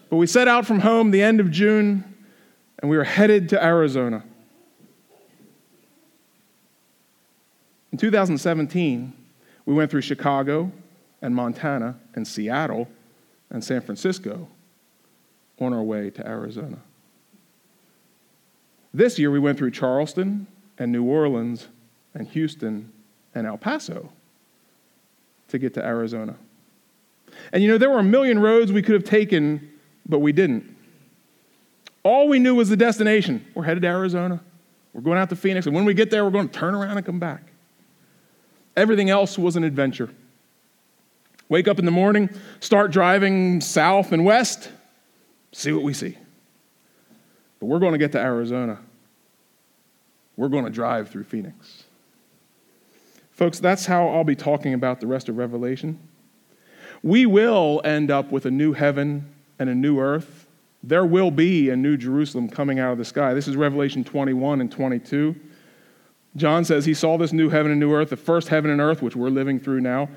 But 0.10 0.16
we 0.16 0.26
set 0.26 0.48
out 0.48 0.66
from 0.66 0.80
home 0.80 1.12
the 1.12 1.22
end 1.22 1.40
of 1.40 1.52
June, 1.52 2.04
and 2.80 2.90
we 2.90 2.98
were 2.98 3.04
headed 3.04 3.50
to 3.50 3.64
Arizona. 3.64 4.24
In 7.92 8.00
2017, 8.00 9.14
we 9.68 9.74
went 9.76 9.92
through 9.92 10.02
Chicago 10.02 10.72
and 11.22 11.36
Montana 11.36 12.00
and 12.16 12.28
Seattle 12.28 12.88
and 13.52 13.64
San 13.64 13.82
Francisco 13.82 14.48
on 15.60 15.72
our 15.72 15.84
way 15.84 16.10
to 16.10 16.28
Arizona. 16.28 16.80
This 18.92 19.20
year, 19.20 19.30
we 19.30 19.38
went 19.38 19.60
through 19.60 19.70
Charleston 19.70 20.48
and 20.80 20.92
New 20.92 21.04
Orleans 21.04 21.68
and 22.16 22.28
Houston 22.30 22.92
and 23.36 23.46
El 23.46 23.58
Paso 23.58 24.12
to 25.50 25.60
get 25.60 25.76
to 25.76 25.86
Arizona. 25.86 26.36
And 27.54 27.62
you 27.62 27.70
know, 27.70 27.78
there 27.78 27.92
were 27.92 28.00
a 28.00 28.04
million 28.04 28.40
roads 28.40 28.72
we 28.72 28.82
could 28.82 28.96
have 28.96 29.04
taken 29.04 29.72
but 30.08 30.20
we 30.20 30.32
didn't. 30.32 30.76
All 32.04 32.28
we 32.28 32.40
knew 32.40 32.56
was 32.56 32.70
the 32.70 32.78
destination. 32.78 33.46
We're 33.56 33.64
headed 33.64 33.82
to 33.84 33.90
Arizona. 33.90 34.42
We're 34.94 35.02
going 35.02 35.18
out 35.18 35.30
to 35.30 35.36
Phoenix. 35.36 35.66
And 35.66 35.76
when 35.76 35.86
we 35.86 35.94
get 35.94 36.12
there, 36.12 36.24
we're 36.24 36.32
going 36.32 36.48
to 36.48 36.60
turn 36.60 36.76
around 36.76 36.98
and 36.98 37.06
come 37.06 37.20
back. 37.20 37.44
Everything 38.78 39.10
else 39.10 39.38
was 39.38 39.56
an 39.56 39.64
adventure. 39.64 40.10
Wake 41.50 41.68
up 41.68 41.80
in 41.80 41.86
the 41.86 41.92
morning, 41.92 42.30
start 42.60 42.92
driving 42.92 43.62
south 43.62 44.12
and 44.12 44.26
west, 44.26 44.70
see 45.52 45.72
what 45.72 45.84
we 45.84 45.94
see. 45.94 46.18
But 47.60 47.68
we're 47.68 47.80
going 47.80 47.94
to 47.94 48.00
get 48.00 48.12
to 48.14 48.20
Arizona. 48.20 48.80
We're 50.38 50.50
going 50.50 50.66
to 50.66 50.72
drive 50.72 51.10
through 51.10 51.26
Phoenix. 51.26 51.85
Folks, 53.36 53.60
that's 53.60 53.86
how 53.86 54.08
I'll 54.08 54.24
be 54.24 54.36
talking 54.36 54.74
about 54.74 55.02
the 55.02 55.08
rest 55.08 55.28
of 55.28 55.36
Revelation. 55.38 56.00
We 57.04 57.26
will 57.26 57.82
end 57.84 58.10
up 58.10 58.32
with 58.32 58.46
a 58.46 58.52
new 58.52 58.72
heaven 58.72 59.30
and 59.60 59.70
a 59.70 59.76
new 59.76 60.00
earth. 60.00 60.48
There 60.82 61.06
will 61.06 61.32
be 61.32 61.70
a 61.70 61.76
new 61.76 61.98
Jerusalem 61.98 62.48
coming 62.48 62.80
out 62.80 62.94
of 62.94 62.98
the 62.98 63.04
sky. 63.04 63.34
This 63.34 63.50
is 63.50 63.58
Revelation 63.58 64.06
21 64.06 64.62
and 64.62 64.72
22. 64.72 65.36
John 66.38 66.64
says 66.64 66.86
he 66.86 66.94
saw 66.94 67.18
this 67.18 67.34
new 67.34 67.50
heaven 67.50 67.72
and 67.72 67.80
new 67.80 67.94
earth, 67.94 68.10
the 68.10 68.18
first 68.18 68.48
heaven 68.48 68.72
and 68.72 68.80
earth, 68.80 69.02
which 69.02 69.18
we're 69.18 69.30
living 69.30 69.60
through 69.60 69.82
now, 69.82 70.10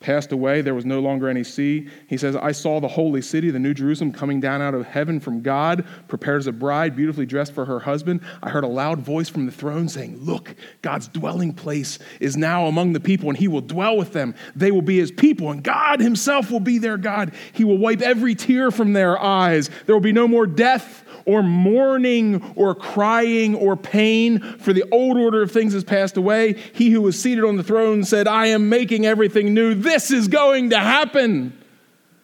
passed 0.00 0.30
away. 0.30 0.60
There 0.60 0.74
was 0.74 0.84
no 0.84 1.00
longer 1.00 1.28
any 1.28 1.42
sea. 1.42 1.88
He 2.06 2.16
says, 2.16 2.36
I 2.36 2.52
saw 2.52 2.80
the 2.80 2.88
holy 2.88 3.20
city, 3.20 3.50
the 3.50 3.58
new 3.58 3.74
Jerusalem, 3.74 4.12
coming 4.12 4.40
down 4.40 4.62
out 4.62 4.74
of 4.74 4.86
heaven 4.86 5.18
from 5.18 5.42
God, 5.42 5.84
prepared 6.06 6.38
as 6.38 6.46
a 6.46 6.52
bride, 6.52 6.94
beautifully 6.94 7.26
dressed 7.26 7.52
for 7.52 7.64
her 7.64 7.80
husband. 7.80 8.20
I 8.42 8.50
heard 8.50 8.64
a 8.64 8.68
loud 8.68 9.00
voice 9.00 9.28
from 9.28 9.46
the 9.46 9.52
throne 9.52 9.88
saying, 9.88 10.18
Look, 10.18 10.54
God's 10.82 11.08
dwelling 11.08 11.52
place 11.52 11.98
is 12.20 12.36
now 12.36 12.66
among 12.66 12.92
the 12.92 13.00
people, 13.00 13.28
and 13.28 13.38
he 13.38 13.48
will 13.48 13.60
dwell 13.60 13.96
with 13.96 14.12
them. 14.12 14.34
They 14.54 14.70
will 14.70 14.82
be 14.82 14.98
his 14.98 15.10
people, 15.10 15.50
and 15.50 15.64
God 15.64 16.00
himself 16.00 16.50
will 16.50 16.60
be 16.60 16.78
their 16.78 16.96
God. 16.98 17.34
He 17.52 17.64
will 17.64 17.78
wipe 17.78 18.00
every 18.00 18.34
tear 18.34 18.70
from 18.70 18.92
their 18.92 19.18
eyes. 19.18 19.68
There 19.86 19.94
will 19.94 20.00
be 20.00 20.12
no 20.12 20.28
more 20.28 20.46
death 20.46 21.04
or 21.28 21.42
mourning 21.42 22.42
or 22.56 22.74
crying 22.74 23.54
or 23.54 23.76
pain, 23.76 24.40
for 24.58 24.72
the 24.72 24.84
old 24.90 25.18
order 25.18 25.42
of 25.42 25.52
things 25.52 25.74
has 25.74 25.84
passed 25.84 26.16
away. 26.16 26.54
He 26.72 26.88
who 26.88 27.02
was 27.02 27.20
seated 27.20 27.44
on 27.44 27.58
the 27.58 27.62
throne 27.62 28.02
said, 28.02 28.26
I 28.26 28.46
am 28.46 28.70
making 28.70 29.04
everything 29.04 29.52
new. 29.52 29.74
This 29.74 30.10
is 30.10 30.26
going 30.26 30.70
to 30.70 30.78
happen. 30.78 31.52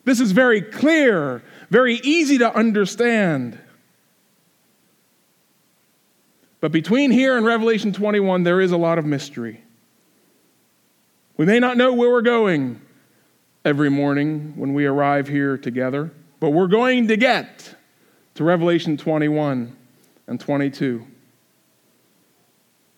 This 0.05 0.21
is 0.21 0.33
very 0.33 0.63
clear, 0.63 1.43
very 1.69 1.97
easy 1.97 2.39
to 2.39 2.55
understand. 2.55 3.59
But 6.61 6.73
between 6.73 7.11
here 7.11 7.37
and 7.37 7.45
Revelation 7.45 7.93
21, 7.93 8.43
there 8.43 8.63
is 8.63 8.73
a 8.73 8.79
lot 8.79 8.99
of 8.99 9.05
mystery. 9.05 9.63
We 11.37 11.45
may 11.45 11.61
not 11.61 11.77
know 11.77 11.93
where 11.93 12.11
we're 12.11 12.23
going 12.23 12.81
every 13.67 13.91
morning 13.91 14.55
when 14.57 14.73
we 14.73 14.87
arrive 14.87 15.29
here 15.29 15.59
together, 15.59 16.11
but 16.41 16.51
we're 16.51 16.69
going 16.69 17.09
to 17.09 17.19
get 17.19 17.75
to 18.35 18.45
Revelation 18.45 18.97
21 18.97 19.77
and 20.27 20.41
22. 20.41 21.07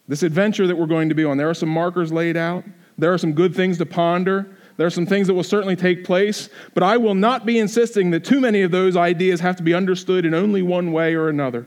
This 0.09 0.23
adventure 0.23 0.67
that 0.67 0.77
we're 0.77 0.87
going 0.87 1.09
to 1.09 1.15
be 1.15 1.25
on, 1.25 1.37
there 1.37 1.51
are 1.51 1.55
some 1.55 1.69
markers 1.69 2.13
laid 2.13 2.37
out. 2.37 2.65
There 2.99 3.13
are 3.13 3.19
some 3.19 3.33
good 3.33 3.55
things 3.55 3.79
to 3.79 3.87
ponder. 3.87 4.49
There 4.77 4.87
are 4.87 4.91
some 4.91 5.07
things 5.07 5.27
that 5.27 5.35
will 5.35 5.43
certainly 5.43 5.77
take 5.77 6.05
place, 6.05 6.49
but 6.75 6.83
I 6.83 6.97
will 6.97 7.15
not 7.15 7.45
be 7.45 7.59
insisting 7.59 8.11
that 8.11 8.25
too 8.25 8.41
many 8.41 8.63
of 8.63 8.71
those 8.71 8.97
ideas 8.97 9.41
have 9.41 9.57
to 9.57 9.63
be 9.63 9.75
understood 9.75 10.25
in 10.25 10.35
only 10.35 10.63
one 10.63 10.93
way 10.93 11.15
or 11.15 11.29
another. 11.29 11.67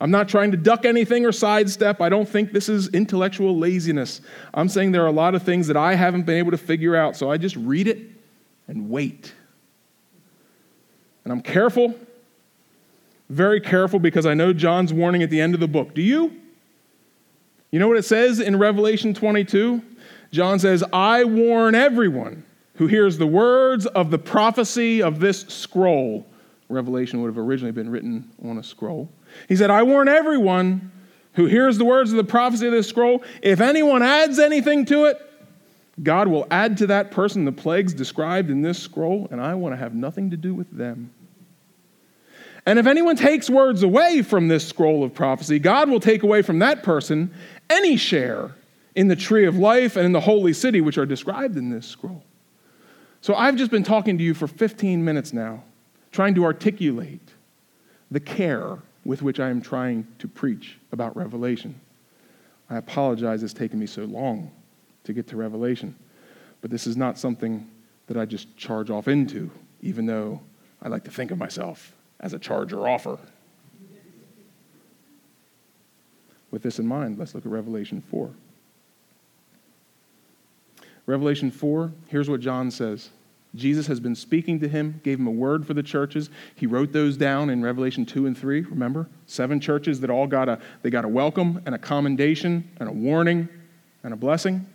I'm 0.00 0.10
not 0.10 0.28
trying 0.28 0.50
to 0.50 0.56
duck 0.56 0.84
anything 0.84 1.24
or 1.24 1.32
sidestep. 1.32 2.00
I 2.00 2.08
don't 2.08 2.28
think 2.28 2.52
this 2.52 2.68
is 2.68 2.88
intellectual 2.88 3.56
laziness. 3.56 4.20
I'm 4.52 4.68
saying 4.68 4.92
there 4.92 5.04
are 5.04 5.08
a 5.08 5.12
lot 5.12 5.34
of 5.34 5.42
things 5.42 5.66
that 5.68 5.76
I 5.76 5.94
haven't 5.94 6.24
been 6.24 6.38
able 6.38 6.50
to 6.50 6.58
figure 6.58 6.96
out, 6.96 7.16
so 7.16 7.30
I 7.30 7.36
just 7.36 7.56
read 7.56 7.86
it 7.86 7.98
and 8.66 8.90
wait. 8.90 9.32
And 11.24 11.32
I'm 11.32 11.40
careful 11.40 11.94
very 13.28 13.60
careful 13.60 13.98
because 13.98 14.26
I 14.26 14.34
know 14.34 14.52
John's 14.52 14.92
warning 14.92 15.22
at 15.22 15.30
the 15.30 15.40
end 15.40 15.54
of 15.54 15.60
the 15.60 15.68
book. 15.68 15.94
Do 15.94 16.02
you? 16.02 16.38
You 17.70 17.78
know 17.78 17.88
what 17.88 17.96
it 17.96 18.04
says 18.04 18.40
in 18.40 18.58
Revelation 18.58 19.14
22? 19.14 19.82
John 20.30 20.58
says, 20.58 20.84
I 20.92 21.24
warn 21.24 21.74
everyone 21.74 22.44
who 22.74 22.86
hears 22.86 23.18
the 23.18 23.26
words 23.26 23.86
of 23.86 24.10
the 24.10 24.18
prophecy 24.18 25.02
of 25.02 25.20
this 25.20 25.42
scroll. 25.42 26.26
Revelation 26.68 27.20
would 27.20 27.28
have 27.28 27.38
originally 27.38 27.72
been 27.72 27.90
written 27.90 28.30
on 28.44 28.58
a 28.58 28.62
scroll. 28.62 29.10
He 29.48 29.56
said, 29.56 29.70
I 29.70 29.82
warn 29.82 30.08
everyone 30.08 30.90
who 31.34 31.46
hears 31.46 31.78
the 31.78 31.84
words 31.84 32.10
of 32.10 32.16
the 32.16 32.24
prophecy 32.24 32.66
of 32.66 32.72
this 32.72 32.88
scroll. 32.88 33.22
If 33.42 33.60
anyone 33.60 34.02
adds 34.02 34.38
anything 34.38 34.84
to 34.86 35.06
it, 35.06 35.20
God 36.02 36.28
will 36.28 36.46
add 36.50 36.78
to 36.78 36.86
that 36.88 37.10
person 37.10 37.44
the 37.44 37.52
plagues 37.52 37.92
described 37.92 38.50
in 38.50 38.62
this 38.62 38.78
scroll, 38.78 39.28
and 39.30 39.40
I 39.40 39.54
want 39.54 39.74
to 39.74 39.76
have 39.76 39.94
nothing 39.94 40.30
to 40.30 40.36
do 40.36 40.54
with 40.54 40.70
them. 40.76 41.12
And 42.64 42.78
if 42.78 42.86
anyone 42.86 43.16
takes 43.16 43.50
words 43.50 43.82
away 43.82 44.22
from 44.22 44.48
this 44.48 44.66
scroll 44.66 45.02
of 45.02 45.12
prophecy, 45.12 45.58
God 45.58 45.90
will 45.90 46.00
take 46.00 46.22
away 46.22 46.42
from 46.42 46.60
that 46.60 46.82
person 46.82 47.32
any 47.68 47.96
share 47.96 48.54
in 48.94 49.08
the 49.08 49.16
tree 49.16 49.46
of 49.46 49.56
life 49.56 49.96
and 49.96 50.06
in 50.06 50.12
the 50.12 50.20
holy 50.20 50.52
city, 50.52 50.80
which 50.80 50.98
are 50.98 51.06
described 51.06 51.56
in 51.56 51.70
this 51.70 51.86
scroll. 51.86 52.22
So 53.20 53.34
I've 53.34 53.56
just 53.56 53.70
been 53.70 53.82
talking 53.82 54.16
to 54.18 54.24
you 54.24 54.34
for 54.34 54.46
15 54.46 55.04
minutes 55.04 55.32
now, 55.32 55.64
trying 56.12 56.34
to 56.34 56.44
articulate 56.44 57.30
the 58.10 58.20
care 58.20 58.78
with 59.04 59.22
which 59.22 59.40
I 59.40 59.48
am 59.48 59.60
trying 59.60 60.06
to 60.18 60.28
preach 60.28 60.78
about 60.92 61.16
Revelation. 61.16 61.74
I 62.70 62.76
apologize 62.76 63.42
it's 63.42 63.52
taken 63.52 63.78
me 63.78 63.86
so 63.86 64.04
long 64.04 64.50
to 65.04 65.12
get 65.12 65.26
to 65.28 65.36
Revelation, 65.36 65.96
but 66.60 66.70
this 66.70 66.86
is 66.86 66.96
not 66.96 67.18
something 67.18 67.68
that 68.06 68.16
I 68.16 68.24
just 68.24 68.56
charge 68.56 68.90
off 68.90 69.08
into, 69.08 69.50
even 69.80 70.06
though 70.06 70.40
I 70.80 70.88
like 70.88 71.04
to 71.04 71.10
think 71.10 71.32
of 71.32 71.38
myself 71.38 71.94
as 72.22 72.32
a 72.32 72.38
charger 72.38 72.88
offer. 72.88 73.18
With 76.50 76.62
this 76.62 76.78
in 76.78 76.86
mind, 76.86 77.18
let's 77.18 77.34
look 77.34 77.44
at 77.46 77.50
Revelation 77.50 78.02
4. 78.10 78.30
Revelation 81.06 81.50
4, 81.50 81.92
here's 82.08 82.30
what 82.30 82.40
John 82.40 82.70
says. 82.70 83.10
Jesus 83.54 83.86
has 83.86 84.00
been 84.00 84.14
speaking 84.14 84.60
to 84.60 84.68
him, 84.68 85.00
gave 85.02 85.18
him 85.18 85.26
a 85.26 85.32
word 85.32 85.66
for 85.66 85.74
the 85.74 85.82
churches. 85.82 86.30
He 86.54 86.66
wrote 86.66 86.92
those 86.92 87.16
down 87.16 87.50
in 87.50 87.62
Revelation 87.62 88.06
2 88.06 88.26
and 88.26 88.38
3, 88.38 88.62
remember? 88.62 89.08
Seven 89.26 89.60
churches 89.60 90.00
that 90.00 90.10
all 90.10 90.26
got 90.26 90.48
a 90.48 90.60
they 90.82 90.90
got 90.90 91.04
a 91.04 91.08
welcome 91.08 91.60
and 91.66 91.74
a 91.74 91.78
commendation 91.78 92.70
and 92.78 92.88
a 92.88 92.92
warning 92.92 93.48
and 94.02 94.14
a 94.14 94.16
blessing. 94.16 94.66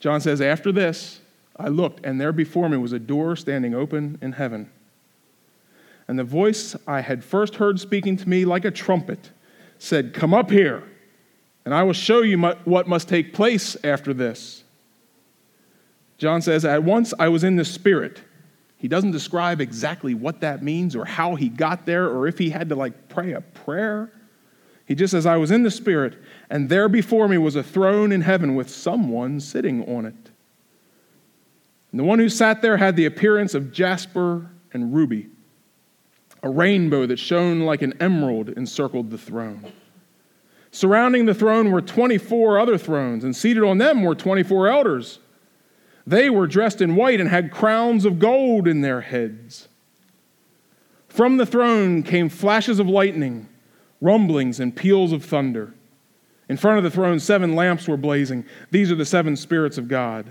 John 0.00 0.20
says, 0.20 0.40
"After 0.40 0.72
this, 0.72 1.20
I 1.56 1.68
looked 1.68 2.04
and 2.04 2.20
there 2.20 2.32
before 2.32 2.68
me 2.68 2.76
was 2.76 2.92
a 2.92 2.98
door 2.98 3.36
standing 3.36 3.74
open 3.74 4.18
in 4.22 4.32
heaven. 4.32 4.70
And 6.08 6.18
the 6.18 6.24
voice 6.24 6.76
I 6.86 7.00
had 7.00 7.24
first 7.24 7.56
heard 7.56 7.80
speaking 7.80 8.16
to 8.16 8.28
me 8.28 8.44
like 8.44 8.64
a 8.64 8.70
trumpet 8.70 9.30
said, 9.78 10.14
"Come 10.14 10.32
up 10.32 10.50
here." 10.50 10.82
And 11.64 11.74
I 11.74 11.82
will 11.82 11.92
show 11.92 12.22
you 12.22 12.40
what 12.64 12.86
must 12.86 13.08
take 13.08 13.34
place 13.34 13.76
after 13.82 14.14
this. 14.14 14.62
John 16.18 16.40
says, 16.40 16.64
At 16.64 16.84
once 16.84 17.12
I 17.18 17.28
was 17.28 17.44
in 17.44 17.56
the 17.56 17.64
Spirit. 17.64 18.22
He 18.78 18.88
doesn't 18.88 19.10
describe 19.10 19.60
exactly 19.60 20.14
what 20.14 20.40
that 20.40 20.62
means 20.62 20.94
or 20.94 21.04
how 21.04 21.34
he 21.34 21.48
got 21.48 21.86
there 21.86 22.08
or 22.08 22.28
if 22.28 22.38
he 22.38 22.50
had 22.50 22.68
to 22.68 22.76
like 22.76 23.08
pray 23.08 23.32
a 23.32 23.40
prayer. 23.40 24.12
He 24.86 24.94
just 24.94 25.10
says, 25.10 25.26
I 25.26 25.36
was 25.38 25.50
in 25.50 25.64
the 25.64 25.70
Spirit, 25.70 26.16
and 26.48 26.68
there 26.68 26.88
before 26.88 27.26
me 27.26 27.38
was 27.38 27.56
a 27.56 27.62
throne 27.62 28.12
in 28.12 28.20
heaven 28.20 28.54
with 28.54 28.70
someone 28.70 29.40
sitting 29.40 29.82
on 29.88 30.06
it. 30.06 30.30
And 31.90 31.98
the 31.98 32.04
one 32.04 32.20
who 32.20 32.28
sat 32.28 32.62
there 32.62 32.76
had 32.76 32.94
the 32.94 33.06
appearance 33.06 33.54
of 33.54 33.72
jasper 33.72 34.48
and 34.72 34.94
ruby. 34.94 35.30
A 36.46 36.48
rainbow 36.48 37.06
that 37.06 37.18
shone 37.18 37.62
like 37.62 37.82
an 37.82 37.94
emerald 37.98 38.50
encircled 38.50 39.10
the 39.10 39.18
throne. 39.18 39.72
Surrounding 40.70 41.26
the 41.26 41.34
throne 41.34 41.72
were 41.72 41.82
24 41.82 42.60
other 42.60 42.78
thrones, 42.78 43.24
and 43.24 43.34
seated 43.34 43.64
on 43.64 43.78
them 43.78 44.04
were 44.04 44.14
24 44.14 44.68
elders. 44.68 45.18
They 46.06 46.30
were 46.30 46.46
dressed 46.46 46.80
in 46.80 46.94
white 46.94 47.20
and 47.20 47.28
had 47.28 47.50
crowns 47.50 48.04
of 48.04 48.20
gold 48.20 48.68
in 48.68 48.80
their 48.80 49.00
heads. 49.00 49.66
From 51.08 51.36
the 51.36 51.46
throne 51.46 52.04
came 52.04 52.28
flashes 52.28 52.78
of 52.78 52.86
lightning, 52.86 53.48
rumblings, 54.00 54.60
and 54.60 54.76
peals 54.76 55.10
of 55.10 55.24
thunder. 55.24 55.74
In 56.48 56.56
front 56.56 56.78
of 56.78 56.84
the 56.84 56.92
throne, 56.92 57.18
seven 57.18 57.56
lamps 57.56 57.88
were 57.88 57.96
blazing. 57.96 58.44
These 58.70 58.92
are 58.92 58.94
the 58.94 59.04
seven 59.04 59.34
spirits 59.34 59.78
of 59.78 59.88
God. 59.88 60.30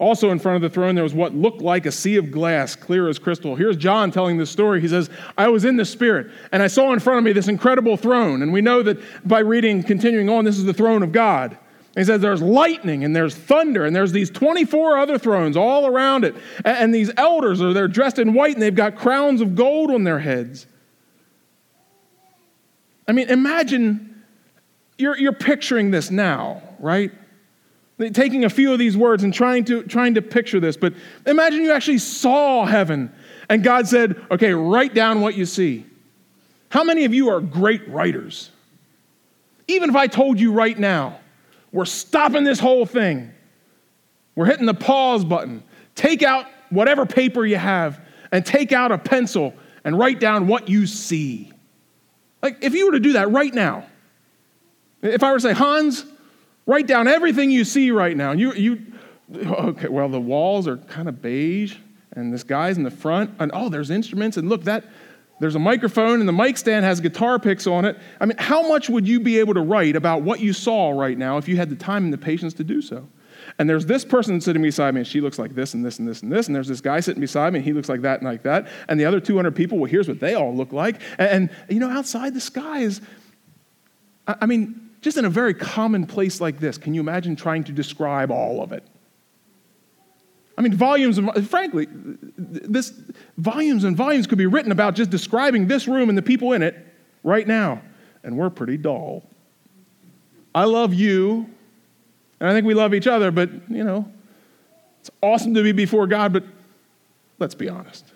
Also, 0.00 0.30
in 0.30 0.40
front 0.40 0.56
of 0.56 0.62
the 0.62 0.74
throne, 0.74 0.96
there 0.96 1.04
was 1.04 1.14
what 1.14 1.34
looked 1.34 1.62
like 1.62 1.86
a 1.86 1.92
sea 1.92 2.16
of 2.16 2.32
glass, 2.32 2.74
clear 2.74 3.08
as 3.08 3.18
crystal. 3.18 3.54
Here's 3.54 3.76
John 3.76 4.10
telling 4.10 4.38
this 4.38 4.50
story. 4.50 4.80
He 4.80 4.88
says, 4.88 5.08
I 5.38 5.48
was 5.48 5.64
in 5.64 5.76
the 5.76 5.84
Spirit, 5.84 6.32
and 6.50 6.62
I 6.62 6.66
saw 6.66 6.92
in 6.92 6.98
front 6.98 7.18
of 7.18 7.24
me 7.24 7.32
this 7.32 7.46
incredible 7.46 7.96
throne. 7.96 8.42
And 8.42 8.52
we 8.52 8.60
know 8.60 8.82
that 8.82 8.98
by 9.26 9.38
reading, 9.38 9.84
continuing 9.84 10.28
on, 10.28 10.44
this 10.44 10.58
is 10.58 10.64
the 10.64 10.74
throne 10.74 11.04
of 11.04 11.12
God. 11.12 11.56
And 11.96 12.02
he 12.02 12.04
says 12.04 12.20
there's 12.20 12.42
lightning 12.42 13.04
and 13.04 13.14
there's 13.14 13.36
thunder 13.36 13.84
and 13.84 13.94
there's 13.94 14.10
these 14.10 14.28
24 14.30 14.98
other 14.98 15.16
thrones 15.16 15.56
all 15.56 15.86
around 15.86 16.24
it. 16.24 16.34
And, 16.64 16.92
these 16.92 17.12
elders 17.16 17.62
are 17.62 17.72
they're 17.72 17.86
dressed 17.86 18.18
in 18.18 18.34
white 18.34 18.54
and 18.54 18.62
they've 18.62 18.74
got 18.74 18.96
crowns 18.96 19.40
of 19.40 19.54
gold 19.54 19.92
on 19.92 20.02
their 20.02 20.18
heads. 20.18 20.66
I 23.06 23.12
mean, 23.12 23.28
imagine 23.28 24.24
you're, 24.98 25.16
you're 25.16 25.32
picturing 25.32 25.92
this 25.92 26.10
now, 26.10 26.62
right? 26.80 27.12
Taking 28.12 28.44
a 28.44 28.50
few 28.50 28.72
of 28.72 28.78
these 28.78 28.96
words 28.96 29.22
and 29.22 29.32
trying 29.32 29.64
to, 29.66 29.82
trying 29.84 30.14
to 30.14 30.22
picture 30.22 30.60
this, 30.60 30.76
but 30.76 30.94
imagine 31.26 31.62
you 31.62 31.72
actually 31.72 31.98
saw 31.98 32.64
heaven 32.64 33.12
and 33.48 33.62
God 33.62 33.86
said, 33.86 34.20
okay, 34.30 34.52
write 34.52 34.94
down 34.94 35.20
what 35.20 35.36
you 35.36 35.46
see. 35.46 35.86
How 36.70 36.82
many 36.82 37.04
of 37.04 37.14
you 37.14 37.28
are 37.28 37.40
great 37.40 37.88
writers? 37.88 38.50
Even 39.68 39.90
if 39.90 39.96
I 39.96 40.06
told 40.06 40.40
you 40.40 40.52
right 40.52 40.78
now, 40.78 41.20
we're 41.72 41.84
stopping 41.84 42.44
this 42.44 42.58
whole 42.58 42.86
thing, 42.86 43.32
we're 44.34 44.46
hitting 44.46 44.66
the 44.66 44.74
pause 44.74 45.24
button. 45.24 45.62
Take 45.94 46.22
out 46.22 46.46
whatever 46.70 47.06
paper 47.06 47.46
you 47.46 47.56
have 47.56 48.00
and 48.32 48.44
take 48.44 48.72
out 48.72 48.90
a 48.90 48.98
pencil 48.98 49.54
and 49.84 49.96
write 49.96 50.18
down 50.18 50.48
what 50.48 50.68
you 50.68 50.86
see. 50.86 51.52
Like, 52.42 52.62
if 52.62 52.74
you 52.74 52.86
were 52.86 52.92
to 52.92 53.00
do 53.00 53.12
that 53.12 53.30
right 53.30 53.54
now, 53.54 53.86
if 55.02 55.22
I 55.22 55.30
were 55.30 55.38
to 55.38 55.42
say, 55.42 55.52
Hans, 55.52 56.04
Write 56.66 56.86
down 56.86 57.08
everything 57.08 57.50
you 57.50 57.64
see 57.64 57.90
right 57.90 58.16
now. 58.16 58.32
You, 58.32 58.52
you, 58.54 58.82
okay, 59.36 59.88
well, 59.88 60.08
the 60.08 60.20
walls 60.20 60.66
are 60.66 60.78
kind 60.78 61.08
of 61.08 61.20
beige, 61.20 61.76
and 62.12 62.32
this 62.32 62.42
guy's 62.42 62.76
in 62.76 62.84
the 62.84 62.90
front, 62.90 63.32
and 63.38 63.50
oh, 63.54 63.68
there's 63.68 63.90
instruments, 63.90 64.36
and 64.36 64.48
look, 64.48 64.64
that 64.64 64.84
there's 65.40 65.56
a 65.56 65.60
microphone, 65.60 66.20
and 66.20 66.28
the 66.28 66.32
mic 66.32 66.56
stand 66.56 66.84
has 66.84 67.00
guitar 67.00 67.38
picks 67.38 67.66
on 67.66 67.84
it. 67.84 67.98
I 68.20 68.26
mean, 68.26 68.38
how 68.38 68.66
much 68.68 68.88
would 68.88 69.06
you 69.06 69.20
be 69.20 69.38
able 69.38 69.54
to 69.54 69.60
write 69.60 69.96
about 69.96 70.22
what 70.22 70.40
you 70.40 70.52
saw 70.52 70.90
right 70.90 71.18
now 71.18 71.38
if 71.38 71.48
you 71.48 71.56
had 71.56 71.70
the 71.70 71.76
time 71.76 72.04
and 72.04 72.12
the 72.12 72.18
patience 72.18 72.54
to 72.54 72.64
do 72.64 72.80
so? 72.80 73.08
And 73.58 73.68
there's 73.68 73.84
this 73.84 74.04
person 74.04 74.40
sitting 74.40 74.62
beside 74.62 74.94
me, 74.94 75.00
and 75.00 75.06
she 75.06 75.20
looks 75.20 75.38
like 75.38 75.54
this 75.54 75.74
and 75.74 75.84
this 75.84 75.98
and 75.98 76.08
this 76.08 76.22
and 76.22 76.32
this. 76.32 76.46
And 76.46 76.54
there's 76.54 76.68
this 76.68 76.80
guy 76.80 77.00
sitting 77.00 77.20
beside 77.20 77.52
me, 77.52 77.58
and 77.58 77.64
he 77.64 77.72
looks 77.72 77.88
like 77.88 78.02
that 78.02 78.20
and 78.20 78.28
like 78.28 78.42
that. 78.44 78.68
And 78.88 78.98
the 78.98 79.04
other 79.04 79.20
200 79.20 79.54
people, 79.54 79.78
well, 79.78 79.90
here's 79.90 80.08
what 80.08 80.20
they 80.20 80.34
all 80.34 80.54
look 80.54 80.72
like. 80.72 81.00
And, 81.18 81.50
and 81.50 81.50
you 81.68 81.80
know, 81.80 81.90
outside 81.90 82.34
the 82.34 82.40
sky 82.40 82.80
is, 82.80 83.00
I, 84.26 84.36
I 84.42 84.46
mean, 84.46 84.83
just 85.04 85.18
in 85.18 85.26
a 85.26 85.30
very 85.30 85.52
common 85.52 86.06
place 86.06 86.40
like 86.40 86.58
this, 86.58 86.78
can 86.78 86.94
you 86.94 87.00
imagine 87.00 87.36
trying 87.36 87.62
to 87.64 87.72
describe 87.72 88.30
all 88.30 88.62
of 88.62 88.72
it? 88.72 88.82
I 90.56 90.62
mean, 90.62 90.72
volumes 90.72 91.18
of, 91.18 91.46
frankly, 91.46 91.88
this 92.38 92.94
volumes 93.36 93.84
and 93.84 93.94
volumes 93.94 94.26
could 94.26 94.38
be 94.38 94.46
written 94.46 94.72
about 94.72 94.94
just 94.94 95.10
describing 95.10 95.66
this 95.66 95.86
room 95.86 96.08
and 96.08 96.16
the 96.16 96.22
people 96.22 96.54
in 96.54 96.62
it 96.62 96.74
right 97.22 97.46
now, 97.46 97.82
and 98.22 98.38
we're 98.38 98.48
pretty 98.48 98.78
dull. 98.78 99.22
I 100.54 100.64
love 100.64 100.94
you, 100.94 101.50
and 102.40 102.48
I 102.48 102.54
think 102.54 102.66
we 102.66 102.72
love 102.72 102.94
each 102.94 103.06
other, 103.06 103.30
but 103.30 103.50
you 103.68 103.84
know, 103.84 104.10
it's 105.00 105.10
awesome 105.20 105.52
to 105.52 105.62
be 105.62 105.72
before 105.72 106.06
God, 106.06 106.32
but 106.32 106.44
let's 107.38 107.54
be 107.54 107.68
honest. 107.68 108.06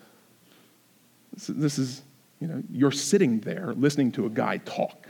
This, 1.34 1.49
this 1.49 1.78
is, 1.78 2.01
you 2.41 2.47
know, 2.47 2.62
you're 2.72 2.93
sitting 2.93 3.41
there 3.41 3.74
listening 3.74 4.11
to 4.12 4.24
a 4.24 4.30
guy 4.30 4.57
talk 4.59 5.08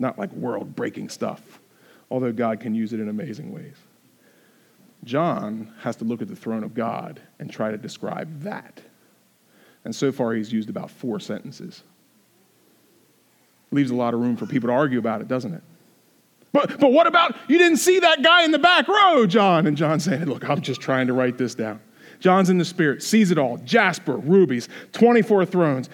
not 0.00 0.18
like 0.18 0.32
world 0.32 0.74
breaking 0.74 1.08
stuff, 1.08 1.60
although 2.10 2.32
God 2.32 2.60
can 2.60 2.74
use 2.74 2.92
it 2.92 3.00
in 3.00 3.08
amazing 3.08 3.52
ways. 3.52 3.76
John 5.04 5.72
has 5.80 5.96
to 5.96 6.04
look 6.04 6.20
at 6.20 6.28
the 6.28 6.36
throne 6.36 6.64
of 6.64 6.74
God 6.74 7.20
and 7.38 7.50
try 7.50 7.70
to 7.70 7.78
describe 7.78 8.42
that. 8.42 8.80
And 9.84 9.94
so 9.94 10.12
far, 10.12 10.34
he's 10.34 10.52
used 10.52 10.68
about 10.68 10.90
four 10.90 11.20
sentences. 11.20 11.82
Leaves 13.70 13.90
a 13.90 13.94
lot 13.94 14.14
of 14.14 14.20
room 14.20 14.36
for 14.36 14.46
people 14.46 14.68
to 14.68 14.74
argue 14.74 14.98
about 14.98 15.20
it, 15.20 15.28
doesn't 15.28 15.54
it? 15.54 15.62
But, 16.52 16.80
but 16.80 16.92
what 16.92 17.06
about 17.06 17.36
you 17.48 17.58
didn't 17.58 17.78
see 17.78 18.00
that 18.00 18.22
guy 18.22 18.44
in 18.44 18.50
the 18.50 18.58
back 18.58 18.88
row, 18.88 19.24
John? 19.26 19.66
And 19.66 19.76
John 19.76 20.00
saying, 20.00 20.24
Look, 20.24 20.48
I'm 20.48 20.60
just 20.60 20.80
trying 20.80 21.06
to 21.06 21.12
write 21.12 21.38
this 21.38 21.54
down. 21.54 21.80
John's 22.18 22.50
in 22.50 22.58
the 22.58 22.64
spirit, 22.64 23.02
sees 23.02 23.30
it 23.30 23.38
all 23.38 23.56
jasper, 23.58 24.16
rubies, 24.16 24.68
24 24.92 25.46
thrones. 25.46 25.88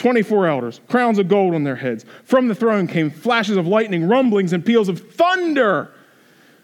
24 0.00 0.46
elders, 0.46 0.80
crowns 0.88 1.18
of 1.18 1.28
gold 1.28 1.54
on 1.54 1.62
their 1.62 1.76
heads. 1.76 2.06
From 2.24 2.48
the 2.48 2.54
throne 2.54 2.86
came 2.86 3.10
flashes 3.10 3.58
of 3.58 3.66
lightning, 3.66 4.08
rumblings, 4.08 4.54
and 4.54 4.64
peals 4.64 4.88
of 4.88 4.98
thunder. 4.98 5.92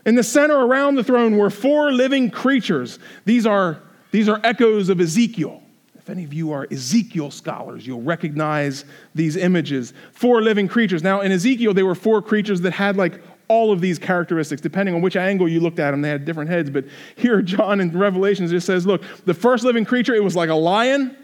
In 0.06 0.14
the 0.14 0.22
center 0.22 0.56
around 0.56 0.94
the 0.94 1.04
throne 1.04 1.36
were 1.36 1.50
four 1.50 1.92
living 1.92 2.30
creatures. 2.30 2.98
These 3.26 3.46
are, 3.46 3.82
these 4.10 4.28
are 4.28 4.40
echoes 4.42 4.88
of 4.88 5.00
Ezekiel. 5.00 5.62
If 5.98 6.08
any 6.08 6.24
of 6.24 6.32
you 6.32 6.52
are 6.52 6.66
Ezekiel 6.70 7.30
scholars, 7.30 7.86
you'll 7.86 8.00
recognize 8.00 8.86
these 9.14 9.36
images. 9.36 9.92
Four 10.12 10.40
living 10.40 10.66
creatures. 10.66 11.02
Now, 11.02 11.20
in 11.20 11.30
Ezekiel, 11.30 11.74
they 11.74 11.82
were 11.82 11.94
four 11.94 12.22
creatures 12.22 12.62
that 12.62 12.72
had 12.72 12.96
like 12.96 13.20
all 13.48 13.70
of 13.70 13.82
these 13.82 13.98
characteristics. 13.98 14.62
Depending 14.62 14.94
on 14.94 15.02
which 15.02 15.14
angle 15.16 15.46
you 15.46 15.60
looked 15.60 15.78
at 15.78 15.90
them, 15.90 16.00
they 16.00 16.08
had 16.08 16.24
different 16.24 16.48
heads. 16.48 16.70
But 16.70 16.86
here, 17.16 17.42
John 17.42 17.80
in 17.80 17.96
Revelations 17.96 18.50
just 18.50 18.66
says, 18.66 18.86
look, 18.86 19.02
the 19.26 19.34
first 19.34 19.62
living 19.62 19.84
creature, 19.84 20.14
it 20.14 20.24
was 20.24 20.34
like 20.34 20.48
a 20.48 20.54
lion. 20.54 21.14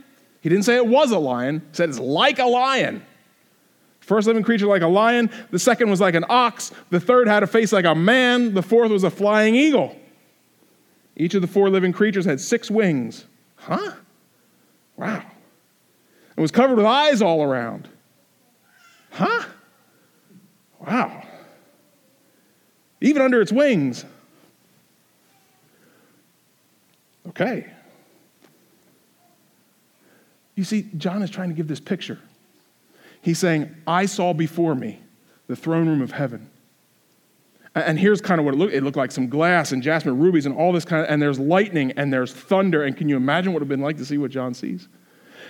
He 0.42 0.48
didn't 0.48 0.64
say 0.64 0.76
it 0.76 0.86
was 0.86 1.12
a 1.12 1.18
lion, 1.18 1.60
he 1.70 1.76
said 1.76 1.88
it's 1.88 2.00
like 2.00 2.38
a 2.40 2.44
lion. 2.44 3.02
First 4.00 4.26
living 4.26 4.42
creature 4.42 4.66
like 4.66 4.82
a 4.82 4.88
lion, 4.88 5.30
the 5.52 5.58
second 5.58 5.88
was 5.88 6.00
like 6.00 6.16
an 6.16 6.24
ox, 6.28 6.72
the 6.90 6.98
third 6.98 7.28
had 7.28 7.44
a 7.44 7.46
face 7.46 7.72
like 7.72 7.84
a 7.84 7.94
man, 7.94 8.52
the 8.52 8.62
fourth 8.62 8.90
was 8.90 9.04
a 9.04 9.10
flying 9.10 9.54
eagle. 9.54 9.96
Each 11.16 11.34
of 11.34 11.42
the 11.42 11.48
four 11.48 11.70
living 11.70 11.92
creatures 11.92 12.24
had 12.24 12.40
six 12.40 12.70
wings. 12.70 13.24
Huh? 13.54 13.92
Wow. 14.96 15.24
It 16.36 16.40
was 16.40 16.50
covered 16.50 16.76
with 16.76 16.86
eyes 16.86 17.22
all 17.22 17.44
around. 17.44 17.88
Huh? 19.12 19.44
Wow. 20.80 21.22
Even 23.00 23.22
under 23.22 23.40
its 23.40 23.52
wings. 23.52 24.04
Okay. 27.28 27.71
You 30.54 30.64
see, 30.64 30.88
John 30.96 31.22
is 31.22 31.30
trying 31.30 31.48
to 31.48 31.54
give 31.54 31.68
this 31.68 31.80
picture. 31.80 32.18
He's 33.22 33.38
saying, 33.38 33.74
I 33.86 34.06
saw 34.06 34.32
before 34.32 34.74
me 34.74 35.00
the 35.46 35.56
throne 35.56 35.88
room 35.88 36.02
of 36.02 36.12
heaven. 36.12 36.50
And 37.74 37.98
here's 37.98 38.20
kind 38.20 38.38
of 38.38 38.44
what 38.44 38.54
it 38.54 38.58
looked. 38.58 38.74
It 38.74 38.82
looked 38.82 38.98
like 38.98 39.12
some 39.12 39.28
glass 39.28 39.72
and 39.72 39.82
jasper 39.82 40.12
rubies 40.12 40.44
and 40.44 40.54
all 40.54 40.72
this 40.72 40.84
kind 40.84 41.04
of, 41.04 41.10
and 41.10 41.22
there's 41.22 41.38
lightning 41.38 41.92
and 41.92 42.12
there's 42.12 42.32
thunder. 42.32 42.84
And 42.84 42.96
can 42.96 43.08
you 43.08 43.16
imagine 43.16 43.52
what 43.52 43.62
it 43.62 43.64
would 43.64 43.70
have 43.70 43.78
been 43.78 43.84
like 43.84 43.96
to 43.96 44.04
see 44.04 44.18
what 44.18 44.30
John 44.30 44.52
sees? 44.52 44.88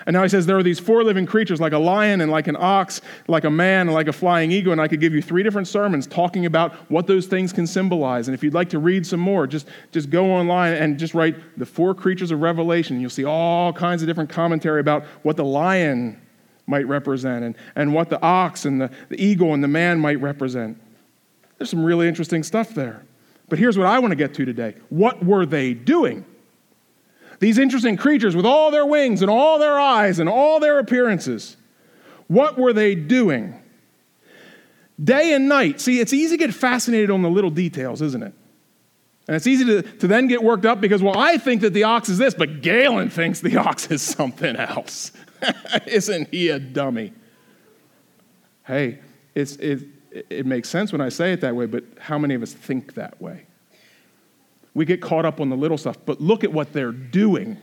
And 0.07 0.15
now 0.15 0.23
he 0.23 0.29
says 0.29 0.47
there 0.47 0.59
are 0.59 0.63
these 0.63 0.79
four 0.79 1.05
living 1.05 1.27
creatures, 1.27 1.61
like 1.61 1.73
a 1.73 1.79
lion 1.79 2.21
and 2.21 2.31
like 2.31 2.49
an 2.49 2.57
ox, 2.59 3.01
like 3.29 3.45
a 3.45 3.51
man 3.51 3.89
and 3.89 3.95
like 3.95 4.09
a 4.09 4.13
flying 4.13 4.51
eagle. 4.51 4.73
And 4.73 4.81
I 4.81 4.89
could 4.89 5.01
give 5.01 5.15
you 5.15 5.23
three 5.23 5.43
different 5.43 5.69
sermons 5.69 6.07
talking 6.07 6.47
about 6.47 6.75
what 6.91 7.07
those 7.07 7.27
things 7.27 7.53
can 7.53 7.67
symbolize. 7.67 8.29
And 8.29 8.35
if 8.35 8.43
you'd 8.43 8.55
like 8.55 8.71
to 8.71 8.79
read 8.79 9.07
some 9.07 9.21
more, 9.21 9.47
just, 9.47 9.69
just 9.91 10.11
go 10.11 10.31
online 10.33 10.75
and 10.75 10.99
just 10.99 11.15
write 11.15 11.59
the 11.59 11.67
four 11.67 11.95
creatures 11.95 12.31
of 12.31 12.41
Revelation. 12.41 13.01
You'll 13.01 13.11
see 13.11 13.25
all 13.25 13.73
kinds 13.73 14.03
of 14.03 14.09
different 14.09 14.31
commentary 14.31 14.81
about 14.81 15.05
what 15.23 15.37
the 15.37 15.45
lion 15.45 16.21
might 16.67 16.87
represent 16.87 17.45
and, 17.45 17.57
and 17.77 17.93
what 17.93 18.09
the 18.09 18.21
ox 18.23 18.65
and 18.65 18.81
the, 18.81 18.91
the 19.09 19.23
eagle 19.23 19.55
and 19.55 19.63
the 19.63 19.69
man 19.69 19.99
might 19.99 20.21
represent. 20.21 20.81
There's 21.59 21.71
some 21.71 21.85
really 21.85 22.09
interesting 22.09 22.43
stuff 22.43 22.75
there. 22.75 23.05
But 23.49 23.59
here's 23.59 23.77
what 23.77 23.87
I 23.87 23.99
want 23.99 24.13
to 24.13 24.17
get 24.17 24.35
to 24.35 24.45
today. 24.45 24.77
What 24.89 25.25
were 25.25 25.45
they 25.45 25.75
doing? 25.75 26.25
These 27.43 27.59
interesting 27.59 27.97
creatures 27.97 28.37
with 28.37 28.47
all 28.47 28.71
their 28.71 28.87
wings 28.87 29.21
and 29.21 29.29
all 29.29 29.59
their 29.59 29.77
eyes 29.77 30.21
and 30.21 30.29
all 30.29 30.61
their 30.61 30.79
appearances. 30.79 31.57
What 32.29 32.57
were 32.57 32.73
they 32.73 32.95
doing? 32.95 33.61
Day 35.03 35.33
and 35.35 35.49
night. 35.49 35.81
See, 35.81 35.99
it's 35.99 36.13
easy 36.13 36.37
to 36.37 36.47
get 36.47 36.55
fascinated 36.55 37.11
on 37.11 37.23
the 37.23 37.29
little 37.29 37.51
details, 37.51 38.01
isn't 38.01 38.23
it? 38.23 38.33
And 39.27 39.35
it's 39.35 39.49
easy 39.49 39.65
to, 39.65 39.83
to 39.83 40.07
then 40.07 40.29
get 40.29 40.45
worked 40.45 40.65
up 40.65 40.81
because, 40.81 41.03
well, 41.03 41.19
I 41.19 41.37
think 41.37 41.63
that 41.63 41.73
the 41.75 41.83
ox 41.83 42.09
is 42.09 42.17
this, 42.17 42.33
but 42.33 42.63
Galen 42.63 43.11
thinks 43.11 43.41
the 43.41 43.57
ox 43.57 43.91
is 43.91 44.03
something 44.03 44.55
else. 44.55 45.11
Isn't 45.89 46.29
he 46.31 46.49
a 46.51 46.61
dummy? 46.61 47.13
Hey, 48.65 49.01
it's, 49.35 49.57
it, 49.57 49.83
it 50.31 50.47
makes 50.47 50.69
sense 50.69 50.93
when 50.93 51.01
I 51.01 51.09
say 51.09 51.33
it 51.33 51.41
that 51.41 51.57
way, 51.57 51.67
but 51.67 51.83
how 51.99 52.19
many 52.19 52.35
of 52.35 52.43
us 52.45 52.53
think 52.53 52.95
that 52.95 53.21
way? 53.21 53.47
We 54.75 54.85
get 54.85 55.03
caught 55.03 55.25
up 55.25 55.41
on 55.41 55.51
the 55.51 55.57
little 55.57 55.79
stuff, 55.79 55.97
but 56.07 56.21
look 56.21 56.45
at 56.45 56.53
what 56.53 56.73
they're 56.73 56.93
doing. 56.93 57.59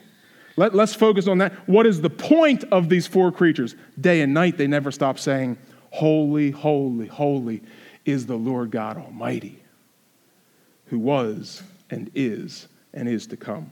Let, 0.57 0.75
us 0.75 0.93
focus 0.93 1.27
on 1.27 1.37
that. 1.39 1.53
What 1.67 1.85
is 1.85 2.01
the 2.01 2.09
point 2.09 2.65
of 2.65 2.89
these 2.89 3.07
four 3.07 3.31
creatures? 3.31 3.75
Day 3.99 4.21
and 4.21 4.33
night, 4.33 4.57
they 4.57 4.67
never 4.67 4.91
stop 4.91 5.17
saying, 5.17 5.57
Holy, 5.91 6.51
holy, 6.51 7.07
holy 7.07 7.61
is 8.05 8.25
the 8.25 8.35
Lord 8.35 8.69
God 8.69 8.97
Almighty, 8.97 9.63
who 10.87 10.99
was 10.99 11.63
and 11.89 12.11
is 12.13 12.67
and 12.93 13.07
is 13.07 13.27
to 13.27 13.37
come. 13.37 13.71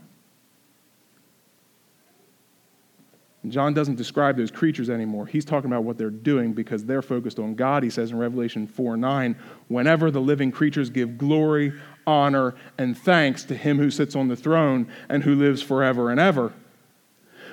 John 3.50 3.74
doesn't 3.74 3.96
describe 3.96 4.36
those 4.36 4.52
creatures 4.52 4.90
anymore. 4.90 5.26
He's 5.26 5.46
talking 5.46 5.70
about 5.70 5.84
what 5.84 5.98
they're 5.98 6.10
doing 6.10 6.54
because 6.54 6.86
they're 6.86 7.02
focused 7.02 7.40
on 7.40 7.56
God. 7.56 7.84
He 7.84 7.90
says 7.90 8.12
in 8.12 8.18
Revelation 8.18 8.68
4 8.68 8.98
9, 8.98 9.36
whenever 9.68 10.12
the 10.12 10.20
living 10.20 10.52
creatures 10.52 10.90
give 10.90 11.18
glory, 11.18 11.74
honor, 12.08 12.56
and 12.78 12.98
thanks 12.98 13.44
to 13.44 13.56
him 13.56 13.78
who 13.78 13.92
sits 13.92 14.16
on 14.16 14.30
the 14.30 14.36
throne 14.36 14.88
and 15.10 15.24
who 15.24 15.36
lives 15.36 15.62
forever 15.62 16.10
and 16.10 16.20
ever. 16.20 16.54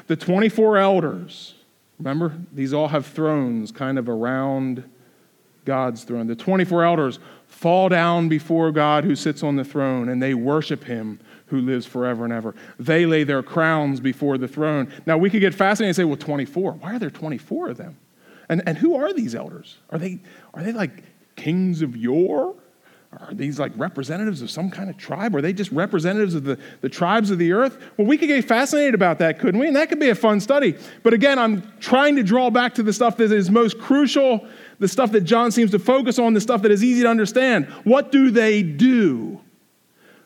The 0.06 0.16
24 0.16 0.78
elders, 0.78 1.54
remember, 1.98 2.34
these 2.52 2.72
all 2.72 2.88
have 2.88 3.06
thrones 3.06 3.72
kind 3.72 3.98
of 3.98 4.08
around 4.08 4.88
God's 5.64 6.04
throne. 6.04 6.26
The 6.26 6.36
24 6.36 6.84
elders 6.84 7.18
fall 7.48 7.88
down 7.88 8.28
before 8.28 8.70
God 8.70 9.04
who 9.04 9.16
sits 9.16 9.42
on 9.42 9.56
the 9.56 9.64
throne 9.64 10.08
and 10.08 10.22
they 10.22 10.34
worship 10.34 10.84
him 10.84 11.20
who 11.46 11.60
lives 11.60 11.86
forever 11.86 12.24
and 12.24 12.32
ever. 12.32 12.54
They 12.78 13.06
lay 13.06 13.24
their 13.24 13.42
crowns 13.42 14.00
before 14.00 14.38
the 14.38 14.48
throne. 14.48 14.92
Now, 15.06 15.18
we 15.18 15.30
could 15.30 15.40
get 15.40 15.54
fascinated 15.54 15.90
and 15.90 15.96
say, 15.96 16.04
well, 16.04 16.16
24. 16.16 16.72
Why 16.72 16.94
are 16.94 16.98
there 16.98 17.10
24 17.10 17.70
of 17.70 17.76
them? 17.76 17.96
And, 18.48 18.62
and 18.66 18.76
who 18.76 18.94
are 18.96 19.12
these 19.12 19.34
elders? 19.34 19.78
Are 19.90 19.98
they, 19.98 20.20
are 20.52 20.62
they 20.62 20.72
like 20.72 21.02
kings 21.36 21.82
of 21.82 21.96
yore? 21.96 22.54
Are 23.20 23.34
these 23.34 23.58
like 23.58 23.72
representatives 23.76 24.42
of 24.42 24.50
some 24.50 24.70
kind 24.70 24.90
of 24.90 24.96
tribe? 24.96 25.34
Are 25.36 25.40
they 25.40 25.52
just 25.52 25.70
representatives 25.70 26.34
of 26.34 26.44
the, 26.44 26.58
the 26.80 26.88
tribes 26.88 27.30
of 27.30 27.38
the 27.38 27.52
earth? 27.52 27.78
Well, 27.96 28.06
we 28.06 28.18
could 28.18 28.28
get 28.28 28.44
fascinated 28.44 28.94
about 28.94 29.18
that, 29.18 29.38
couldn't 29.38 29.60
we? 29.60 29.66
And 29.66 29.76
that 29.76 29.88
could 29.88 30.00
be 30.00 30.08
a 30.08 30.14
fun 30.14 30.40
study. 30.40 30.76
But 31.02 31.14
again, 31.14 31.38
I'm 31.38 31.62
trying 31.80 32.16
to 32.16 32.22
draw 32.22 32.50
back 32.50 32.74
to 32.74 32.82
the 32.82 32.92
stuff 32.92 33.16
that 33.18 33.30
is 33.30 33.50
most 33.50 33.78
crucial, 33.78 34.46
the 34.78 34.88
stuff 34.88 35.12
that 35.12 35.22
John 35.22 35.52
seems 35.52 35.70
to 35.72 35.78
focus 35.78 36.18
on, 36.18 36.34
the 36.34 36.40
stuff 36.40 36.62
that 36.62 36.70
is 36.70 36.82
easy 36.82 37.02
to 37.02 37.08
understand. 37.08 37.66
What 37.84 38.10
do 38.10 38.30
they 38.30 38.62
do? 38.62 39.40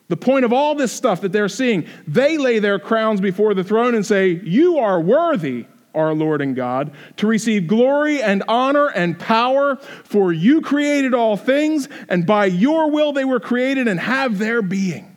The 0.07 0.17
point 0.17 0.43
of 0.43 0.51
all 0.51 0.73
this 0.73 0.91
stuff 0.91 1.21
that 1.21 1.31
they're 1.31 1.49
seeing, 1.49 1.85
they 2.07 2.37
lay 2.37 2.59
their 2.59 2.79
crowns 2.79 3.21
before 3.21 3.53
the 3.53 3.63
throne 3.63 3.93
and 3.93 4.05
say, 4.05 4.41
You 4.43 4.79
are 4.79 4.99
worthy, 4.99 5.67
our 5.93 6.13
Lord 6.13 6.41
and 6.41 6.55
God, 6.55 6.91
to 7.17 7.27
receive 7.27 7.67
glory 7.67 8.21
and 8.21 8.43
honor 8.47 8.87
and 8.87 9.17
power, 9.17 9.75
for 9.75 10.31
you 10.31 10.61
created 10.61 11.13
all 11.13 11.37
things, 11.37 11.87
and 12.07 12.25
by 12.25 12.45
your 12.45 12.91
will 12.91 13.11
they 13.11 13.25
were 13.25 13.39
created 13.39 13.87
and 13.87 13.99
have 13.99 14.37
their 14.37 14.61
being. 14.61 15.15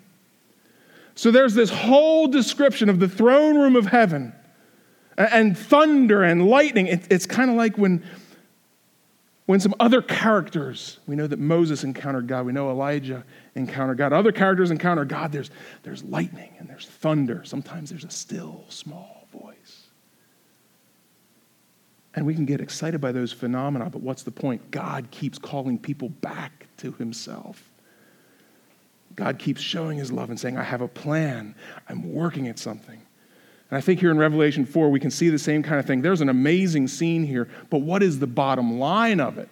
So 1.15 1.31
there's 1.31 1.55
this 1.55 1.71
whole 1.71 2.27
description 2.27 2.89
of 2.89 2.99
the 2.99 3.09
throne 3.09 3.57
room 3.57 3.77
of 3.77 3.87
heaven 3.87 4.33
and 5.17 5.57
thunder 5.57 6.23
and 6.23 6.47
lightning. 6.49 6.87
It's 6.87 7.27
kind 7.27 7.51
of 7.51 7.57
like 7.57 7.77
when 7.77 8.03
when 9.47 9.61
some 9.61 9.75
other 9.81 10.01
characters, 10.01 10.99
we 11.07 11.17
know 11.17 11.27
that 11.27 11.39
Moses 11.39 11.85
encountered 11.85 12.27
God, 12.27 12.47
we 12.47 12.53
know 12.53 12.71
Elijah 12.71 13.25
encountered 13.55 13.99
God, 13.99 14.13
other 14.13 14.33
characters 14.33 14.71
encounter 14.71 15.05
God, 15.05 15.33
there's, 15.33 15.51
there's 15.83 16.05
lightning 16.05 16.55
and 16.59 16.69
there's 16.71 16.87
thunder. 16.87 17.43
Sometimes 17.45 17.91
there's 17.91 18.05
a 18.05 18.11
still, 18.11 18.65
small. 18.69 19.22
And 22.15 22.27
we 22.27 22.35
can 22.35 22.45
get 22.45 22.61
excited 22.61 23.01
by 23.01 23.13
those 23.13 23.33
phenomena, 23.33 23.89
but 23.91 24.03
what's 24.03 24.23
the 24.23 24.31
point? 24.31 24.71
God 24.71 25.11
keeps 25.11 25.39
calling 25.39 25.79
people 25.79 26.11
back 26.11 26.67
to 26.79 26.93
himself. 26.93 27.63
God 29.17 29.39
keeps 29.39 29.61
showing 29.61 29.99
his 29.99 30.13
love 30.13 30.31
and 30.31 30.39
saying, 30.39 30.57
I 30.57 30.63
have 30.63 30.81
a 30.81 30.89
plan. 30.89 31.55
I'm 31.89 32.13
working 32.13 32.49
at 32.49 32.59
something. 32.59 33.01
And 33.71 33.79
I 33.79 33.81
think 33.81 34.01
here 34.01 34.11
in 34.11 34.19
Revelation 34.19 34.67
4, 34.67 34.91
we 34.91 35.01
can 35.01 35.11
see 35.11 35.31
the 35.31 35.39
same 35.39 35.63
kind 35.63 35.79
of 35.79 35.87
thing. 35.87 36.03
There's 36.03 36.21
an 36.21 36.29
amazing 36.29 36.89
scene 36.89 37.25
here, 37.25 37.49
but 37.71 37.79
what 37.79 38.03
is 38.03 38.19
the 38.19 38.27
bottom 38.27 38.79
line 38.79 39.21
of 39.21 39.39
it? 39.39 39.49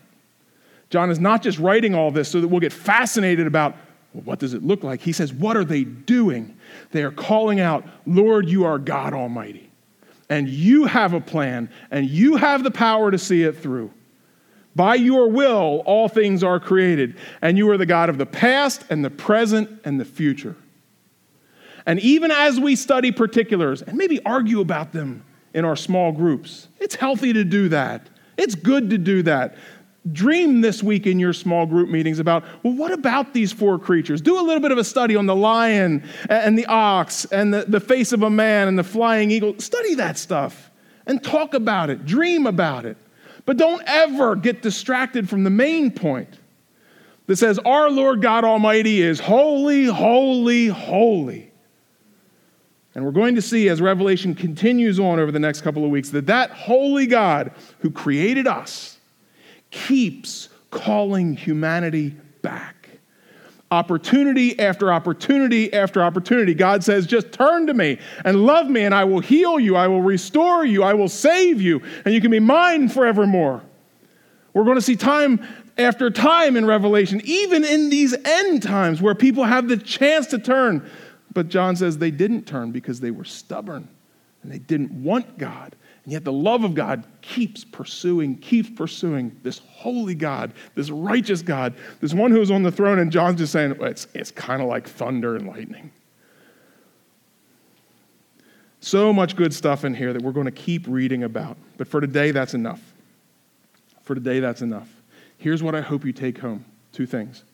John 0.90 1.10
is 1.10 1.20
not 1.20 1.42
just 1.42 1.58
writing 1.58 1.94
all 1.94 2.10
this 2.10 2.28
so 2.28 2.40
that 2.40 2.48
we'll 2.48 2.60
get 2.60 2.72
fascinated 2.72 3.46
about 3.46 3.76
well, 4.12 4.24
what 4.24 4.38
does 4.40 4.54
it 4.54 4.62
look 4.62 4.82
like. 4.82 5.00
He 5.00 5.12
says, 5.12 5.32
What 5.32 5.56
are 5.56 5.64
they 5.64 5.84
doing? 5.84 6.56
They 6.90 7.02
are 7.04 7.12
calling 7.12 7.60
out, 7.60 7.86
Lord, 8.06 8.48
you 8.48 8.64
are 8.64 8.78
God 8.78 9.14
Almighty. 9.14 9.69
And 10.30 10.48
you 10.48 10.86
have 10.86 11.12
a 11.12 11.20
plan, 11.20 11.68
and 11.90 12.08
you 12.08 12.36
have 12.36 12.62
the 12.62 12.70
power 12.70 13.10
to 13.10 13.18
see 13.18 13.42
it 13.42 13.58
through. 13.58 13.92
By 14.76 14.94
your 14.94 15.28
will, 15.28 15.82
all 15.84 16.08
things 16.08 16.44
are 16.44 16.60
created, 16.60 17.18
and 17.42 17.58
you 17.58 17.68
are 17.70 17.76
the 17.76 17.84
God 17.84 18.08
of 18.08 18.16
the 18.16 18.26
past 18.26 18.84
and 18.88 19.04
the 19.04 19.10
present 19.10 19.80
and 19.84 20.00
the 20.00 20.04
future. 20.04 20.56
And 21.84 21.98
even 22.00 22.30
as 22.30 22.60
we 22.60 22.76
study 22.76 23.10
particulars 23.10 23.82
and 23.82 23.98
maybe 23.98 24.24
argue 24.24 24.60
about 24.60 24.92
them 24.92 25.24
in 25.52 25.64
our 25.64 25.76
small 25.76 26.12
groups, 26.12 26.68
it's 26.78 26.94
healthy 26.94 27.32
to 27.32 27.42
do 27.42 27.68
that. 27.70 28.08
It's 28.36 28.54
good 28.54 28.90
to 28.90 28.98
do 28.98 29.22
that. 29.24 29.56
Dream 30.12 30.62
this 30.62 30.82
week 30.82 31.06
in 31.06 31.18
your 31.18 31.34
small 31.34 31.66
group 31.66 31.90
meetings 31.90 32.20
about, 32.20 32.44
well, 32.62 32.72
what 32.72 32.90
about 32.90 33.34
these 33.34 33.52
four 33.52 33.78
creatures? 33.78 34.22
Do 34.22 34.40
a 34.40 34.42
little 34.42 34.60
bit 34.60 34.72
of 34.72 34.78
a 34.78 34.84
study 34.84 35.14
on 35.14 35.26
the 35.26 35.36
lion 35.36 36.02
and 36.30 36.58
the 36.58 36.64
ox 36.66 37.26
and 37.26 37.52
the, 37.52 37.66
the 37.68 37.80
face 37.80 38.12
of 38.12 38.22
a 38.22 38.30
man 38.30 38.66
and 38.66 38.78
the 38.78 38.84
flying 38.84 39.30
eagle. 39.30 39.58
Study 39.58 39.96
that 39.96 40.16
stuff 40.16 40.70
and 41.06 41.22
talk 41.22 41.52
about 41.52 41.90
it, 41.90 42.06
dream 42.06 42.46
about 42.46 42.86
it. 42.86 42.96
But 43.44 43.58
don't 43.58 43.82
ever 43.84 44.36
get 44.36 44.62
distracted 44.62 45.28
from 45.28 45.44
the 45.44 45.50
main 45.50 45.90
point 45.90 46.38
that 47.26 47.36
says, 47.36 47.58
Our 47.58 47.90
Lord 47.90 48.22
God 48.22 48.44
Almighty 48.44 49.02
is 49.02 49.20
holy, 49.20 49.84
holy, 49.84 50.68
holy. 50.68 51.50
And 52.94 53.04
we're 53.04 53.12
going 53.12 53.34
to 53.34 53.42
see 53.42 53.68
as 53.68 53.82
Revelation 53.82 54.34
continues 54.34 54.98
on 54.98 55.20
over 55.20 55.30
the 55.30 55.38
next 55.38 55.60
couple 55.60 55.84
of 55.84 55.90
weeks 55.90 56.10
that 56.10 56.26
that 56.26 56.50
holy 56.50 57.06
God 57.06 57.52
who 57.80 57.90
created 57.90 58.46
us 58.46 58.99
keeps 59.70 60.48
calling 60.70 61.34
humanity 61.34 62.14
back. 62.42 62.88
Opportunity 63.70 64.58
after 64.58 64.92
opportunity 64.92 65.72
after 65.72 66.02
opportunity. 66.02 66.54
God 66.54 66.82
says, 66.82 67.06
just 67.06 67.32
turn 67.32 67.68
to 67.68 67.74
me 67.74 67.98
and 68.24 68.44
love 68.44 68.68
me, 68.68 68.82
and 68.82 68.94
I 68.94 69.04
will 69.04 69.20
heal 69.20 69.60
you, 69.60 69.76
I 69.76 69.86
will 69.86 70.02
restore 70.02 70.64
you, 70.64 70.82
I 70.82 70.94
will 70.94 71.08
save 71.08 71.62
you, 71.62 71.80
and 72.04 72.12
you 72.12 72.20
can 72.20 72.32
be 72.32 72.40
mine 72.40 72.88
forevermore. 72.88 73.62
We're 74.52 74.64
going 74.64 74.76
to 74.76 74.82
see 74.82 74.96
time 74.96 75.46
after 75.78 76.10
time 76.10 76.56
in 76.56 76.66
Revelation, 76.66 77.20
even 77.24 77.64
in 77.64 77.90
these 77.90 78.14
end 78.24 78.62
times 78.62 79.00
where 79.00 79.14
people 79.14 79.44
have 79.44 79.68
the 79.68 79.76
chance 79.76 80.26
to 80.28 80.38
turn. 80.38 80.88
But 81.32 81.48
John 81.48 81.76
says 81.76 81.98
they 81.98 82.10
didn't 82.10 82.46
turn 82.46 82.72
because 82.72 82.98
they 82.98 83.12
were 83.12 83.24
stubborn 83.24 83.88
and 84.42 84.50
they 84.50 84.58
didn't 84.58 84.90
want 84.90 85.38
God. 85.38 85.76
And 86.04 86.12
yet 86.12 86.24
the 86.24 86.32
love 86.32 86.64
of 86.64 86.74
God 86.74 87.04
keeps 87.20 87.64
pursuing, 87.64 88.36
keeps 88.38 88.70
pursuing 88.70 89.38
this 89.42 89.58
holy 89.58 90.14
God, 90.14 90.52
this 90.74 90.90
righteous 90.90 91.42
God, 91.42 91.74
this 92.00 92.14
one 92.14 92.30
who 92.30 92.40
is 92.40 92.50
on 92.50 92.62
the 92.62 92.72
throne. 92.72 92.98
And 92.98 93.12
John's 93.12 93.38
just 93.38 93.52
saying, 93.52 93.76
it's, 93.80 94.06
it's 94.14 94.30
kind 94.30 94.62
of 94.62 94.68
like 94.68 94.88
thunder 94.88 95.36
and 95.36 95.46
lightning. 95.46 95.90
So 98.80 99.12
much 99.12 99.36
good 99.36 99.52
stuff 99.52 99.84
in 99.84 99.94
here 99.94 100.14
that 100.14 100.22
we're 100.22 100.32
going 100.32 100.46
to 100.46 100.50
keep 100.50 100.86
reading 100.88 101.22
about. 101.22 101.58
But 101.76 101.86
for 101.86 102.00
today, 102.00 102.30
that's 102.30 102.54
enough. 102.54 102.80
For 104.02 104.14
today, 104.14 104.40
that's 104.40 104.62
enough. 104.62 104.88
Here's 105.36 105.62
what 105.62 105.74
I 105.74 105.82
hope 105.82 106.04
you 106.04 106.12
take 106.12 106.38
home 106.38 106.64
two 106.92 107.06
things. 107.06 107.44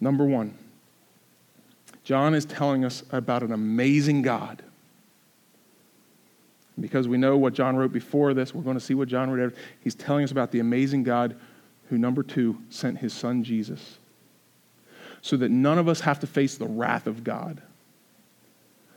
Number 0.00 0.24
one, 0.24 0.54
John 2.04 2.34
is 2.34 2.44
telling 2.44 2.84
us 2.84 3.02
about 3.10 3.42
an 3.42 3.52
amazing 3.52 4.22
God. 4.22 4.62
Because 6.78 7.08
we 7.08 7.18
know 7.18 7.36
what 7.36 7.52
John 7.52 7.76
wrote 7.76 7.92
before 7.92 8.32
this, 8.32 8.54
we're 8.54 8.62
going 8.62 8.78
to 8.78 8.84
see 8.84 8.94
what 8.94 9.08
John 9.08 9.30
wrote. 9.30 9.54
He's 9.82 9.94
telling 9.94 10.24
us 10.24 10.30
about 10.30 10.50
the 10.50 10.60
amazing 10.60 11.02
God 11.02 11.36
who, 11.88 11.98
number 11.98 12.22
two, 12.22 12.58
sent 12.70 12.98
his 12.98 13.12
son 13.12 13.42
Jesus 13.42 13.98
so 15.22 15.36
that 15.36 15.50
none 15.50 15.78
of 15.78 15.88
us 15.88 16.00
have 16.00 16.20
to 16.20 16.26
face 16.26 16.56
the 16.56 16.66
wrath 16.66 17.06
of 17.06 17.24
God, 17.24 17.60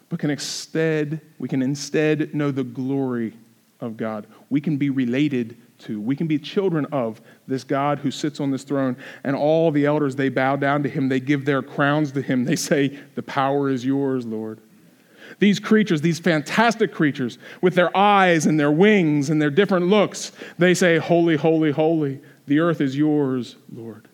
but 0.09 0.19
can 0.19 0.30
instead, 0.30 1.21
we 1.39 1.47
can 1.47 1.61
instead 1.61 2.34
know 2.34 2.51
the 2.51 2.63
glory 2.63 3.34
of 3.82 3.97
God. 3.97 4.28
We 4.49 4.61
can 4.61 4.78
be 4.78 4.89
related 4.89 5.57
to, 5.80 5.99
we 5.99 6.15
can 6.15 6.28
be 6.28 6.39
children 6.39 6.86
of 6.91 7.19
this 7.47 7.63
God 7.63 7.99
who 7.99 8.11
sits 8.11 8.39
on 8.39 8.51
this 8.51 8.63
throne. 8.63 8.95
And 9.24 9.36
all 9.36 9.71
the 9.71 9.86
elders, 9.86 10.15
they 10.15 10.30
bow 10.30 10.55
down 10.55 10.84
to 10.84 10.89
him. 10.89 11.09
They 11.09 11.19
give 11.19 11.45
their 11.45 11.61
crowns 11.61 12.11
to 12.13 12.21
him. 12.21 12.45
They 12.45 12.55
say, 12.55 12.99
The 13.15 13.24
power 13.24 13.69
is 13.69 13.84
yours, 13.84 14.26
Lord. 14.26 14.59
These 15.39 15.59
creatures, 15.59 16.01
these 16.01 16.19
fantastic 16.19 16.93
creatures, 16.93 17.38
with 17.61 17.75
their 17.75 17.95
eyes 17.95 18.45
and 18.45 18.59
their 18.59 18.71
wings 18.71 19.29
and 19.29 19.41
their 19.41 19.49
different 19.49 19.88
looks, 19.88 20.31
they 20.57 20.73
say, 20.73 20.97
Holy, 20.97 21.36
holy, 21.36 21.71
holy. 21.71 22.19
The 22.45 22.59
earth 22.59 22.81
is 22.81 22.97
yours, 22.97 23.55
Lord. 23.73 24.07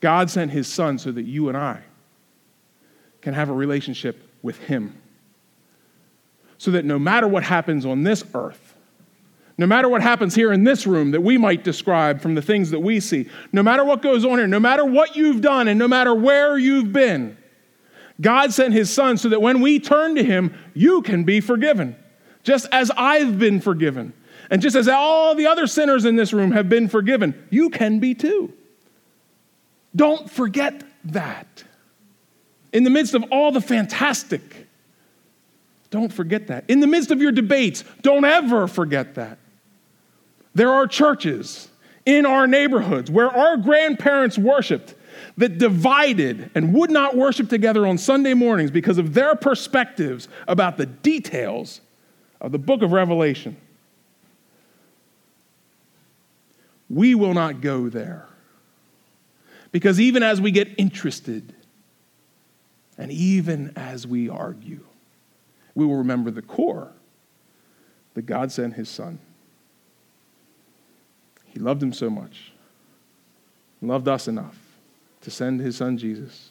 God 0.00 0.30
sent 0.30 0.50
his 0.50 0.66
son 0.66 0.98
so 0.98 1.12
that 1.12 1.24
you 1.24 1.48
and 1.48 1.56
I 1.56 1.80
can 3.20 3.34
have 3.34 3.48
a 3.48 3.52
relationship 3.52 4.28
with 4.42 4.58
him. 4.58 5.00
So 6.58 6.72
that 6.72 6.84
no 6.84 6.98
matter 6.98 7.28
what 7.28 7.44
happens 7.44 7.86
on 7.86 8.02
this 8.02 8.24
earth, 8.34 8.74
no 9.58 9.66
matter 9.66 9.88
what 9.88 10.02
happens 10.02 10.34
here 10.34 10.52
in 10.52 10.64
this 10.64 10.86
room 10.86 11.10
that 11.12 11.20
we 11.20 11.38
might 11.38 11.62
describe 11.62 12.20
from 12.20 12.34
the 12.34 12.42
things 12.42 12.70
that 12.70 12.80
we 12.80 13.00
see, 13.00 13.28
no 13.52 13.62
matter 13.62 13.84
what 13.84 14.02
goes 14.02 14.24
on 14.24 14.38
here, 14.38 14.48
no 14.48 14.60
matter 14.60 14.84
what 14.84 15.14
you've 15.14 15.40
done, 15.40 15.68
and 15.68 15.78
no 15.78 15.86
matter 15.86 16.14
where 16.14 16.58
you've 16.58 16.92
been, 16.92 17.36
God 18.20 18.52
sent 18.52 18.74
his 18.74 18.92
son 18.92 19.16
so 19.16 19.28
that 19.30 19.42
when 19.42 19.60
we 19.60 19.80
turn 19.80 20.14
to 20.16 20.24
him, 20.24 20.54
you 20.74 21.02
can 21.02 21.24
be 21.24 21.40
forgiven, 21.40 21.96
just 22.42 22.66
as 22.72 22.90
I've 22.96 23.38
been 23.38 23.60
forgiven. 23.60 24.12
And 24.50 24.60
just 24.60 24.76
as 24.76 24.86
all 24.86 25.34
the 25.34 25.46
other 25.46 25.66
sinners 25.66 26.04
in 26.04 26.16
this 26.16 26.32
room 26.32 26.52
have 26.52 26.68
been 26.68 26.88
forgiven, 26.88 27.46
you 27.50 27.70
can 27.70 28.00
be 28.00 28.14
too. 28.14 28.52
Don't 29.96 30.30
forget 30.30 30.82
that. 31.04 31.64
In 32.72 32.84
the 32.84 32.90
midst 32.90 33.14
of 33.14 33.24
all 33.30 33.52
the 33.52 33.60
fantastic, 33.60 34.66
don't 35.90 36.12
forget 36.12 36.46
that. 36.48 36.64
In 36.68 36.80
the 36.80 36.86
midst 36.86 37.10
of 37.10 37.20
your 37.20 37.32
debates, 37.32 37.84
don't 38.00 38.24
ever 38.24 38.66
forget 38.66 39.14
that. 39.16 39.38
There 40.54 40.70
are 40.70 40.86
churches 40.86 41.68
in 42.04 42.26
our 42.26 42.46
neighborhoods 42.46 43.10
where 43.10 43.30
our 43.30 43.56
grandparents 43.56 44.36
worshiped 44.38 44.94
that 45.36 45.58
divided 45.58 46.50
and 46.54 46.74
would 46.74 46.90
not 46.90 47.16
worship 47.16 47.48
together 47.48 47.86
on 47.86 47.98
Sunday 47.98 48.34
mornings 48.34 48.70
because 48.70 48.98
of 48.98 49.14
their 49.14 49.34
perspectives 49.34 50.28
about 50.46 50.76
the 50.76 50.86
details 50.86 51.80
of 52.40 52.52
the 52.52 52.58
book 52.58 52.82
of 52.82 52.92
Revelation. 52.92 53.56
We 56.90 57.14
will 57.14 57.34
not 57.34 57.60
go 57.60 57.88
there. 57.88 58.26
Because 59.70 59.98
even 59.98 60.22
as 60.22 60.40
we 60.40 60.50
get 60.50 60.68
interested, 60.76 61.54
and 62.98 63.10
even 63.10 63.72
as 63.74 64.06
we 64.06 64.28
argue, 64.28 64.84
we 65.74 65.86
will 65.86 65.96
remember 65.96 66.30
the 66.30 66.42
core 66.42 66.92
that 68.12 68.26
God 68.26 68.52
sent 68.52 68.74
his 68.74 68.90
son. 68.90 69.18
He 71.46 71.58
loved 71.58 71.82
him 71.82 71.94
so 71.94 72.10
much, 72.10 72.52
loved 73.80 74.08
us 74.08 74.28
enough 74.28 74.61
to 75.22 75.30
send 75.30 75.60
his 75.60 75.76
son 75.76 75.96
Jesus 75.96 76.50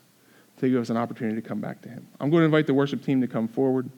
to 0.57 0.69
give 0.69 0.81
us 0.81 0.89
an 0.89 0.97
opportunity 0.97 1.41
to 1.41 1.47
come 1.47 1.59
back 1.59 1.81
to 1.81 1.89
him. 1.89 2.07
I'm 2.19 2.29
going 2.29 2.41
to 2.41 2.45
invite 2.45 2.67
the 2.67 2.73
worship 2.73 3.03
team 3.03 3.21
to 3.21 3.27
come 3.27 3.47
forward. 3.47 3.89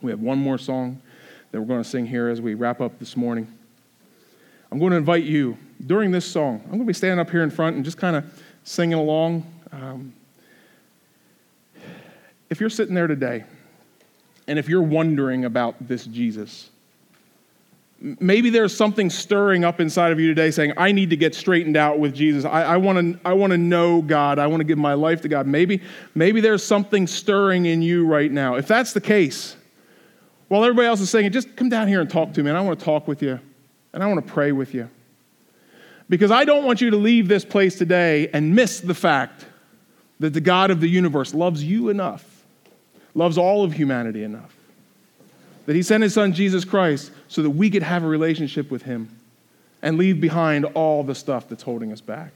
We 0.00 0.10
have 0.10 0.20
one 0.20 0.38
more 0.38 0.58
song 0.58 1.00
that 1.50 1.60
we're 1.60 1.66
going 1.66 1.82
to 1.82 1.88
sing 1.88 2.06
here 2.06 2.28
as 2.28 2.40
we 2.40 2.54
wrap 2.54 2.80
up 2.80 2.98
this 2.98 3.16
morning. 3.16 3.52
I'm 4.70 4.78
going 4.78 4.90
to 4.90 4.96
invite 4.96 5.24
you 5.24 5.56
during 5.86 6.10
this 6.10 6.26
song. 6.26 6.60
I'm 6.64 6.70
going 6.70 6.80
to 6.80 6.86
be 6.86 6.92
standing 6.92 7.18
up 7.18 7.30
here 7.30 7.42
in 7.42 7.50
front 7.50 7.76
and 7.76 7.84
just 7.84 7.96
kind 7.96 8.16
of 8.16 8.42
singing 8.64 8.98
along. 8.98 9.46
Um, 9.72 10.12
if 12.50 12.60
you're 12.60 12.70
sitting 12.70 12.94
there 12.94 13.06
today, 13.06 13.44
and 14.46 14.58
if 14.58 14.68
you're 14.68 14.82
wondering 14.82 15.44
about 15.44 15.76
this 15.86 16.04
Jesus, 16.06 16.70
maybe 18.00 18.50
there's 18.50 18.76
something 18.76 19.10
stirring 19.10 19.64
up 19.64 19.80
inside 19.80 20.12
of 20.12 20.20
you 20.20 20.28
today 20.28 20.50
saying, 20.50 20.72
I 20.76 20.92
need 20.92 21.10
to 21.10 21.16
get 21.16 21.34
straightened 21.34 21.76
out 21.76 21.98
with 21.98 22.14
Jesus. 22.14 22.44
I, 22.44 22.62
I 22.62 22.76
want 22.76 23.18
to 23.24 23.58
know 23.58 24.02
God. 24.02 24.38
I 24.38 24.46
want 24.46 24.60
to 24.60 24.64
give 24.64 24.78
my 24.78 24.94
life 24.94 25.22
to 25.22 25.28
God. 25.28 25.46
Maybe, 25.46 25.82
maybe 26.14 26.40
there's 26.40 26.64
something 26.64 27.06
stirring 27.06 27.66
in 27.66 27.82
you 27.82 28.06
right 28.06 28.30
now. 28.30 28.54
If 28.54 28.68
that's 28.68 28.92
the 28.92 29.00
case, 29.00 29.56
while 30.46 30.64
everybody 30.64 30.86
else 30.86 31.00
is 31.00 31.10
saying, 31.10 31.30
just 31.32 31.56
come 31.56 31.68
down 31.68 31.88
here 31.88 32.00
and 32.00 32.08
talk 32.08 32.32
to 32.34 32.42
me, 32.42 32.50
and 32.50 32.58
I 32.58 32.60
want 32.60 32.78
to 32.78 32.84
talk 32.84 33.08
with 33.08 33.22
you, 33.22 33.40
and 33.92 34.02
I 34.02 34.06
want 34.06 34.24
to 34.24 34.32
pray 34.32 34.52
with 34.52 34.74
you. 34.74 34.88
Because 36.08 36.30
I 36.30 36.44
don't 36.44 36.64
want 36.64 36.80
you 36.80 36.90
to 36.90 36.96
leave 36.96 37.28
this 37.28 37.44
place 37.44 37.76
today 37.76 38.28
and 38.28 38.54
miss 38.54 38.80
the 38.80 38.94
fact 38.94 39.44
that 40.20 40.32
the 40.32 40.40
God 40.40 40.70
of 40.70 40.80
the 40.80 40.88
universe 40.88 41.34
loves 41.34 41.62
you 41.62 41.90
enough, 41.90 42.44
loves 43.14 43.36
all 43.36 43.64
of 43.64 43.72
humanity 43.72 44.22
enough 44.22 44.57
that 45.68 45.76
he 45.76 45.82
sent 45.82 46.02
his 46.02 46.14
son 46.14 46.32
Jesus 46.32 46.64
Christ 46.64 47.10
so 47.28 47.42
that 47.42 47.50
we 47.50 47.68
could 47.68 47.82
have 47.82 48.02
a 48.02 48.06
relationship 48.06 48.70
with 48.70 48.84
him 48.84 49.14
and 49.82 49.98
leave 49.98 50.18
behind 50.18 50.64
all 50.64 51.04
the 51.04 51.14
stuff 51.14 51.46
that's 51.46 51.62
holding 51.62 51.92
us 51.92 52.00
back. 52.00 52.32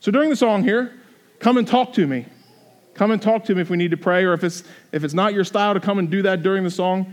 So 0.00 0.12
during 0.12 0.28
the 0.28 0.36
song 0.36 0.62
here, 0.62 0.92
come 1.38 1.56
and 1.56 1.66
talk 1.66 1.94
to 1.94 2.06
me. 2.06 2.26
Come 2.92 3.10
and 3.10 3.22
talk 3.22 3.46
to 3.46 3.54
me 3.54 3.62
if 3.62 3.70
we 3.70 3.78
need 3.78 3.92
to 3.92 3.96
pray, 3.96 4.22
or 4.22 4.34
if 4.34 4.44
it's, 4.44 4.64
if 4.92 5.02
it's 5.02 5.14
not 5.14 5.32
your 5.32 5.44
style 5.44 5.72
to 5.72 5.80
come 5.80 5.98
and 5.98 6.10
do 6.10 6.20
that 6.20 6.42
during 6.42 6.62
the 6.62 6.70
song. 6.70 7.10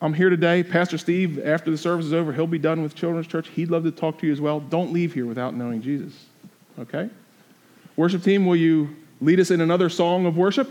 I'm 0.00 0.14
here 0.14 0.30
today. 0.30 0.62
Pastor 0.62 0.96
Steve, 0.96 1.38
after 1.44 1.70
the 1.70 1.76
service 1.76 2.06
is 2.06 2.14
over, 2.14 2.32
he'll 2.32 2.46
be 2.46 2.58
done 2.58 2.82
with 2.82 2.94
Children's 2.94 3.26
Church. 3.26 3.48
He'd 3.48 3.70
love 3.70 3.84
to 3.84 3.90
talk 3.90 4.16
to 4.20 4.26
you 4.26 4.32
as 4.32 4.40
well. 4.40 4.58
Don't 4.58 4.90
leave 4.90 5.12
here 5.12 5.26
without 5.26 5.54
knowing 5.54 5.82
Jesus. 5.82 6.14
Okay? 6.78 7.10
Worship 7.96 8.22
team, 8.22 8.46
will 8.46 8.56
you 8.56 8.96
lead 9.20 9.38
us 9.38 9.50
in 9.50 9.60
another 9.60 9.90
song 9.90 10.24
of 10.24 10.38
worship? 10.38 10.70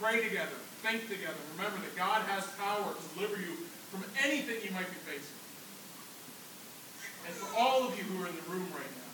Pray 0.00 0.24
together. 0.24 0.56
Think 0.80 1.12
together. 1.12 1.36
Remember 1.56 1.76
that 1.84 1.92
God 1.92 2.24
has 2.32 2.48
power 2.56 2.88
to 2.88 3.04
deliver 3.12 3.36
you 3.36 3.52
from 3.92 4.00
anything 4.24 4.64
you 4.64 4.72
might 4.72 4.88
be 4.88 5.00
facing. 5.04 5.38
And 7.28 7.32
for 7.36 7.52
all 7.52 7.84
of 7.84 7.92
you 7.96 8.04
who 8.08 8.24
are 8.24 8.28
in 8.28 8.36
the 8.36 8.48
room 8.48 8.68
right 8.72 8.94
now, 9.00 9.12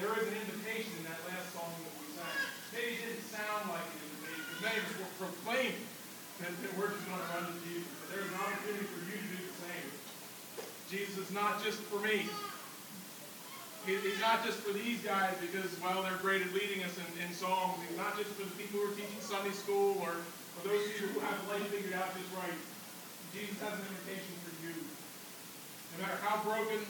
there 0.00 0.12
is 0.20 0.28
an 0.28 0.36
invitation 0.36 0.92
in 1.00 1.04
that 1.08 1.20
last 1.32 1.52
song 1.56 1.68
that 1.68 1.96
we 1.96 2.12
sang. 2.12 2.38
Maybe 2.76 2.96
it 2.96 3.00
didn't 3.08 3.28
sound 3.28 3.72
like 3.72 3.84
an 3.88 4.00
invitation, 4.04 4.52
many 4.60 4.76
of 4.80 4.88
us 4.88 4.96
were 5.00 5.12
proclaiming 5.16 5.84
that, 6.40 6.52
then 6.60 6.72
we're 6.76 6.92
just 6.92 7.04
going 7.08 7.20
to 7.20 7.28
run 7.36 7.44
to 7.44 7.56
Jesus. 7.64 7.88
But 7.88 8.06
there's 8.12 8.28
an 8.28 8.40
opportunity 8.40 8.88
for 8.88 9.00
you 9.04 9.16
to 9.16 9.28
do 9.36 9.40
the 9.48 9.56
same. 9.68 10.01
Jesus 10.92 11.16
is 11.16 11.32
not 11.32 11.64
just 11.64 11.80
for 11.88 11.96
me. 12.04 12.28
He's 13.88 14.20
not 14.20 14.44
just 14.44 14.60
for 14.60 14.76
these 14.76 15.00
guys 15.00 15.32
because, 15.40 15.72
well, 15.80 16.04
they're 16.04 16.20
great 16.20 16.44
at 16.44 16.52
leading 16.52 16.84
us 16.84 16.92
in, 17.00 17.08
in 17.24 17.32
songs. 17.32 17.80
He's 17.88 17.96
not 17.96 18.12
just 18.20 18.28
for 18.36 18.44
the 18.44 18.52
people 18.60 18.78
who 18.78 18.92
are 18.92 18.94
teaching 18.94 19.24
Sunday 19.24 19.56
school 19.56 19.96
or, 20.04 20.20
or 20.20 20.60
those 20.68 20.84
of 20.84 20.92
you 21.00 21.08
who 21.16 21.18
have 21.24 21.34
life 21.48 21.64
figured 21.72 21.96
out 21.96 22.12
just 22.12 22.28
right. 22.36 22.60
Jesus 23.32 23.56
has 23.64 23.72
an 23.72 23.88
invitation 23.88 24.36
for 24.44 24.52
you. 24.68 24.76
No 25.96 26.04
matter 26.04 26.20
how 26.20 26.44
broken, 26.44 26.84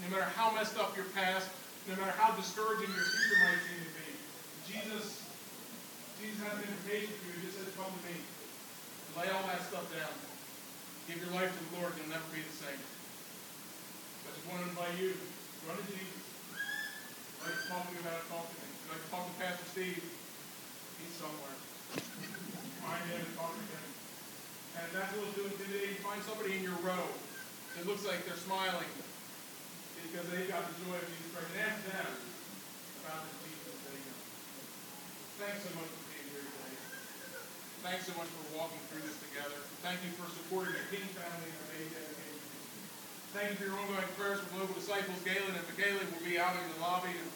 no 0.00 0.06
matter 0.08 0.32
how 0.32 0.48
messed 0.56 0.80
up 0.80 0.96
your 0.96 1.06
past, 1.12 1.52
no 1.86 1.94
matter 2.00 2.16
how 2.16 2.32
discouraging 2.32 2.88
your 2.88 3.04
future 3.04 3.38
might 3.44 3.60
seem 3.68 3.84
to 3.84 3.92
be, 4.00 4.08
Jesus, 4.64 5.28
Jesus 6.16 6.40
has 6.40 6.56
an 6.56 6.72
invitation 6.72 7.12
for 7.20 7.36
you. 7.36 7.36
He 7.36 7.52
just 7.52 7.60
says, 7.60 7.68
come 7.76 7.92
to 7.92 8.02
me. 8.08 8.16
Lay 9.20 9.28
all 9.28 9.44
that 9.44 9.60
stuff 9.68 9.84
down. 9.92 10.10
Give 11.04 11.20
your 11.20 11.36
life 11.36 11.52
to 11.52 11.60
the 11.68 11.84
Lord, 11.84 11.92
and 11.92 12.08
you'll 12.08 12.16
never 12.16 12.24
be 12.32 12.40
the 12.40 12.56
same. 12.56 12.80
I 14.22 14.28
just 14.32 14.46
want 14.46 14.62
to 14.62 14.68
invite 14.70 14.96
you, 15.02 15.18
run 15.66 15.76
to 15.78 15.86
Jesus. 15.90 16.22
If 16.22 17.42
like 17.42 17.58
to 17.58 17.66
talk 17.66 17.82
to 17.86 17.90
me 17.90 17.98
about 18.02 18.22
it, 18.22 18.26
talk 18.30 18.46
to 18.46 18.56
me. 18.56 18.66
If 18.70 18.86
like 18.86 19.02
to 19.02 19.10
talk 19.10 19.24
to 19.26 19.34
Pastor 19.42 19.66
Steve, 19.74 19.98
he's 19.98 21.14
somewhere. 21.18 21.58
Find 22.82 23.02
him 23.10 23.20
and 23.22 23.34
talk 23.34 23.54
to 23.54 23.64
him. 23.66 23.86
And 24.78 24.82
if 24.86 24.92
that's 24.94 25.10
what 25.12 25.26
we'll 25.26 25.46
do 25.46 25.52
today, 25.58 25.98
find 26.00 26.22
somebody 26.22 26.58
in 26.58 26.62
your 26.62 26.78
row 26.80 27.06
that 27.76 27.84
looks 27.84 28.06
like 28.06 28.24
they're 28.24 28.40
smiling 28.40 28.88
because 30.06 30.28
they've 30.28 30.50
got 30.50 30.66
the 30.68 30.76
joy 30.84 30.96
of 30.98 31.06
Jesus 31.08 31.30
Christ. 31.32 31.48
And 31.56 31.64
ask 31.64 31.78
them 31.88 32.12
about 33.04 33.24
the 33.24 33.32
Jesus 33.48 33.76
they 33.88 33.96
know. 33.96 34.20
Thanks 35.40 35.60
so 35.64 35.70
much 35.76 35.88
for 35.88 36.02
being 36.12 36.28
here 36.30 36.44
today. 36.44 36.74
Thanks 37.80 38.04
so 38.06 38.14
much 38.20 38.28
for 38.28 38.44
walking 38.54 38.82
through 38.92 39.04
this 39.08 39.18
together. 39.24 39.58
Thank 39.80 40.04
you 40.04 40.12
for 40.14 40.28
supporting 40.30 40.76
the 40.76 40.84
King 40.92 41.08
family 41.16 41.48
and 41.48 41.66
baby 41.72 41.90
dedication. 41.90 42.11
Thank 43.32 43.56
you 43.56 43.56
for 43.56 43.64
your 43.64 43.80
ongoing 43.80 44.04
prayers 44.20 44.44
for 44.44 44.52
global 44.52 44.76
disciples. 44.76 45.16
Galen 45.24 45.56
and 45.56 45.64
Michaela 45.64 46.04
will 46.04 46.20
be 46.20 46.36
out 46.36 46.52
in 46.52 46.68
the 46.76 46.84
lobby 46.84 47.16
and 47.16 47.30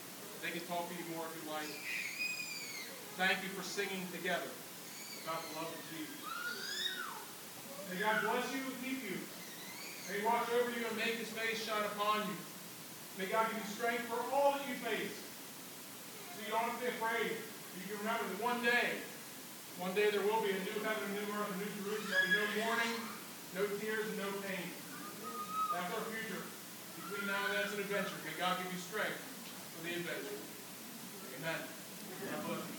they 0.44 0.52
can 0.52 0.60
talk 0.68 0.84
to 0.84 0.92
you 0.92 1.16
more 1.16 1.24
if 1.24 1.32
you'd 1.40 1.48
like. 1.48 1.72
Thank 3.16 3.40
you 3.40 3.48
for 3.56 3.64
singing 3.64 4.04
together 4.12 4.52
about 5.24 5.40
the 5.40 5.56
love 5.56 5.72
of 5.72 5.80
Jesus. 5.88 6.20
May 7.88 7.96
God 7.96 8.28
bless 8.28 8.44
you 8.52 8.60
and 8.60 8.76
keep 8.84 9.08
you. 9.08 9.16
May 10.12 10.20
He 10.20 10.22
watch 10.28 10.44
over 10.52 10.68
you 10.68 10.84
and 10.84 11.00
make 11.00 11.16
His 11.16 11.32
face 11.32 11.64
shine 11.64 11.88
upon 11.96 12.28
you. 12.28 12.36
May 13.16 13.32
God 13.32 13.48
give 13.48 13.64
you 13.64 13.68
strength 13.72 14.04
for 14.04 14.20
all 14.36 14.52
that 14.52 14.68
you 14.68 14.76
face. 14.84 15.16
So 15.16 16.44
you 16.44 16.52
don't 16.52 16.60
have 16.60 16.76
to 16.76 16.84
be 16.84 16.92
afraid. 16.92 17.40
You 17.72 17.84
can 17.88 18.04
remember 18.04 18.28
that 18.28 18.40
one 18.44 18.60
day, 18.60 19.00
one 19.80 19.96
day 19.96 20.12
there 20.12 20.20
will 20.28 20.44
be 20.44 20.52
a 20.52 20.60
new 20.60 20.76
heaven, 20.84 21.08
a 21.08 21.12
new 21.16 21.24
earth, 21.40 21.48
a 21.48 21.56
new 21.56 21.72
Jerusalem. 21.80 22.20
There'll 22.36 22.52
be 22.52 22.60
no 22.60 22.68
mourning, 22.68 22.94
no 23.56 23.64
tears, 23.80 24.12
and 24.12 24.20
no 24.20 24.28
pain. 24.44 24.75
That's 25.72 25.92
our 25.92 26.04
future. 26.10 26.42
Between 27.00 27.26
now 27.28 27.44
and 27.46 27.52
then, 27.54 27.62
it's 27.64 27.74
an 27.74 27.80
adventure. 27.80 28.18
May 28.24 28.34
God 28.38 28.58
give 28.62 28.72
you 28.72 28.78
strength 28.78 29.18
for 29.76 29.80
the 29.86 29.94
adventure. 29.94 30.38
Amen. 31.38 31.60
God 32.30 32.46
bless 32.46 32.62
you. 32.70 32.75